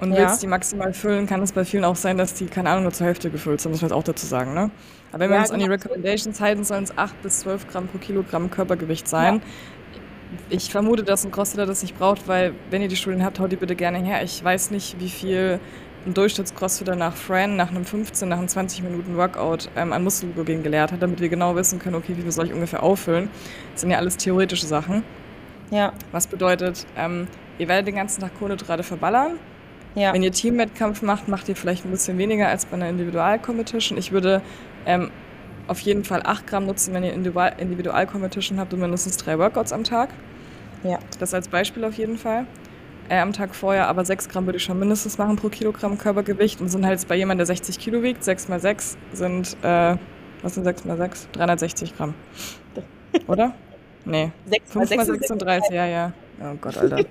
und 0.00 0.12
ja. 0.12 0.20
willst 0.20 0.42
die 0.42 0.46
maximal 0.46 0.94
füllen, 0.94 1.26
kann 1.26 1.42
es 1.42 1.52
bei 1.52 1.64
vielen 1.64 1.84
auch 1.84 1.96
sein, 1.96 2.16
dass 2.16 2.34
die, 2.34 2.46
keine 2.46 2.70
Ahnung, 2.70 2.84
nur 2.84 2.92
zur 2.92 3.06
Hälfte 3.06 3.30
gefüllt 3.30 3.60
sind, 3.60 3.72
muss 3.72 3.82
man 3.82 3.90
jetzt 3.90 3.96
auch 3.96 4.02
dazu 4.02 4.26
sagen, 4.26 4.54
ne? 4.54 4.70
Aber 5.12 5.20
wenn 5.20 5.30
wir 5.30 5.38
uns 5.38 5.52
an 5.52 5.60
die 5.60 5.66
genau. 5.66 5.76
Recommendations 5.76 6.40
halten, 6.40 6.64
sollen 6.64 6.84
es 6.84 6.98
8 6.98 7.22
bis 7.22 7.40
12 7.40 7.68
Gramm 7.68 7.86
pro 7.86 7.98
Kilogramm 7.98 8.50
Körpergewicht 8.50 9.06
sein. 9.06 9.36
Ja 9.36 9.40
ich 10.50 10.70
vermute, 10.70 11.02
dass 11.02 11.24
ein 11.24 11.30
Crossfitter 11.30 11.66
das 11.66 11.82
nicht 11.82 11.98
braucht, 11.98 12.28
weil 12.28 12.54
wenn 12.70 12.82
ihr 12.82 12.88
die 12.88 12.96
Studien 12.96 13.24
habt, 13.24 13.38
haut 13.38 13.52
die 13.52 13.56
bitte 13.56 13.74
gerne 13.74 13.98
her. 13.98 14.22
Ich 14.22 14.42
weiß 14.42 14.70
nicht, 14.70 15.00
wie 15.00 15.08
viel 15.08 15.60
ein 16.06 16.14
Durchschnitts-Crossfitter 16.14 16.96
nach 16.96 17.14
Fran, 17.14 17.56
nach 17.56 17.70
einem 17.70 17.84
15, 17.84 18.28
nach 18.28 18.38
einem 18.38 18.48
20 18.48 18.82
Minuten 18.82 19.16
Workout 19.16 19.70
ähm, 19.76 19.92
an 19.92 20.04
Muskelglykogen 20.04 20.62
gelehrt 20.62 20.92
hat, 20.92 21.02
damit 21.02 21.20
wir 21.20 21.28
genau 21.28 21.56
wissen 21.56 21.78
können, 21.78 21.94
okay, 21.94 22.14
wie 22.16 22.22
viel 22.22 22.32
soll 22.32 22.46
ich 22.46 22.52
ungefähr 22.52 22.82
auffüllen. 22.82 23.30
Das 23.72 23.80
sind 23.80 23.90
ja 23.90 23.98
alles 23.98 24.16
theoretische 24.16 24.66
Sachen. 24.66 25.02
Ja. 25.70 25.92
Was 26.12 26.26
bedeutet, 26.26 26.86
ähm, 26.96 27.26
ihr 27.58 27.68
werdet 27.68 27.86
den 27.86 27.94
ganzen 27.94 28.20
Tag 28.20 28.38
Kohlenhydrate 28.38 28.82
verballern. 28.82 29.38
Ja. 29.94 30.12
Wenn 30.12 30.22
ihr 30.22 30.32
Teamwettkampf 30.32 31.02
macht, 31.02 31.28
macht 31.28 31.48
ihr 31.48 31.56
vielleicht 31.56 31.84
ein 31.84 31.90
bisschen 31.90 32.18
weniger 32.18 32.48
als 32.48 32.66
bei 32.66 32.74
einer 32.76 32.88
Individual-Competition. 32.88 33.96
Ich 33.96 34.12
würde 34.12 34.42
ähm, 34.86 35.10
auf 35.66 35.80
jeden 35.80 36.04
Fall 36.04 36.22
8 36.24 36.46
Gramm 36.46 36.66
nutzen, 36.66 36.94
wenn 36.94 37.04
ihr 37.04 37.12
Individual-Competition 37.12 38.58
habt 38.58 38.72
und 38.72 38.80
mindestens 38.80 39.16
drei 39.16 39.38
Workouts 39.38 39.72
am 39.72 39.84
Tag. 39.84 40.10
Ja. 40.82 40.98
Das 41.18 41.32
als 41.34 41.48
Beispiel 41.48 41.84
auf 41.84 41.94
jeden 41.94 42.18
Fall. 42.18 42.46
Äh, 43.08 43.18
am 43.18 43.32
Tag 43.32 43.54
vorher, 43.54 43.88
aber 43.88 44.04
6 44.04 44.28
Gramm 44.28 44.46
würde 44.46 44.56
ich 44.56 44.64
schon 44.64 44.78
mindestens 44.78 45.18
machen 45.18 45.36
pro 45.36 45.48
Kilogramm 45.48 45.98
Körpergewicht 45.98 46.60
und 46.60 46.68
sind 46.68 46.84
halt 46.84 46.92
jetzt 46.92 47.08
bei 47.08 47.16
jemandem, 47.16 47.46
der 47.46 47.46
60 47.46 47.78
Kilo 47.78 48.02
wiegt, 48.02 48.24
6 48.24 48.48
mal 48.48 48.60
6 48.60 48.96
sind, 49.12 49.56
äh, 49.62 49.96
was 50.42 50.54
sind 50.54 50.64
6 50.64 50.84
mal 50.86 50.96
6? 50.96 51.28
360 51.32 51.96
Gramm. 51.96 52.14
Oder? 53.26 53.54
Nee. 54.06 54.32
6 54.46 54.72
5 54.72 54.96
mal 54.96 55.06
36, 55.06 55.74
ja, 55.74 55.86
ja. 55.86 56.12
Oh 56.40 56.56
Gott, 56.60 56.76
Alter. 56.78 57.04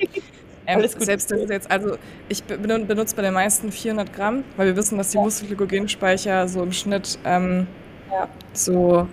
Ähm, 0.65 0.87
selbst 0.87 1.29
das 1.29 1.41
ist 1.41 1.49
jetzt, 1.49 1.69
also 1.69 1.97
ich 2.29 2.43
benutze 2.43 3.15
bei 3.15 3.21
den 3.21 3.33
meisten 3.33 3.69
400 3.69 4.13
Gramm, 4.13 4.45
weil 4.55 4.67
wir 4.67 4.77
wissen, 4.77 4.97
dass 4.97 5.09
die. 5.09 5.17
Muskelglykogenspeicher 5.17 6.47
so 6.47 6.63
im 6.63 6.71
Schnitt 6.71 7.19
ähm, 7.25 7.67
ja. 8.13 8.27
so 8.53 9.07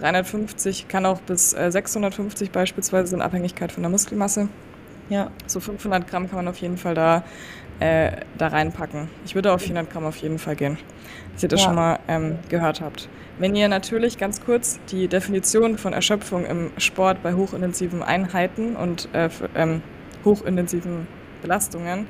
350, 0.00 0.88
kann 0.88 1.06
auch 1.06 1.20
bis 1.20 1.52
äh, 1.52 1.70
650 1.70 2.50
beispielsweise 2.50 3.14
in 3.14 3.22
Abhängigkeit 3.22 3.70
von 3.72 3.82
der 3.82 3.90
Muskelmasse. 3.90 4.48
Ja. 5.08 5.30
So 5.46 5.60
500 5.60 6.08
Gramm 6.08 6.28
kann 6.28 6.36
man 6.36 6.48
auf 6.48 6.58
jeden 6.58 6.76
Fall 6.76 6.94
da, 6.94 7.24
äh, 7.80 8.12
da 8.38 8.48
reinpacken. 8.48 9.08
Ich 9.24 9.34
würde 9.34 9.52
auf 9.52 9.62
400 9.62 9.90
Gramm 9.90 10.04
auf 10.04 10.16
jeden 10.16 10.38
Fall 10.38 10.56
gehen, 10.56 10.78
dass 11.34 11.42
ihr 11.42 11.48
das 11.48 11.60
ja. 11.60 11.66
schon 11.66 11.74
mal 11.74 11.98
ähm, 12.08 12.38
gehört 12.48 12.80
habt. 12.80 13.08
Wenn 13.38 13.54
ihr 13.54 13.68
natürlich 13.68 14.18
ganz 14.18 14.42
kurz 14.42 14.78
die 14.90 15.08
Definition 15.08 15.78
von 15.78 15.92
Erschöpfung 15.92 16.44
im 16.44 16.70
Sport 16.76 17.22
bei 17.22 17.34
hochintensiven 17.34 18.02
Einheiten 18.02 18.76
und 18.76 19.08
äh, 19.14 19.30
ähm, 19.54 19.82
hochintensiven 20.24 21.06
Belastungen 21.42 22.06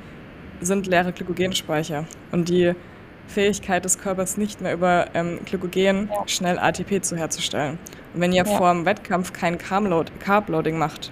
sind 0.59 0.87
leere 0.87 1.11
Glykogenspeicher. 1.11 2.05
Und 2.31 2.49
die 2.49 2.75
Fähigkeit 3.31 3.85
des 3.85 3.97
Körpers 3.97 4.37
nicht 4.37 4.61
mehr 4.61 4.73
über 4.73 5.07
ähm, 5.13 5.39
Glykogen 5.45 6.09
ja. 6.09 6.27
schnell 6.27 6.59
ATP 6.59 7.01
zu 7.01 7.15
herzustellen. 7.15 7.79
Und 8.13 8.21
wenn 8.21 8.31
ihr 8.31 8.45
ja. 8.45 8.57
vor 8.57 8.71
dem 8.71 8.85
Wettkampf 8.85 9.33
kein 9.33 9.57
Carb-Loading 9.57 10.77
macht, 10.77 11.11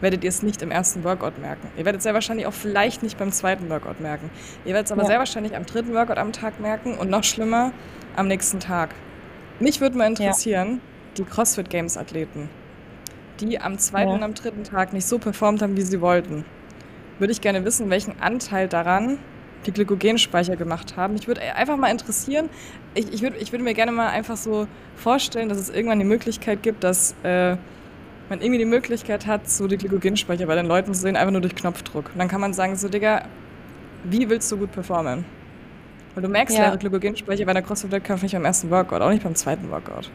werdet 0.00 0.24
ihr 0.24 0.28
es 0.28 0.42
nicht 0.42 0.62
im 0.62 0.70
ersten 0.70 1.04
Workout 1.04 1.38
merken. 1.38 1.68
Ihr 1.76 1.84
werdet 1.84 1.98
es 1.98 2.04
sehr 2.04 2.14
wahrscheinlich 2.14 2.46
auch 2.46 2.52
vielleicht 2.52 3.02
nicht 3.02 3.18
beim 3.18 3.32
zweiten 3.32 3.68
Workout 3.68 4.00
merken. 4.00 4.30
Ihr 4.64 4.72
werdet 4.72 4.86
es 4.86 4.92
aber 4.92 5.02
ja. 5.02 5.08
sehr 5.08 5.18
wahrscheinlich 5.18 5.56
am 5.56 5.66
dritten 5.66 5.94
Workout 5.94 6.18
am 6.18 6.32
Tag 6.32 6.60
merken 6.60 6.96
und 6.98 7.10
noch 7.10 7.24
schlimmer 7.24 7.72
am 8.16 8.26
nächsten 8.26 8.60
Tag. 8.60 8.94
Mich 9.58 9.80
würde 9.80 9.98
mal 9.98 10.06
interessieren, 10.06 10.80
die 11.16 11.24
CrossFit 11.24 11.68
Games 11.70 11.96
Athleten, 11.96 12.48
die 13.40 13.60
am 13.60 13.78
zweiten 13.78 14.10
und 14.10 14.22
am 14.22 14.34
dritten 14.34 14.64
Tag 14.64 14.92
nicht 14.92 15.06
so 15.06 15.18
performt 15.18 15.62
haben, 15.62 15.76
wie 15.76 15.82
sie 15.82 16.00
wollten, 16.00 16.44
würde 17.18 17.32
ich 17.32 17.40
gerne 17.40 17.64
wissen, 17.64 17.90
welchen 17.90 18.20
Anteil 18.20 18.68
daran 18.68 19.18
die 19.66 19.72
Glykogenspeicher 19.72 20.56
gemacht 20.56 20.96
haben. 20.96 21.16
Ich 21.16 21.28
würde 21.28 21.42
einfach 21.54 21.76
mal 21.76 21.88
interessieren, 21.88 22.48
ich, 22.94 23.12
ich, 23.12 23.22
würd, 23.22 23.34
ich 23.40 23.52
würde 23.52 23.64
mir 23.64 23.74
gerne 23.74 23.92
mal 23.92 24.08
einfach 24.08 24.36
so 24.36 24.66
vorstellen, 24.96 25.48
dass 25.48 25.58
es 25.58 25.70
irgendwann 25.70 25.98
die 25.98 26.04
Möglichkeit 26.04 26.62
gibt, 26.62 26.82
dass 26.84 27.14
äh, 27.22 27.56
man 28.28 28.40
irgendwie 28.40 28.58
die 28.58 28.64
Möglichkeit 28.64 29.26
hat, 29.26 29.48
so 29.50 29.66
die 29.66 29.76
Glykogenspeicher 29.76 30.46
bei 30.46 30.54
den 30.54 30.66
Leuten 30.66 30.94
zu 30.94 31.00
sehen, 31.00 31.16
einfach 31.16 31.32
nur 31.32 31.40
durch 31.40 31.54
Knopfdruck. 31.54 32.10
Und 32.12 32.18
dann 32.18 32.28
kann 32.28 32.40
man 32.40 32.54
sagen, 32.54 32.76
so 32.76 32.88
Digga, 32.88 33.24
wie 34.04 34.28
willst 34.30 34.50
du 34.50 34.56
gut 34.56 34.72
performen? 34.72 35.24
Weil 36.14 36.22
du 36.22 36.28
merkst 36.28 36.56
ja. 36.56 36.66
leere 36.66 36.78
Glykogenspeicher 36.78 37.44
bei 37.44 37.52
der 37.52 37.62
CrossFit-Wettkampf 37.62 38.22
nicht 38.22 38.32
beim 38.32 38.44
ersten 38.44 38.70
Workout, 38.70 39.02
auch 39.02 39.10
nicht 39.10 39.22
beim 39.22 39.34
zweiten 39.34 39.70
Workout. 39.70 40.10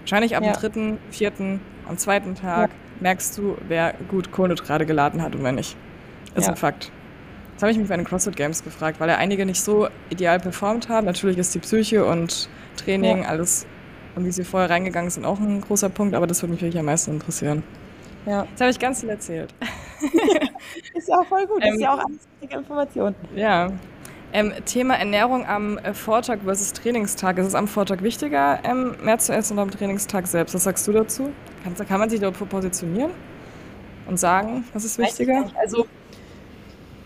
Wahrscheinlich 0.00 0.36
ab 0.36 0.44
ja. 0.44 0.52
dem 0.52 0.60
dritten, 0.60 0.98
vierten, 1.10 1.60
am 1.88 1.96
zweiten 1.98 2.34
Tag 2.34 2.70
ja. 2.70 2.76
merkst 3.00 3.36
du, 3.38 3.56
wer 3.68 3.94
gut 4.08 4.30
Kohlenhydrate 4.32 4.86
geladen 4.86 5.22
hat 5.22 5.34
und 5.34 5.42
wer 5.42 5.52
nicht. 5.52 5.76
Ist 6.34 6.48
ein 6.48 6.56
Fakt. 6.56 6.92
Das 7.60 7.64
habe 7.64 7.72
ich 7.72 7.78
mich 7.78 7.88
bei 7.88 7.96
den 7.96 8.06
CrossFit 8.06 8.36
Games 8.36 8.64
gefragt, 8.64 9.00
weil 9.00 9.10
ja 9.10 9.16
einige 9.16 9.44
nicht 9.44 9.60
so 9.60 9.86
ideal 10.08 10.40
performt 10.40 10.88
haben. 10.88 11.04
Natürlich 11.04 11.36
ist 11.36 11.54
die 11.54 11.58
Psyche 11.58 12.06
und 12.06 12.48
Training, 12.78 13.26
alles 13.26 13.66
und 14.16 14.24
wie 14.24 14.30
sie 14.30 14.44
vorher 14.44 14.70
reingegangen 14.70 15.10
sind, 15.10 15.26
auch 15.26 15.38
ein 15.38 15.60
großer 15.60 15.90
Punkt, 15.90 16.14
aber 16.14 16.26
das 16.26 16.40
würde 16.40 16.54
mich 16.54 16.62
wirklich 16.62 16.78
am 16.78 16.86
meisten 16.86 17.10
interessieren. 17.10 17.62
Ja. 18.24 18.44
Jetzt 18.44 18.60
habe 18.62 18.70
ich 18.70 18.78
ganz 18.78 19.00
viel 19.00 19.10
erzählt. 19.10 19.52
ist 20.94 21.08
ja 21.08 21.16
auch 21.18 21.26
voll 21.26 21.46
gut, 21.46 21.62
ähm, 21.62 21.74
ist 21.74 21.82
ja 21.82 21.92
auch 21.92 21.98
alles 21.98 22.20
wichtige 22.40 22.60
Information. 22.60 23.14
Ja. 23.36 23.70
Ähm, 24.32 24.54
Thema 24.64 24.94
Ernährung 24.94 25.44
am 25.44 25.76
äh, 25.76 25.92
Vortag 25.92 26.38
versus 26.42 26.72
Trainingstag. 26.72 27.36
Ist 27.36 27.48
es 27.48 27.54
am 27.54 27.68
Vortag 27.68 28.00
wichtiger, 28.00 28.60
ähm, 28.64 28.96
mehr 29.02 29.18
zu 29.18 29.34
essen 29.34 29.52
oder 29.52 29.64
am 29.64 29.70
Trainingstag 29.70 30.26
selbst? 30.26 30.54
Was 30.54 30.64
sagst 30.64 30.88
du 30.88 30.92
dazu? 30.92 31.30
Kann, 31.62 31.74
kann 31.86 32.00
man 32.00 32.08
sich 32.08 32.20
dafür 32.20 32.46
positionieren 32.46 33.10
und 34.06 34.18
sagen, 34.18 34.64
was 34.72 34.86
ist 34.86 34.96
wichtiger? 34.96 35.44
Also 35.60 35.84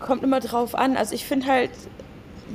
kommt 0.04 0.22
immer 0.22 0.40
drauf 0.40 0.74
an. 0.74 0.96
Also 0.96 1.14
ich 1.14 1.24
finde 1.24 1.46
halt, 1.46 1.70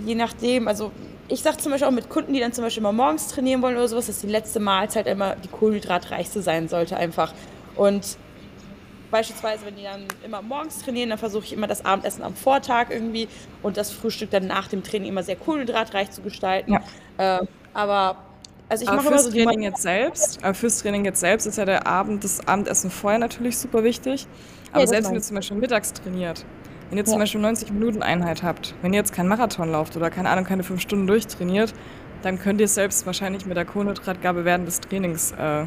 je 0.06 0.16
nachdem, 0.16 0.68
also 0.68 0.92
ich 1.28 1.42
sage 1.42 1.58
zum 1.58 1.72
Beispiel 1.72 1.88
auch 1.88 1.94
mit 1.94 2.10
Kunden, 2.10 2.34
die 2.34 2.40
dann 2.40 2.54
zum 2.54 2.64
Beispiel 2.64 2.82
immer 2.82 2.92
morgens 2.92 3.28
trainieren 3.28 3.62
wollen 3.62 3.76
oder 3.76 3.88
sowas, 3.88 4.08
dass 4.08 4.20
die 4.20 4.28
letzte 4.28 4.60
Mahlzeit 4.60 5.08
immer 5.08 5.36
die 5.36 5.48
kohlenhydratreichste 5.48 6.42
sein 6.42 6.68
sollte 6.68 6.96
einfach. 6.98 7.34
Und 7.76 8.18
beispielsweise, 9.12 9.66
wenn 9.66 9.76
die 9.76 9.84
dann 9.84 10.06
immer 10.24 10.42
morgens 10.42 10.84
trainieren, 10.84 11.10
dann 11.10 11.18
versuche 11.18 11.46
ich 11.46 11.54
immer 11.54 11.68
das 11.68 11.84
Abendessen 11.86 12.24
am 12.24 12.36
Vortag 12.36 12.90
irgendwie 12.90 13.28
und 13.62 13.78
das 13.78 13.92
Frühstück 13.92 14.30
dann 14.32 14.48
nach 14.48 14.68
dem 14.68 14.84
Training 14.84 15.10
immer 15.10 15.24
sehr 15.24 15.36
kohlenhydratreich 15.36 16.12
zu 16.12 16.22
gestalten. 16.22 16.74
Ja. 17.18 17.40
Äh, 17.40 17.46
aber 17.74 18.18
also 18.70 18.84
ich 18.84 18.92
mache 18.92 19.08
immer 19.08 19.20
so 19.20 19.32
Training 19.32 19.64
jetzt 19.64 19.82
selbst, 19.82 20.44
aber 20.44 20.54
fürs 20.54 20.80
Training 20.80 21.04
jetzt 21.06 21.20
selbst 21.20 21.48
ist 21.48 21.58
ja 21.58 21.66
der 21.66 21.88
Abend, 21.88 22.24
das 22.24 22.48
Abendessen 22.48 22.92
vorher 22.92 23.18
natürlich 23.18 23.58
super 23.58 23.84
wichtig. 23.84 24.28
Aber 24.72 24.82
ja, 24.82 24.88
selbst 24.88 25.10
wenn 25.10 25.16
du 25.16 25.22
zum 25.22 25.36
Beispiel 25.36 25.58
mittags 25.58 25.92
trainiert, 25.92 26.46
wenn 26.90 26.98
ihr 26.98 27.04
ja. 27.04 27.10
zum 27.10 27.20
Beispiel 27.20 27.42
90 27.42 27.72
Minuten 27.72 28.02
Einheit 28.02 28.44
habt, 28.44 28.74
wenn 28.82 28.94
ihr 28.94 29.00
jetzt 29.00 29.14
keinen 29.14 29.28
Marathon 29.28 29.72
lauft 29.72 29.96
oder 29.96 30.10
keine 30.10 30.30
Ahnung, 30.30 30.46
keine 30.46 30.64
fünf 30.64 30.82
Stunden 30.82 31.08
durchtrainiert, 31.08 31.74
dann 32.22 32.40
könnt 32.40 32.60
ihr 32.60 32.66
es 32.66 32.76
selbst 32.76 33.06
wahrscheinlich 33.06 33.46
mit 33.46 33.56
der 33.56 33.66
Kohlenhydratgabe 33.66 34.46
während 34.46 34.68
des 34.68 34.82
Trainings 34.82 35.32
äh, 35.32 35.66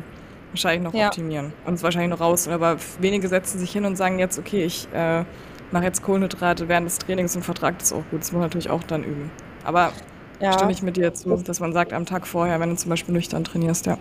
wahrscheinlich 0.50 0.82
noch 0.82 0.94
ja. 0.94 1.06
optimieren 1.06 1.52
und 1.64 1.74
es 1.74 1.82
wahrscheinlich 1.82 2.10
noch 2.10 2.20
raus. 2.20 2.48
Aber 2.48 2.76
wenige 3.00 3.28
setzen 3.28 3.58
sich 3.58 3.72
hin 3.72 3.84
und 3.84 3.96
sagen 3.96 4.18
jetzt, 4.18 4.38
okay, 4.38 4.64
ich 4.64 4.88
äh, 4.92 5.24
mache 5.70 5.84
jetzt 5.84 6.02
Kohlenhydrate 6.02 6.68
während 6.68 6.86
des 6.86 6.98
Trainings 6.98 7.34
und 7.36 7.42
vertrage 7.42 7.76
das 7.78 7.92
auch 7.92 8.04
gut. 8.10 8.20
Das 8.20 8.32
muss 8.32 8.40
man 8.40 8.42
natürlich 8.42 8.70
auch 8.70 8.82
dann 8.82 9.04
üben. 9.04 9.30
Aber 9.64 9.92
ja. 10.40 10.52
stimme 10.52 10.72
ich 10.72 10.82
mit 10.82 10.96
dir 10.96 11.14
zu, 11.14 11.36
dass 11.36 11.60
man 11.60 11.72
sagt 11.72 11.92
am 11.92 12.04
Tag 12.04 12.26
vorher, 12.26 12.60
wenn 12.60 12.70
du 12.70 12.76
zum 12.76 12.90
Beispiel 12.90 13.14
nüchtern 13.14 13.44
trainierst, 13.44 13.86
ja. 13.86 13.96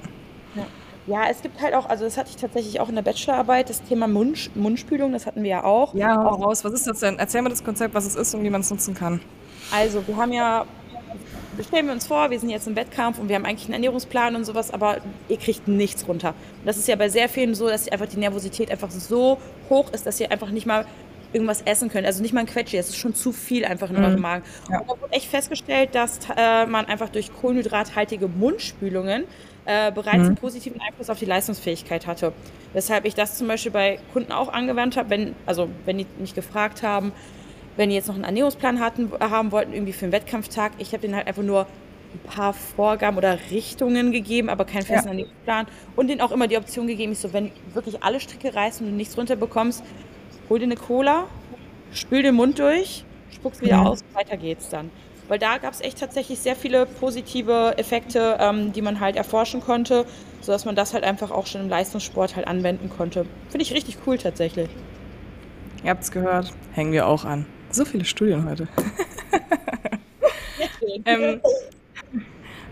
ja. 0.55 0.65
Ja, 1.07 1.23
es 1.29 1.41
gibt 1.41 1.59
halt 1.61 1.73
auch, 1.73 1.89
also 1.89 2.05
das 2.05 2.17
hatte 2.17 2.29
ich 2.29 2.35
tatsächlich 2.35 2.79
auch 2.79 2.87
in 2.87 2.95
der 2.95 3.01
Bachelorarbeit, 3.01 3.69
das 3.69 3.81
Thema 3.81 4.07
Mund, 4.07 4.55
Mundspülung, 4.55 5.13
das 5.13 5.25
hatten 5.25 5.41
wir 5.41 5.49
ja 5.49 5.63
auch. 5.63 5.95
Ja, 5.95 6.15
hau 6.15 6.35
raus. 6.35 6.63
Was 6.63 6.73
ist 6.73 6.87
das 6.87 6.99
denn? 6.99 7.17
Erzähl 7.17 7.41
mir 7.41 7.49
das 7.49 7.63
Konzept, 7.63 7.95
was 7.95 8.05
es 8.05 8.15
ist 8.15 8.35
und 8.35 8.43
wie 8.43 8.49
man 8.49 8.61
es 8.61 8.69
nutzen 8.69 8.93
kann. 8.93 9.19
Also, 9.71 10.07
wir 10.07 10.15
haben 10.15 10.31
ja, 10.31 10.65
stellen 11.67 11.87
wir 11.87 11.93
uns 11.93 12.05
vor, 12.05 12.29
wir 12.29 12.39
sind 12.39 12.49
jetzt 12.49 12.67
im 12.67 12.75
Wettkampf 12.75 13.17
und 13.17 13.29
wir 13.29 13.35
haben 13.35 13.45
eigentlich 13.45 13.65
einen 13.65 13.73
Ernährungsplan 13.73 14.35
und 14.35 14.45
sowas, 14.45 14.71
aber 14.71 14.97
ihr 15.27 15.37
kriegt 15.37 15.67
nichts 15.67 16.07
runter. 16.07 16.29
Und 16.29 16.65
das 16.65 16.77
ist 16.77 16.87
ja 16.87 16.95
bei 16.95 17.09
sehr 17.09 17.29
vielen 17.29 17.55
so, 17.55 17.67
dass 17.67 17.87
einfach 17.89 18.07
die 18.07 18.17
Nervosität 18.17 18.69
einfach 18.69 18.91
so 18.91 19.39
hoch 19.69 19.91
ist, 19.93 20.05
dass 20.05 20.19
ihr 20.19 20.31
einfach 20.31 20.51
nicht 20.51 20.67
mal 20.67 20.85
irgendwas 21.33 21.61
essen 21.63 21.89
könnt. 21.89 22.05
Also 22.05 22.21
nicht 22.21 22.33
mal 22.33 22.41
ein 22.41 22.45
Quetschi, 22.45 22.77
das 22.77 22.89
ist 22.89 22.97
schon 22.97 23.15
zu 23.15 23.31
viel 23.31 23.65
einfach 23.65 23.89
in 23.89 23.97
mhm. 23.97 24.03
eurem 24.03 24.21
Magen. 24.21 24.43
Ja. 24.69 24.79
Und 24.79 24.89
da 24.89 25.01
wurde 25.01 25.13
echt 25.13 25.29
festgestellt, 25.29 25.95
dass 25.95 26.19
äh, 26.35 26.65
man 26.65 26.85
einfach 26.85 27.09
durch 27.09 27.33
kohlenhydrathaltige 27.33 28.27
Mundspülungen 28.27 29.25
äh, 29.65 29.91
bereits 29.91 30.17
mhm. 30.17 30.25
einen 30.25 30.35
positiven 30.35 30.81
Einfluss 30.81 31.09
auf 31.09 31.19
die 31.19 31.25
Leistungsfähigkeit 31.25 32.07
hatte. 32.07 32.33
Weshalb 32.73 33.05
ich 33.05 33.13
das 33.13 33.37
zum 33.37 33.47
Beispiel 33.47 33.71
bei 33.71 33.99
Kunden 34.13 34.31
auch 34.31 34.51
angewandt 34.51 34.97
habe, 34.97 35.09
wenn, 35.09 35.35
also 35.45 35.69
wenn 35.85 35.97
die 35.97 36.07
mich 36.19 36.33
gefragt 36.33 36.83
haben, 36.83 37.11
wenn 37.77 37.89
die 37.89 37.95
jetzt 37.95 38.07
noch 38.07 38.15
einen 38.15 38.23
Ernährungsplan 38.23 38.79
hatten, 38.79 39.11
haben 39.19 39.51
wollten, 39.51 39.73
irgendwie 39.73 39.93
für 39.93 40.05
einen 40.05 40.11
Wettkampftag, 40.11 40.73
ich 40.77 40.93
habe 40.93 41.01
denen 41.01 41.15
halt 41.15 41.27
einfach 41.27 41.43
nur 41.43 41.67
ein 42.13 42.19
paar 42.29 42.53
Vorgaben 42.53 43.17
oder 43.17 43.37
Richtungen 43.51 44.11
gegeben, 44.11 44.49
aber 44.49 44.65
keinen 44.65 44.83
festen 44.83 45.07
ja. 45.07 45.11
Ernährungsplan 45.11 45.67
und 45.95 46.09
denen 46.09 46.21
auch 46.21 46.31
immer 46.31 46.47
die 46.47 46.57
Option 46.57 46.87
gegeben, 46.87 47.13
ich 47.13 47.19
so, 47.19 47.31
wenn 47.31 47.51
wirklich 47.73 48.03
alle 48.03 48.19
Stricke 48.19 48.53
reißen 48.53 48.85
und 48.85 48.91
du 48.91 48.97
nichts 48.97 49.17
runterbekommst, 49.17 49.83
hol 50.49 50.59
dir 50.59 50.65
eine 50.65 50.75
Cola, 50.75 51.27
spül 51.93 52.23
den 52.23 52.35
Mund 52.35 52.59
durch, 52.59 53.05
spuck's 53.33 53.61
wieder 53.61 53.77
mhm. 53.77 53.87
aus, 53.87 54.03
weiter 54.13 54.35
geht's 54.35 54.69
dann 54.69 54.89
weil 55.31 55.39
da 55.39 55.59
gab 55.59 55.73
es 55.73 55.79
echt 55.79 55.97
tatsächlich 55.97 56.39
sehr 56.39 56.57
viele 56.57 56.85
positive 56.85 57.75
Effekte, 57.77 58.35
ähm, 58.41 58.73
die 58.73 58.81
man 58.81 58.99
halt 58.99 59.15
erforschen 59.15 59.61
konnte, 59.61 60.05
sodass 60.41 60.65
man 60.65 60.75
das 60.75 60.93
halt 60.93 61.05
einfach 61.05 61.31
auch 61.31 61.47
schon 61.47 61.61
im 61.61 61.69
Leistungssport 61.69 62.35
halt 62.35 62.47
anwenden 62.47 62.89
konnte. 62.89 63.25
Finde 63.47 63.63
ich 63.63 63.73
richtig 63.73 63.99
cool 64.05 64.17
tatsächlich. 64.17 64.69
Ihr 65.85 65.89
habt 65.89 66.03
es 66.03 66.11
gehört, 66.11 66.51
hängen 66.73 66.91
wir 66.91 67.07
auch 67.07 67.23
an. 67.23 67.45
So 67.69 67.85
viele 67.85 68.03
Studien 68.03 68.43
heute. 68.43 68.67
ähm, 71.05 71.39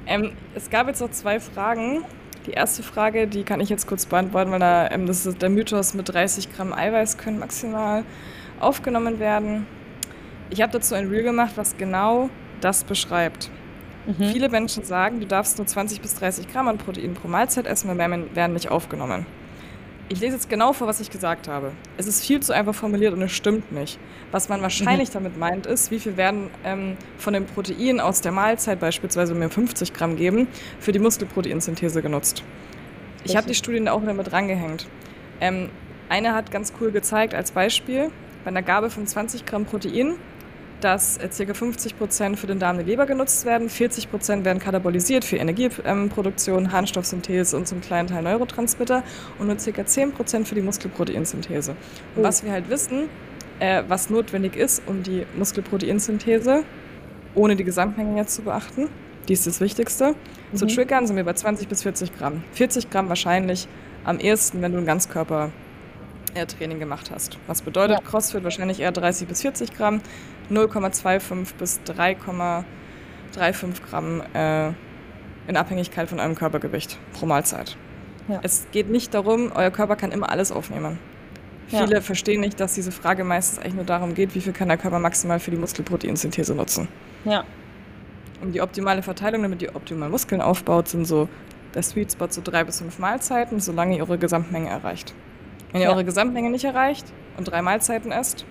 ähm, 0.06 0.32
es 0.54 0.70
gab 0.70 0.88
jetzt 0.88 1.00
noch 1.00 1.12
zwei 1.12 1.40
Fragen. 1.40 2.04
Die 2.46 2.52
erste 2.52 2.84
Frage, 2.84 3.28
die 3.28 3.44
kann 3.44 3.62
ich 3.62 3.70
jetzt 3.70 3.88
kurz 3.88 4.06
beantworten, 4.06 4.52
weil 4.52 4.60
da, 4.60 4.92
ähm, 4.92 5.06
das 5.06 5.26
ist 5.26 5.42
der 5.42 5.48
Mythos 5.48 5.94
mit 5.94 6.10
30 6.10 6.52
Gramm 6.54 6.74
Eiweiß 6.74 7.18
können 7.18 7.40
maximal 7.40 8.04
aufgenommen 8.60 9.20
werden. 9.20 9.66
Ich 10.50 10.62
habe 10.62 10.74
dazu 10.74 10.94
ein 10.96 11.08
Reel 11.08 11.24
gemacht, 11.24 11.54
was 11.56 11.78
genau 11.78 12.30
das 12.62 12.84
beschreibt. 12.84 13.50
Mhm. 14.06 14.30
Viele 14.32 14.50
Menschen 14.50 14.84
sagen, 14.84 15.20
du 15.20 15.28
darfst 15.28 15.58
nur 15.58 15.68
20 15.68 16.02
bis 16.02 16.16
30 16.16 16.52
Gramm 16.52 16.68
an 16.68 16.78
Protein 16.78 17.14
pro 17.14 17.28
Mahlzeit 17.28 17.68
essen, 17.68 17.90
weil 17.90 17.98
werden 18.36 18.54
nicht 18.54 18.72
aufgenommen. 18.72 19.26
Ich 20.12 20.22
lese 20.22 20.34
jetzt 20.34 20.50
genau 20.50 20.74
vor, 20.74 20.88
was 20.88 21.00
ich 21.00 21.12
gesagt 21.12 21.48
habe. 21.48 21.72
Es 21.98 22.08
ist 22.08 22.26
viel 22.26 22.40
zu 22.40 22.52
einfach 22.52 22.74
formuliert 22.74 23.14
und 23.14 23.22
es 23.22 23.32
stimmt 23.32 23.72
nicht. 23.72 24.00
Was 24.32 24.50
man 24.50 24.60
wahrscheinlich 24.64 25.10
mhm. 25.10 25.14
damit 25.14 25.38
meint, 25.38 25.68
ist, 25.68 25.92
wie 25.92 26.00
viel 26.00 26.18
werden 26.18 26.50
ähm, 26.64 26.98
von 27.20 27.34
dem 27.34 27.46
Protein 27.46 28.00
aus 28.00 28.22
der 28.22 28.32
Mahlzeit, 28.32 28.80
beispielsweise 28.80 29.36
mir 29.36 29.50
50 29.50 29.94
Gramm 29.94 30.16
geben, 30.16 30.48
für 30.80 30.92
die 30.92 31.00
Muskelproteinsynthese 31.00 32.02
genutzt. 32.02 32.44
Ich 33.24 33.36
habe 33.36 33.48
die 33.48 33.54
Studien 33.54 33.86
da 33.86 33.92
auch 33.92 34.02
wieder 34.02 34.16
mit 34.16 34.32
rangehängt. 34.32 34.88
Ähm, 35.42 35.70
eine 36.10 36.34
hat 36.34 36.50
ganz 36.50 36.74
cool 36.82 36.92
gezeigt 36.92 37.36
als 37.36 37.52
Beispiel, 37.52 38.10
bei 38.44 38.50
einer 38.50 38.64
Gabe 38.64 38.90
von 38.90 39.06
20 39.06 39.46
Gramm 39.46 39.66
Protein 39.66 40.16
dass 40.82 41.18
äh, 41.18 41.30
ca. 41.30 41.54
50 41.54 41.98
Prozent 41.98 42.40
für 42.40 42.48
den 42.48 42.60
Darm 42.60 42.78
und 42.78 42.86
die 42.86 42.92
Leber 42.92 43.06
genutzt 43.06 43.46
werden, 43.46 43.70
40 43.70 44.10
Prozent 44.10 44.46
werden 44.46 44.60
katabolisiert 44.60 45.26
für 45.26 45.38
Energieproduktion, 45.38 46.72
Harnstoffsynthese 46.72 47.58
und 47.58 47.68
zum 47.68 47.82
kleinen 47.82 48.08
Teil 48.08 48.24
Neurotransmitter 48.24 49.04
und 49.38 49.48
nur 49.48 49.58
ca. 49.58 49.86
10 49.86 50.12
Prozent 50.12 50.48
für 50.48 50.56
die 50.56 50.62
Muskelproteinsynthese. 50.62 51.72
Und 52.16 52.22
oh. 52.22 52.24
was 52.24 52.44
wir 52.44 52.52
halt 52.52 52.70
wissen, 52.70 53.10
äh, 53.60 53.84
was 53.88 54.10
notwendig 54.10 54.56
ist, 54.56 54.82
um 54.86 55.04
die 55.04 55.26
Muskelproteinsynthese, 55.38 56.64
ohne 57.36 57.56
die 57.56 57.64
Gesamtmenge 57.64 58.18
jetzt 58.18 58.36
zu 58.36 58.42
beachten, 58.42 58.90
die 59.28 59.34
ist 59.34 59.46
das 59.46 59.60
Wichtigste, 59.62 60.16
mhm. 60.52 60.58
zu 60.58 60.66
triggern, 60.66 61.06
sind 61.06 61.16
wir 61.16 61.24
bei 61.24 61.34
20 61.34 61.68
bis 61.68 61.84
40 61.84 62.18
Gramm. 62.18 62.44
40 62.54 62.90
Gramm 62.90 63.10
wahrscheinlich 63.10 63.68
am 64.04 64.20
ehesten, 64.20 64.62
wenn 64.62 64.72
du 64.72 64.78
einen 64.78 64.88
Ganzkörper 64.88 65.52
Training 66.48 66.80
gemacht 66.80 67.12
hast. 67.12 67.38
Was 67.48 67.62
bedeutet 67.62 67.98
ja. 67.98 68.04
CrossFit? 68.04 68.44
Wahrscheinlich 68.44 68.80
eher 68.80 68.92
30 68.92 69.28
bis 69.28 69.42
40 69.42 69.76
Gramm, 69.76 70.02
0,25 70.52 71.54
bis 71.58 71.80
3,35 71.86 73.84
Gramm 73.90 74.22
äh, 74.34 74.70
in 75.48 75.58
Abhängigkeit 75.58 76.10
von 76.10 76.20
eurem 76.20 76.36
Körpergewicht 76.36 76.98
pro 77.14 77.26
Mahlzeit. 77.26 77.78
Ja. 78.28 78.40
Es 78.44 78.68
geht 78.72 78.90
nicht 78.90 79.14
darum, 79.14 79.52
euer 79.54 79.72
Körper 79.72 79.96
kann 79.96 80.12
immer 80.12 80.30
alles 80.30 80.52
aufnehmen. 80.52 81.00
Viele 81.68 81.96
ja. 81.96 82.02
verstehen 82.02 82.42
nicht, 82.42 82.60
dass 82.60 82.74
diese 82.74 82.92
Frage 82.92 83.24
meistens 83.24 83.60
eigentlich 83.60 83.76
nur 83.76 83.86
darum 83.86 84.16
geht, 84.16 84.34
wie 84.34 84.42
viel 84.42 84.54
kann 84.54 84.68
der 84.68 84.78
Körper 84.78 85.00
maximal 85.00 85.40
für 85.40 85.52
die 85.52 85.58
Muskelproteinsynthese 85.58 86.56
nutzen. 86.56 86.88
Ja. 87.26 87.44
Und 88.42 88.54
die 88.54 88.62
optimale 88.62 89.04
Verteilung, 89.04 89.44
damit 89.44 89.62
ihr 89.62 89.76
optimal 89.76 90.10
Muskeln 90.10 90.42
aufbaut, 90.42 90.88
sind 90.88 91.06
so 91.06 91.30
der 91.76 91.84
Sweet 91.84 92.12
Spot 92.12 92.28
so 92.30 92.42
drei 92.44 92.64
bis 92.64 92.80
fünf 92.80 92.98
Mahlzeiten, 92.98 93.60
solange 93.60 93.98
ihr 93.98 94.04
eure 94.04 94.18
Gesamtmenge 94.18 94.70
erreicht. 94.70 95.14
Wenn 95.72 95.82
ihr 95.82 95.88
ja. 95.88 95.94
eure 95.94 96.06
Gesamtmenge 96.06 96.50
nicht 96.50 96.66
erreicht 96.66 97.06
und 97.38 97.48
drei 97.48 97.62
Mahlzeiten 97.62 98.12
esst, 98.12 98.46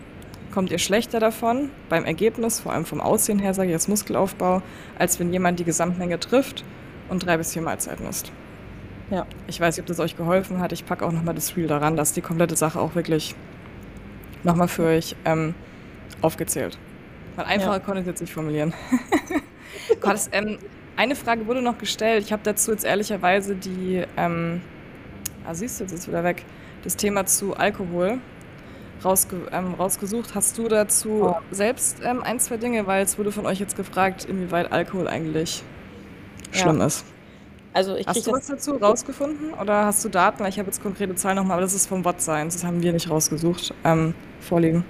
kommt 0.53 0.71
ihr 0.71 0.79
schlechter 0.79 1.21
davon 1.21 1.71
beim 1.89 2.05
Ergebnis, 2.05 2.61
vor 2.61 2.73
allem 2.73 2.85
vom 2.85 3.01
Aussehen 3.01 3.39
her, 3.39 3.55
sage 3.55 3.69
ich 3.69 3.73
jetzt 3.73 3.89
Muskelaufbau, 3.89 4.63
als 4.99 5.19
wenn 5.21 5.33
jemand 5.33 5.59
die 5.61 5.65
Gesamtmenge 5.65 6.19
trifft 6.19 6.65
und 7.09 7.25
drei 7.25 7.37
bis 7.37 7.53
vier 7.53 7.63
Mahlzeiten 7.63 8.07
isst. 8.07 8.33
Ja. 9.11 9.27
Ich 9.47 9.61
weiß 9.61 9.77
nicht, 9.77 9.83
ob 9.83 9.87
das 9.87 10.01
euch 10.01 10.17
geholfen 10.17 10.61
hat. 10.61 10.73
Ich 10.73 10.85
packe 10.85 11.07
auch 11.07 11.13
nochmal 11.13 11.35
das 11.35 11.57
Reel 11.57 11.67
daran, 11.67 11.97
dass 11.97 12.13
die 12.13 12.21
komplette 12.21 12.57
Sache 12.57 12.79
auch 12.81 12.95
wirklich 12.95 13.35
nochmal 14.45 14.69
für 14.69 14.85
euch 14.85 15.17
ähm, 15.25 15.55
aufgezählt. 16.21 16.79
Weil 17.37 17.47
einfacher 17.47 17.73
ja. 17.73 17.79
konnte 17.79 18.01
ich 18.01 18.07
jetzt 18.07 18.21
nicht 18.21 18.33
formulieren. 18.33 18.75
Das, 20.03 20.29
ähm, 20.33 20.59
eine 20.97 21.15
Frage 21.15 21.47
wurde 21.47 21.63
noch 21.63 21.79
gestellt. 21.79 22.25
Ich 22.25 22.33
habe 22.33 22.43
dazu 22.43 22.73
jetzt 22.73 22.85
ehrlicherweise 22.85 23.55
die, 23.55 24.05
ähm, 24.17 24.61
ah, 25.47 25.55
siehst 25.55 25.79
du, 25.79 25.85
jetzt 25.85 25.93
ist 25.93 26.09
wieder 26.09 26.25
weg, 26.25 26.45
das 26.83 26.97
Thema 26.97 27.27
zu 27.27 27.55
Alkohol 27.55 28.19
rausge 29.05 29.37
ähm, 29.53 29.75
rausgesucht. 29.75 30.35
Hast 30.35 30.59
du 30.59 30.69
dazu 30.69 31.23
oh. 31.23 31.37
selbst 31.51 31.99
ähm, 32.05 32.23
ein, 32.23 32.41
zwei 32.41 32.57
Dinge, 32.57 32.87
weil 32.87 33.05
es 33.05 33.19
wurde 33.19 33.33
von 33.33 33.47
euch 33.47 33.61
jetzt 33.61 33.77
gefragt, 33.77 34.25
inwieweit 34.25 34.73
Alkohol 34.73 35.09
eigentlich 35.09 35.63
ja. 36.53 36.61
schlimm 36.61 36.81
ist. 36.81 37.05
Also 37.75 37.97
ich 37.97 38.07
hast 38.07 38.27
du 38.27 38.33
was 38.33 38.47
dazu 38.47 38.73
rausgefunden 38.73 39.53
oder 39.55 39.85
hast 39.87 40.05
du 40.05 40.09
Daten? 40.09 40.45
Ich 40.47 40.59
habe 40.59 40.67
jetzt 40.67 40.83
konkrete 40.83 41.15
Zahlen 41.15 41.37
nochmal, 41.37 41.55
aber 41.55 41.63
das 41.63 41.75
ist 41.75 41.87
vom 41.87 42.05
Watt 42.05 42.21
sein. 42.21 42.49
Das 42.49 42.65
haben 42.65 42.83
wir 42.83 42.93
nicht 42.93 43.11
rausgesucht, 43.11 43.73
ähm, 43.85 44.15
vorliegen. 44.41 44.85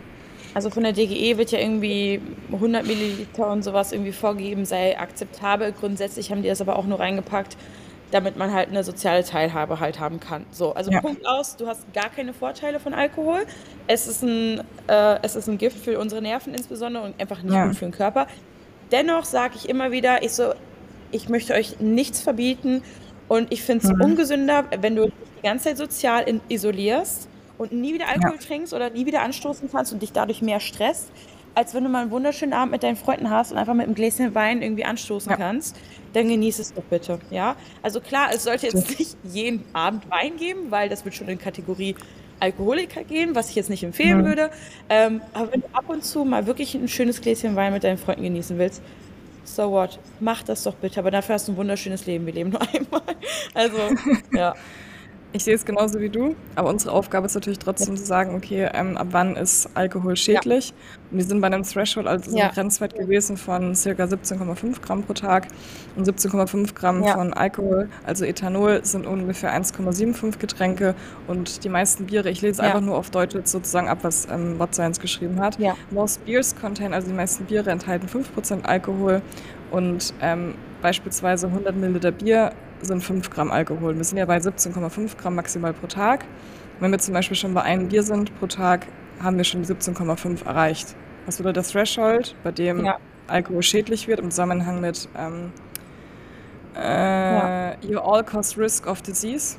Also 0.54 0.70
von 0.70 0.82
der 0.82 0.92
DGE 0.92 1.36
wird 1.36 1.50
ja 1.50 1.58
irgendwie 1.58 2.20
100 2.52 2.86
Milliliter 2.86 3.50
und 3.50 3.62
sowas 3.62 3.92
irgendwie 3.92 4.12
vorgegeben, 4.12 4.64
sei 4.64 4.98
akzeptabel. 4.98 5.72
Grundsätzlich 5.72 6.30
haben 6.30 6.42
die 6.42 6.48
das 6.48 6.60
aber 6.60 6.76
auch 6.76 6.86
nur 6.86 6.98
reingepackt, 6.98 7.56
damit 8.10 8.36
man 8.36 8.52
halt 8.52 8.68
eine 8.68 8.84
soziale 8.84 9.24
Teilhabe 9.24 9.80
halt 9.80 10.00
haben 10.00 10.20
kann. 10.20 10.46
So, 10.50 10.72
also 10.74 10.90
ja. 10.90 11.00
Punkt 11.00 11.26
aus, 11.26 11.56
du 11.56 11.66
hast 11.66 11.92
gar 11.92 12.08
keine 12.08 12.32
Vorteile 12.32 12.80
von 12.80 12.94
Alkohol. 12.94 13.40
Es 13.86 14.06
ist 14.06 14.22
ein, 14.22 14.60
äh, 14.86 15.18
es 15.22 15.36
ist 15.36 15.48
ein 15.48 15.58
Gift 15.58 15.78
für 15.78 15.98
unsere 15.98 16.22
Nerven 16.22 16.54
insbesondere 16.54 17.04
und 17.04 17.20
einfach 17.20 17.42
nicht 17.42 17.54
ja. 17.54 17.66
gut 17.66 17.76
für 17.76 17.84
den 17.84 17.92
Körper. 17.92 18.26
Dennoch 18.90 19.24
sage 19.24 19.54
ich 19.56 19.68
immer 19.68 19.90
wieder, 19.90 20.22
ich 20.22 20.32
so, 20.32 20.54
ich 21.10 21.28
möchte 21.28 21.52
euch 21.54 21.80
nichts 21.80 22.20
verbieten 22.20 22.82
und 23.28 23.52
ich 23.52 23.62
finde 23.62 23.86
es 23.86 23.92
mhm. 23.92 24.00
ungesünder, 24.00 24.64
wenn 24.80 24.96
du 24.96 25.04
dich 25.04 25.14
die 25.38 25.46
ganze 25.46 25.64
Zeit 25.64 25.76
sozial 25.76 26.40
isolierst 26.48 27.28
und 27.58 27.72
nie 27.72 27.92
wieder 27.92 28.08
Alkohol 28.08 28.36
ja. 28.40 28.46
trinkst 28.46 28.72
oder 28.72 28.88
nie 28.90 29.04
wieder 29.04 29.20
anstoßen 29.20 29.70
kannst 29.70 29.92
und 29.92 30.00
dich 30.00 30.12
dadurch 30.12 30.40
mehr 30.40 30.60
stresst, 30.60 31.10
als 31.58 31.74
wenn 31.74 31.82
du 31.82 31.90
mal 31.90 32.02
einen 32.02 32.12
wunderschönen 32.12 32.52
Abend 32.52 32.70
mit 32.70 32.84
deinen 32.84 32.94
Freunden 32.94 33.30
hast 33.30 33.50
und 33.50 33.58
einfach 33.58 33.74
mit 33.74 33.86
einem 33.86 33.96
Gläschen 33.96 34.32
Wein 34.36 34.62
irgendwie 34.62 34.84
anstoßen 34.84 35.32
ja. 35.32 35.36
kannst, 35.36 35.74
dann 36.12 36.28
genieß 36.28 36.60
es 36.60 36.72
doch 36.72 36.84
bitte, 36.84 37.18
ja? 37.30 37.56
Also 37.82 38.00
klar, 38.00 38.28
es 38.32 38.44
sollte 38.44 38.66
jetzt 38.68 38.96
nicht 38.96 39.16
jeden 39.24 39.64
Abend 39.72 40.08
Wein 40.08 40.36
geben, 40.36 40.70
weil 40.70 40.88
das 40.88 41.04
wird 41.04 41.16
schon 41.16 41.26
in 41.26 41.36
Kategorie 41.36 41.96
Alkoholiker 42.38 43.02
gehen, 43.02 43.34
was 43.34 43.50
ich 43.50 43.56
jetzt 43.56 43.70
nicht 43.70 43.82
empfehlen 43.82 44.20
mhm. 44.20 44.26
würde. 44.26 44.50
Ähm, 44.88 45.20
aber 45.32 45.52
wenn 45.52 45.62
du 45.62 45.66
ab 45.72 45.86
und 45.88 46.04
zu 46.04 46.24
mal 46.24 46.46
wirklich 46.46 46.76
ein 46.76 46.86
schönes 46.86 47.20
Gläschen 47.20 47.56
Wein 47.56 47.72
mit 47.72 47.82
deinen 47.82 47.98
Freunden 47.98 48.22
genießen 48.22 48.56
willst, 48.56 48.80
so 49.42 49.72
what? 49.72 49.98
Mach 50.20 50.44
das 50.44 50.62
doch 50.62 50.76
bitte, 50.76 51.00
aber 51.00 51.10
dafür 51.10 51.34
hast 51.34 51.48
du 51.48 51.52
ein 51.52 51.56
wunderschönes 51.56 52.06
Leben. 52.06 52.24
Wir 52.24 52.34
leben 52.34 52.50
nur 52.50 52.62
einmal. 52.72 53.02
Also, 53.52 53.78
ja. 54.32 54.54
Ich 55.32 55.44
sehe 55.44 55.54
es 55.54 55.66
genauso 55.66 56.00
wie 56.00 56.08
du, 56.08 56.34
aber 56.54 56.70
unsere 56.70 56.92
Aufgabe 56.92 57.26
ist 57.26 57.34
natürlich 57.34 57.58
trotzdem 57.58 57.98
zu 57.98 58.04
sagen, 58.04 58.34
okay, 58.34 58.70
ähm, 58.72 58.96
ab 58.96 59.08
wann 59.10 59.36
ist 59.36 59.68
Alkohol 59.74 60.16
schädlich? 60.16 60.70
Ja. 60.70 60.74
Und 61.10 61.18
wir 61.18 61.24
sind 61.24 61.42
bei 61.42 61.48
einem 61.48 61.64
Threshold, 61.64 62.06
also 62.06 62.34
ja. 62.34 62.44
einem 62.44 62.54
Grenzwert 62.54 62.94
gewesen 62.94 63.36
von 63.36 63.74
ca. 63.74 64.04
17,5 64.04 64.80
Gramm 64.80 65.02
pro 65.02 65.12
Tag. 65.12 65.48
Und 65.96 66.08
17,5 66.08 66.74
Gramm 66.74 67.04
ja. 67.04 67.12
von 67.12 67.34
Alkohol, 67.34 67.90
also 68.06 68.24
Ethanol, 68.24 68.82
sind 68.84 69.06
ungefähr 69.06 69.52
1,75 69.54 70.38
Getränke. 70.38 70.94
Und 71.26 71.62
die 71.62 71.68
meisten 71.68 72.06
Biere, 72.06 72.30
ich 72.30 72.40
lese 72.40 72.62
einfach 72.62 72.80
nur 72.80 72.96
auf 72.96 73.10
Deutsch 73.10 73.34
jetzt 73.34 73.52
sozusagen 73.52 73.88
ab, 73.88 73.98
was 74.02 74.26
ähm, 74.30 74.58
What 74.58 74.74
Science 74.74 74.98
geschrieben 74.98 75.40
hat. 75.40 75.58
Most 75.90 76.24
beers 76.24 76.56
contain, 76.56 76.94
also 76.94 77.06
die 77.06 77.14
meisten 77.14 77.44
Biere 77.44 77.70
enthalten 77.70 78.06
5% 78.06 78.64
Alkohol. 78.64 79.20
Und 79.70 80.14
ähm, 80.22 80.54
beispielsweise 80.80 81.48
100 81.48 81.76
Milliliter 81.76 82.12
Bier 82.12 82.52
sind 82.82 83.02
5 83.02 83.30
Gramm 83.30 83.50
Alkohol. 83.50 83.96
Wir 83.96 84.04
sind 84.04 84.18
ja 84.18 84.26
bei 84.26 84.38
17,5 84.38 85.16
Gramm 85.16 85.34
maximal 85.34 85.72
pro 85.72 85.86
Tag. 85.86 86.24
Wenn 86.80 86.90
wir 86.90 86.98
zum 86.98 87.14
Beispiel 87.14 87.36
schon 87.36 87.54
bei 87.54 87.62
einem 87.62 87.88
Bier 87.88 88.02
sind 88.02 88.36
pro 88.38 88.46
Tag, 88.46 88.86
haben 89.22 89.36
wir 89.36 89.44
schon 89.44 89.62
die 89.62 89.68
17,5 89.68 90.46
erreicht. 90.46 90.94
Das 91.26 91.40
wurde 91.40 91.52
das 91.52 91.72
Threshold, 91.72 92.36
bei 92.44 92.52
dem 92.52 92.84
ja. 92.84 92.98
Alkohol 93.26 93.62
schädlich 93.62 94.08
wird 94.08 94.20
im 94.20 94.30
Zusammenhang 94.30 94.80
mit 94.80 95.08
ähm, 95.16 95.52
äh, 96.76 96.80
ja. 96.80 97.74
Your 97.88 98.04
All-Cause 98.04 98.58
Risk 98.58 98.86
of 98.86 99.02
Disease, 99.02 99.56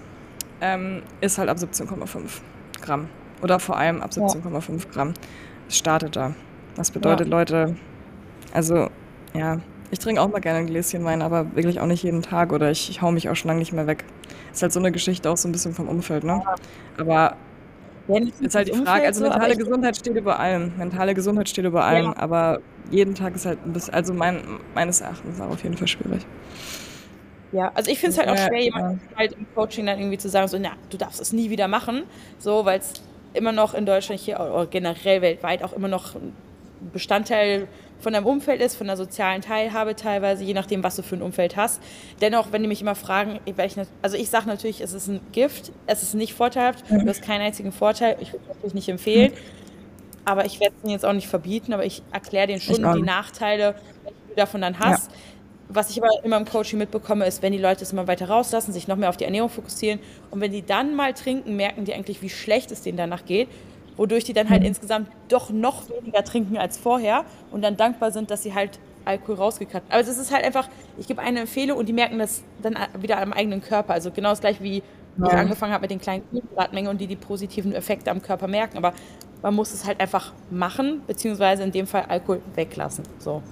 ähm, 0.61 1.03
ist 1.21 1.37
halt 1.37 1.49
ab 1.49 1.57
17,5 1.57 2.41
Gramm. 2.81 3.09
Oder 3.41 3.59
vor 3.59 3.77
allem 3.77 4.01
ab 4.01 4.11
17,5 4.11 4.69
ja. 4.69 4.91
Gramm. 4.91 5.13
Es 5.67 5.77
startet 5.77 6.15
da. 6.15 6.33
Das 6.75 6.91
bedeutet, 6.91 7.27
Leute, 7.27 7.75
also 8.53 8.89
ja, 9.33 9.59
ich 9.91 9.99
trinke 9.99 10.21
auch 10.21 10.29
mal 10.29 10.39
gerne 10.39 10.59
ein 10.59 10.67
Gläschen 10.67 11.03
Wein, 11.03 11.21
aber 11.21 11.55
wirklich 11.55 11.79
auch 11.79 11.85
nicht 11.85 12.03
jeden 12.03 12.21
Tag 12.21 12.53
oder 12.53 12.69
ich, 12.71 12.89
ich 12.89 13.01
hau 13.01 13.11
mich 13.11 13.29
auch 13.29 13.35
schon 13.35 13.49
lange 13.49 13.59
nicht 13.59 13.73
mehr 13.73 13.87
weg. 13.87 14.05
Ist 14.51 14.61
halt 14.61 14.71
so 14.71 14.79
eine 14.79 14.91
Geschichte 14.91 15.29
auch 15.29 15.37
so 15.37 15.47
ein 15.47 15.51
bisschen 15.51 15.73
vom 15.73 15.87
Umfeld, 15.87 16.23
ne? 16.23 16.41
Aber 16.97 17.35
ja, 18.07 18.21
ist 18.41 18.55
halt 18.55 18.67
die 18.67 18.73
Frage, 18.73 19.05
also 19.05 19.23
mentale 19.23 19.53
so, 19.53 19.59
Gesundheit 19.59 19.97
steht 19.97 20.15
über 20.15 20.39
allem. 20.39 20.73
Mentale 20.77 21.13
Gesundheit 21.13 21.49
steht 21.49 21.65
über 21.65 21.83
allem, 21.83 22.07
ja. 22.07 22.17
aber 22.17 22.59
jeden 22.89 23.15
Tag 23.15 23.35
ist 23.35 23.45
halt 23.45 23.59
ein 23.65 23.73
bisschen, 23.73 23.93
also 23.93 24.13
mein, 24.13 24.41
meines 24.73 25.01
Erachtens 25.01 25.39
auch 25.39 25.49
auf 25.49 25.63
jeden 25.63 25.77
Fall 25.77 25.87
schwierig. 25.87 26.25
Ja, 27.51 27.71
also 27.73 27.89
ich 27.89 27.99
finde 27.99 28.11
es 28.11 28.17
halt 28.19 28.29
auch 28.29 28.47
schwer, 28.47 28.61
jemand 28.61 29.01
ja. 29.11 29.17
halt 29.17 29.33
im 29.33 29.45
Coaching 29.55 29.85
dann 29.85 29.99
irgendwie 29.99 30.17
zu 30.17 30.29
sagen, 30.29 30.47
so, 30.47 30.57
na, 30.59 30.71
du 30.89 30.97
darfst 30.97 31.19
es 31.19 31.33
nie 31.33 31.49
wieder 31.49 31.67
machen, 31.67 32.03
so, 32.37 32.65
weil 32.65 32.79
es 32.79 32.93
immer 33.33 33.51
noch 33.51 33.73
in 33.73 33.85
Deutschland 33.85 34.19
hier 34.19 34.39
oder 34.39 34.67
generell 34.67 35.21
weltweit 35.21 35.63
auch 35.63 35.73
immer 35.73 35.87
noch 35.87 36.15
Bestandteil 36.93 37.67
von 37.99 38.13
deinem 38.13 38.25
Umfeld 38.25 38.61
ist, 38.61 38.75
von 38.75 38.87
der 38.87 38.97
sozialen 38.97 39.41
Teilhabe 39.41 39.95
teilweise, 39.95 40.43
je 40.43 40.53
nachdem, 40.53 40.83
was 40.83 40.95
du 40.95 41.03
für 41.03 41.15
ein 41.15 41.21
Umfeld 41.21 41.55
hast. 41.55 41.81
Dennoch, 42.21 42.51
wenn 42.51 42.61
die 42.61 42.67
mich 42.67 42.81
immer 42.81 42.95
fragen, 42.95 43.39
ich, 43.45 43.55
also 44.01 44.17
ich 44.17 44.29
sage 44.29 44.47
natürlich, 44.47 44.81
es 44.81 44.93
ist 44.93 45.07
ein 45.07 45.19
Gift, 45.31 45.71
es 45.85 46.03
ist 46.03 46.13
nicht 46.13 46.33
vorteilhaft, 46.33 46.89
mhm. 46.89 46.99
du 46.99 47.07
hast 47.07 47.21
keinen 47.21 47.41
einzigen 47.41 47.71
Vorteil, 47.71 48.17
ich 48.19 48.33
würde 48.33 48.43
es 48.43 48.55
natürlich 48.55 48.73
nicht 48.73 48.89
empfehlen, 48.89 49.31
mhm. 49.31 50.21
aber 50.25 50.45
ich 50.45 50.59
werde 50.59 50.75
es 50.77 50.83
ihnen 50.83 50.93
jetzt 50.93 51.05
auch 51.05 51.13
nicht 51.13 51.27
verbieten, 51.27 51.73
aber 51.73 51.85
ich 51.85 52.01
erkläre 52.11 52.47
denen 52.47 52.61
schon 52.61 52.75
die 52.75 53.01
Nachteile, 53.01 53.75
die 54.05 54.29
du 54.29 54.35
davon 54.35 54.61
dann 54.61 54.79
hast. 54.79 55.11
Ja. 55.11 55.17
Was 55.71 55.91
ich 55.91 56.01
aber 56.01 56.09
immer 56.23 56.37
im 56.37 56.45
Coaching 56.45 56.79
mitbekomme, 56.79 57.27
ist, 57.27 57.43
wenn 57.43 57.51
die 57.51 57.59
Leute 57.59 57.83
es 57.83 57.91
immer 57.91 58.07
weiter 58.07 58.27
rauslassen, 58.27 58.73
sich 58.73 58.87
noch 58.87 58.95
mehr 58.95 59.09
auf 59.09 59.17
die 59.17 59.25
Ernährung 59.25 59.49
fokussieren 59.49 59.99
und 60.31 60.41
wenn 60.41 60.51
die 60.51 60.65
dann 60.65 60.95
mal 60.95 61.13
trinken, 61.13 61.55
merken 61.55 61.85
die 61.85 61.93
eigentlich, 61.93 62.23
wie 62.23 62.29
schlecht 62.29 62.71
es 62.71 62.81
denen 62.81 62.97
danach 62.97 63.25
geht 63.25 63.49
wodurch 63.99 64.23
die 64.23 64.33
dann 64.33 64.49
halt 64.49 64.61
mhm. 64.61 64.67
insgesamt 64.67 65.09
doch 65.27 65.49
noch 65.49 65.89
weniger 65.89 66.23
trinken 66.23 66.57
als 66.57 66.77
vorher 66.77 67.25
und 67.51 67.61
dann 67.61 67.75
dankbar 67.75 68.11
sind, 68.11 68.31
dass 68.31 68.41
sie 68.43 68.55
halt 68.55 68.79
Alkohol 69.03 69.35
rausgekratzt 69.35 69.89
haben. 69.89 69.97
Also 69.97 70.09
es 70.09 70.17
ist 70.17 70.33
halt 70.33 70.45
einfach, 70.45 70.69
ich 70.97 71.05
gebe 71.05 71.21
eine 71.21 71.41
Empfehlung 71.41 71.77
und 71.77 71.87
die 71.87 71.93
merken 71.93 72.17
das 72.17 72.43
dann 72.61 72.77
wieder 72.99 73.21
am 73.21 73.33
eigenen 73.33 73.61
Körper. 73.61 73.93
Also 73.93 74.09
genau 74.11 74.29
das 74.29 74.39
gleiche 74.39 74.63
wie 74.63 74.81
ja. 75.17 75.27
ich 75.27 75.33
angefangen 75.33 75.73
habe 75.73 75.81
mit 75.81 75.91
den 75.91 75.99
kleinen 75.99 76.23
Kohlenhydratmengen 76.29 76.89
und 76.89 77.01
die 77.01 77.07
die 77.07 77.17
positiven 77.17 77.73
Effekte 77.73 78.09
am 78.09 78.21
Körper 78.21 78.47
merken. 78.47 78.77
Aber 78.77 78.93
man 79.41 79.53
muss 79.53 79.73
es 79.73 79.85
halt 79.85 79.99
einfach 79.99 80.31
machen, 80.49 81.01
beziehungsweise 81.05 81.63
in 81.63 81.73
dem 81.73 81.85
Fall 81.85 82.05
Alkohol 82.07 82.41
weglassen. 82.55 83.03
So. 83.17 83.43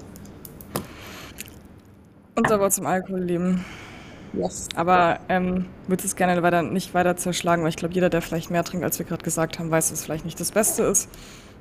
Unser 2.35 2.59
Wort 2.59 2.71
zum 2.71 2.85
Alkohol 2.85 3.19
lieben. 3.21 3.65
Yes. 4.33 4.67
Aber 4.75 5.19
ähm, 5.29 5.65
würde 5.87 6.03
es 6.03 6.15
gerne 6.15 6.41
weiter, 6.43 6.61
nicht 6.61 6.93
weiter 6.93 7.15
zerschlagen, 7.15 7.63
weil 7.63 7.69
ich 7.69 7.75
glaube, 7.75 7.93
jeder, 7.93 8.09
der 8.09 8.21
vielleicht 8.21 8.51
mehr 8.51 8.63
trinkt, 8.63 8.83
als 8.83 8.99
wir 8.99 9.05
gerade 9.05 9.23
gesagt 9.23 9.59
haben, 9.59 9.71
weiß, 9.71 9.89
dass 9.89 9.99
es 9.99 10.05
vielleicht 10.05 10.25
nicht 10.25 10.39
das 10.39 10.51
Beste 10.51 10.83
ist. 10.83 11.09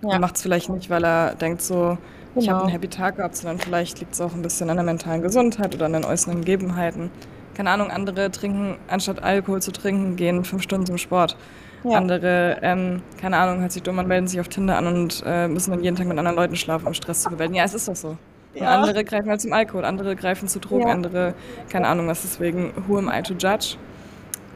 Ja. 0.02 0.12
Er 0.12 0.18
macht 0.18 0.36
es 0.36 0.42
vielleicht 0.42 0.68
nicht, 0.68 0.90
weil 0.90 1.04
er 1.04 1.34
denkt 1.34 1.62
so, 1.62 1.96
genau. 2.34 2.40
ich 2.40 2.50
habe 2.50 2.60
einen 2.62 2.70
Happy 2.70 2.88
Tag 2.88 3.16
gehabt, 3.16 3.36
sondern 3.36 3.58
vielleicht 3.58 4.00
liegt 4.00 4.12
es 4.12 4.20
auch 4.20 4.34
ein 4.34 4.42
bisschen 4.42 4.68
an 4.68 4.76
der 4.76 4.84
mentalen 4.84 5.22
Gesundheit 5.22 5.74
oder 5.74 5.86
an 5.86 5.94
den 5.94 6.04
äußeren 6.04 6.40
Gegebenheiten. 6.40 7.10
Keine 7.54 7.70
Ahnung, 7.70 7.90
andere 7.90 8.30
trinken, 8.30 8.76
anstatt 8.88 9.22
Alkohol 9.22 9.62
zu 9.62 9.72
trinken, 9.72 10.16
gehen 10.16 10.44
fünf 10.44 10.62
Stunden 10.62 10.86
zum 10.86 10.98
Sport. 10.98 11.36
Ja. 11.84 11.98
Andere, 11.98 12.58
ähm, 12.62 13.02
keine 13.18 13.38
Ahnung, 13.38 13.60
hört 13.60 13.72
sich 13.72 13.82
dumm 13.82 13.98
an, 13.98 14.06
melden 14.06 14.26
sich 14.26 14.40
auf 14.40 14.48
Tinder 14.48 14.76
an 14.76 14.86
und 14.86 15.22
äh, 15.24 15.48
müssen 15.48 15.70
dann 15.70 15.82
jeden 15.82 15.96
Tag 15.96 16.06
mit 16.06 16.18
anderen 16.18 16.36
Leuten 16.36 16.56
schlafen, 16.56 16.86
um 16.86 16.94
Stress 16.94 17.22
zu 17.22 17.30
bewältigen. 17.30 17.56
Ja, 17.56 17.64
es 17.64 17.74
ist 17.74 17.88
doch 17.88 17.96
so. 17.96 18.18
Ja. 18.61 18.80
andere 18.80 19.04
greifen 19.04 19.28
halt 19.28 19.40
zum 19.40 19.52
Alkohol, 19.52 19.84
andere 19.84 20.16
greifen 20.16 20.48
zu 20.48 20.61
Drogen, 20.61 20.88
ja. 20.88 20.92
andere, 20.94 21.34
keine 21.68 21.88
Ahnung 21.88 22.07
was. 22.09 22.22
Deswegen, 22.22 22.72
who 22.86 22.98
am 22.98 23.09
I 23.09 23.22
to 23.22 23.34
judge? 23.34 23.76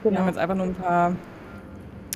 Genau. 0.03 0.14
Wir 0.14 0.20
haben 0.20 0.28
jetzt 0.28 0.38
einfach 0.38 0.55
nur 0.55 0.66
ein 0.66 0.74
paar, 0.74 1.12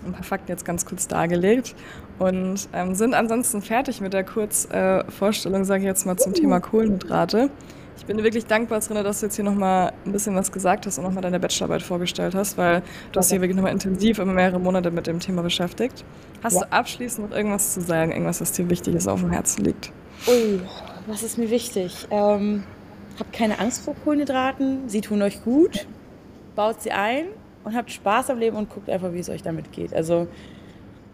ein 0.07 0.12
paar 0.12 0.22
Fakten 0.22 0.51
jetzt 0.51 0.64
ganz 0.64 0.87
kurz 0.87 1.07
dargelegt 1.07 1.74
und 2.18 2.68
ähm, 2.72 2.95
sind 2.95 3.14
ansonsten 3.14 3.62
fertig 3.62 4.01
mit 4.01 4.12
der 4.12 4.24
Kurzvorstellung, 4.24 5.62
äh, 5.62 5.64
sage 5.64 5.80
ich 5.80 5.87
jetzt 5.87 6.07
mal, 6.07 6.16
zum 6.16 6.32
Thema 6.32 6.61
Kohlenhydrate. 6.61 7.51
Ich 7.97 8.07
bin 8.07 8.22
wirklich 8.22 8.47
dankbar, 8.47 8.80
Srinne, 8.80 9.03
dass 9.03 9.20
du 9.20 9.26
jetzt 9.26 9.37
hier 9.37 9.45
nochmal 9.45 9.93
ein 10.05 10.12
bisschen 10.12 10.35
was 10.35 10.51
gesagt 10.51 10.85
hast 10.87 10.99
und 10.99 11.05
nochmal 11.05 11.22
deine 11.22 11.39
Bachelorarbeit 11.39 11.82
vorgestellt 11.82 12.35
hast, 12.35 12.59
weil 12.59 12.82
du 13.12 13.18
hast 13.18 13.30
hier 13.30 13.41
wirklich 13.41 13.57
nochmal 13.57 13.72
intensiv 13.72 14.18
über 14.18 14.32
mehrere 14.32 14.59
Monate 14.59 14.91
mit 14.91 15.07
dem 15.07 15.20
Thema 15.20 15.43
beschäftigt. 15.43 16.05
Hast 16.43 16.55
ja. 16.55 16.61
du 16.61 16.72
abschließend 16.72 17.30
noch 17.30 17.37
irgendwas 17.37 17.72
zu 17.72 17.80
sagen, 17.80 18.11
irgendwas, 18.11 18.41
was 18.41 18.53
dir 18.53 18.68
wichtig 18.68 18.95
ist, 18.95 19.07
auf 19.07 19.20
dem 19.20 19.30
Herzen 19.30 19.64
liegt? 19.64 19.93
Ui, 20.26 20.61
was 21.07 21.23
ist 21.23 21.39
mir 21.39 21.51
wichtig? 21.51 22.07
Ähm, 22.11 22.65
habt 23.19 23.33
keine 23.33 23.59
Angst 23.59 23.85
vor 23.85 23.95
Kohlenhydraten, 23.95 24.89
sie 24.89 25.01
tun 25.01 25.23
euch 25.23 25.43
gut, 25.45 25.87
baut 26.57 26.83
sie 26.83 26.93
ein 26.93 27.27
und 27.65 27.75
habt 27.75 27.91
Spaß 27.91 28.31
am 28.31 28.39
Leben 28.39 28.57
und 28.57 28.71
guckt 28.71 28.89
einfach, 28.91 29.13
wie 29.13 29.19
es 29.19 29.29
euch 29.29 29.43
damit 29.43 29.73
geht. 29.73 29.95
Also 29.95 30.29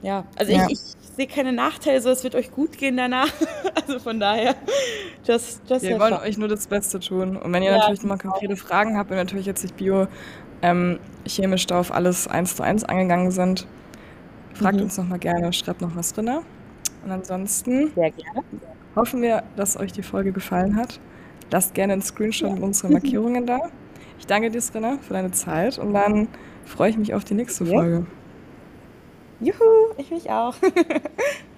ja, 0.03 0.25
also 0.37 0.53
ja. 0.53 0.67
ich, 0.69 0.79
ich 0.79 1.09
sehe 1.17 1.27
keine 1.27 1.53
Nachteile, 1.53 2.01
so 2.01 2.09
es 2.09 2.25
wird 2.25 2.35
euch 2.35 2.51
gut 2.51 2.79
gehen 2.79 2.97
danach. 2.97 3.29
also 3.75 3.99
von 3.99 4.19
daher, 4.19 4.55
das, 5.27 5.61
das 5.69 5.83
Wir 5.83 6.01
wollen 6.01 6.15
euch 6.15 6.39
nur 6.39 6.49
das 6.49 6.67
Beste 6.67 7.01
tun. 7.01 7.37
Und 7.37 7.53
wenn 7.53 7.63
ihr 7.63 7.71
ja, 7.71 7.79
natürlich 7.79 8.03
mal 8.03 8.17
konkrete 8.17 8.57
Fragen 8.57 8.97
habt 8.97 9.11
und 9.11 9.17
natürlich 9.17 9.47
jetzt 9.47 9.63
nicht 9.63 9.77
Bio 9.77 10.07
ähm, 10.63 10.99
chemisch 11.27 11.67
da 11.67 11.81
auf 11.81 11.93
alles 11.93 12.29
eins 12.29 12.57
zu 12.57 12.63
eins 12.63 12.85
angegangen 12.85 13.31
sind. 13.31 13.67
Fragt 14.55 14.77
mhm. 14.77 14.85
uns 14.85 14.97
nochmal 14.97 15.19
gerne, 15.19 15.53
schreibt 15.53 15.81
noch 15.81 15.95
was 15.95 16.13
drin. 16.13 16.31
Und 17.05 17.11
ansonsten 17.11 17.93
Sehr 17.95 18.11
gerne. 18.11 18.43
Hoffen 18.97 19.23
wir, 19.23 19.43
dass 19.57 19.79
euch 19.79 19.93
die 19.93 20.03
Folge 20.03 20.33
gefallen 20.33 20.77
hat. 20.77 21.01
Lasst 21.51 21.75
gerne 21.75 21.95
einen 21.95 22.03
Screenshot 22.03 22.53
mit 22.53 22.63
unseren 22.63 22.93
Markierungen 22.93 23.47
da. 23.47 23.59
Ich 24.19 24.27
danke 24.27 24.51
dir, 24.51 24.61
Srinna, 24.61 24.99
für 24.99 25.15
deine 25.15 25.31
Zeit 25.31 25.79
und 25.79 25.95
dann 25.95 26.29
freue 26.65 26.91
ich 26.91 26.99
mich 26.99 27.15
auf 27.15 27.25
die 27.25 27.35
nächste 27.35 27.67
Folge. 27.67 28.07
Juhu, 29.41 29.95
ich 29.97 30.11
mich 30.11 30.31
auch. 30.31 30.55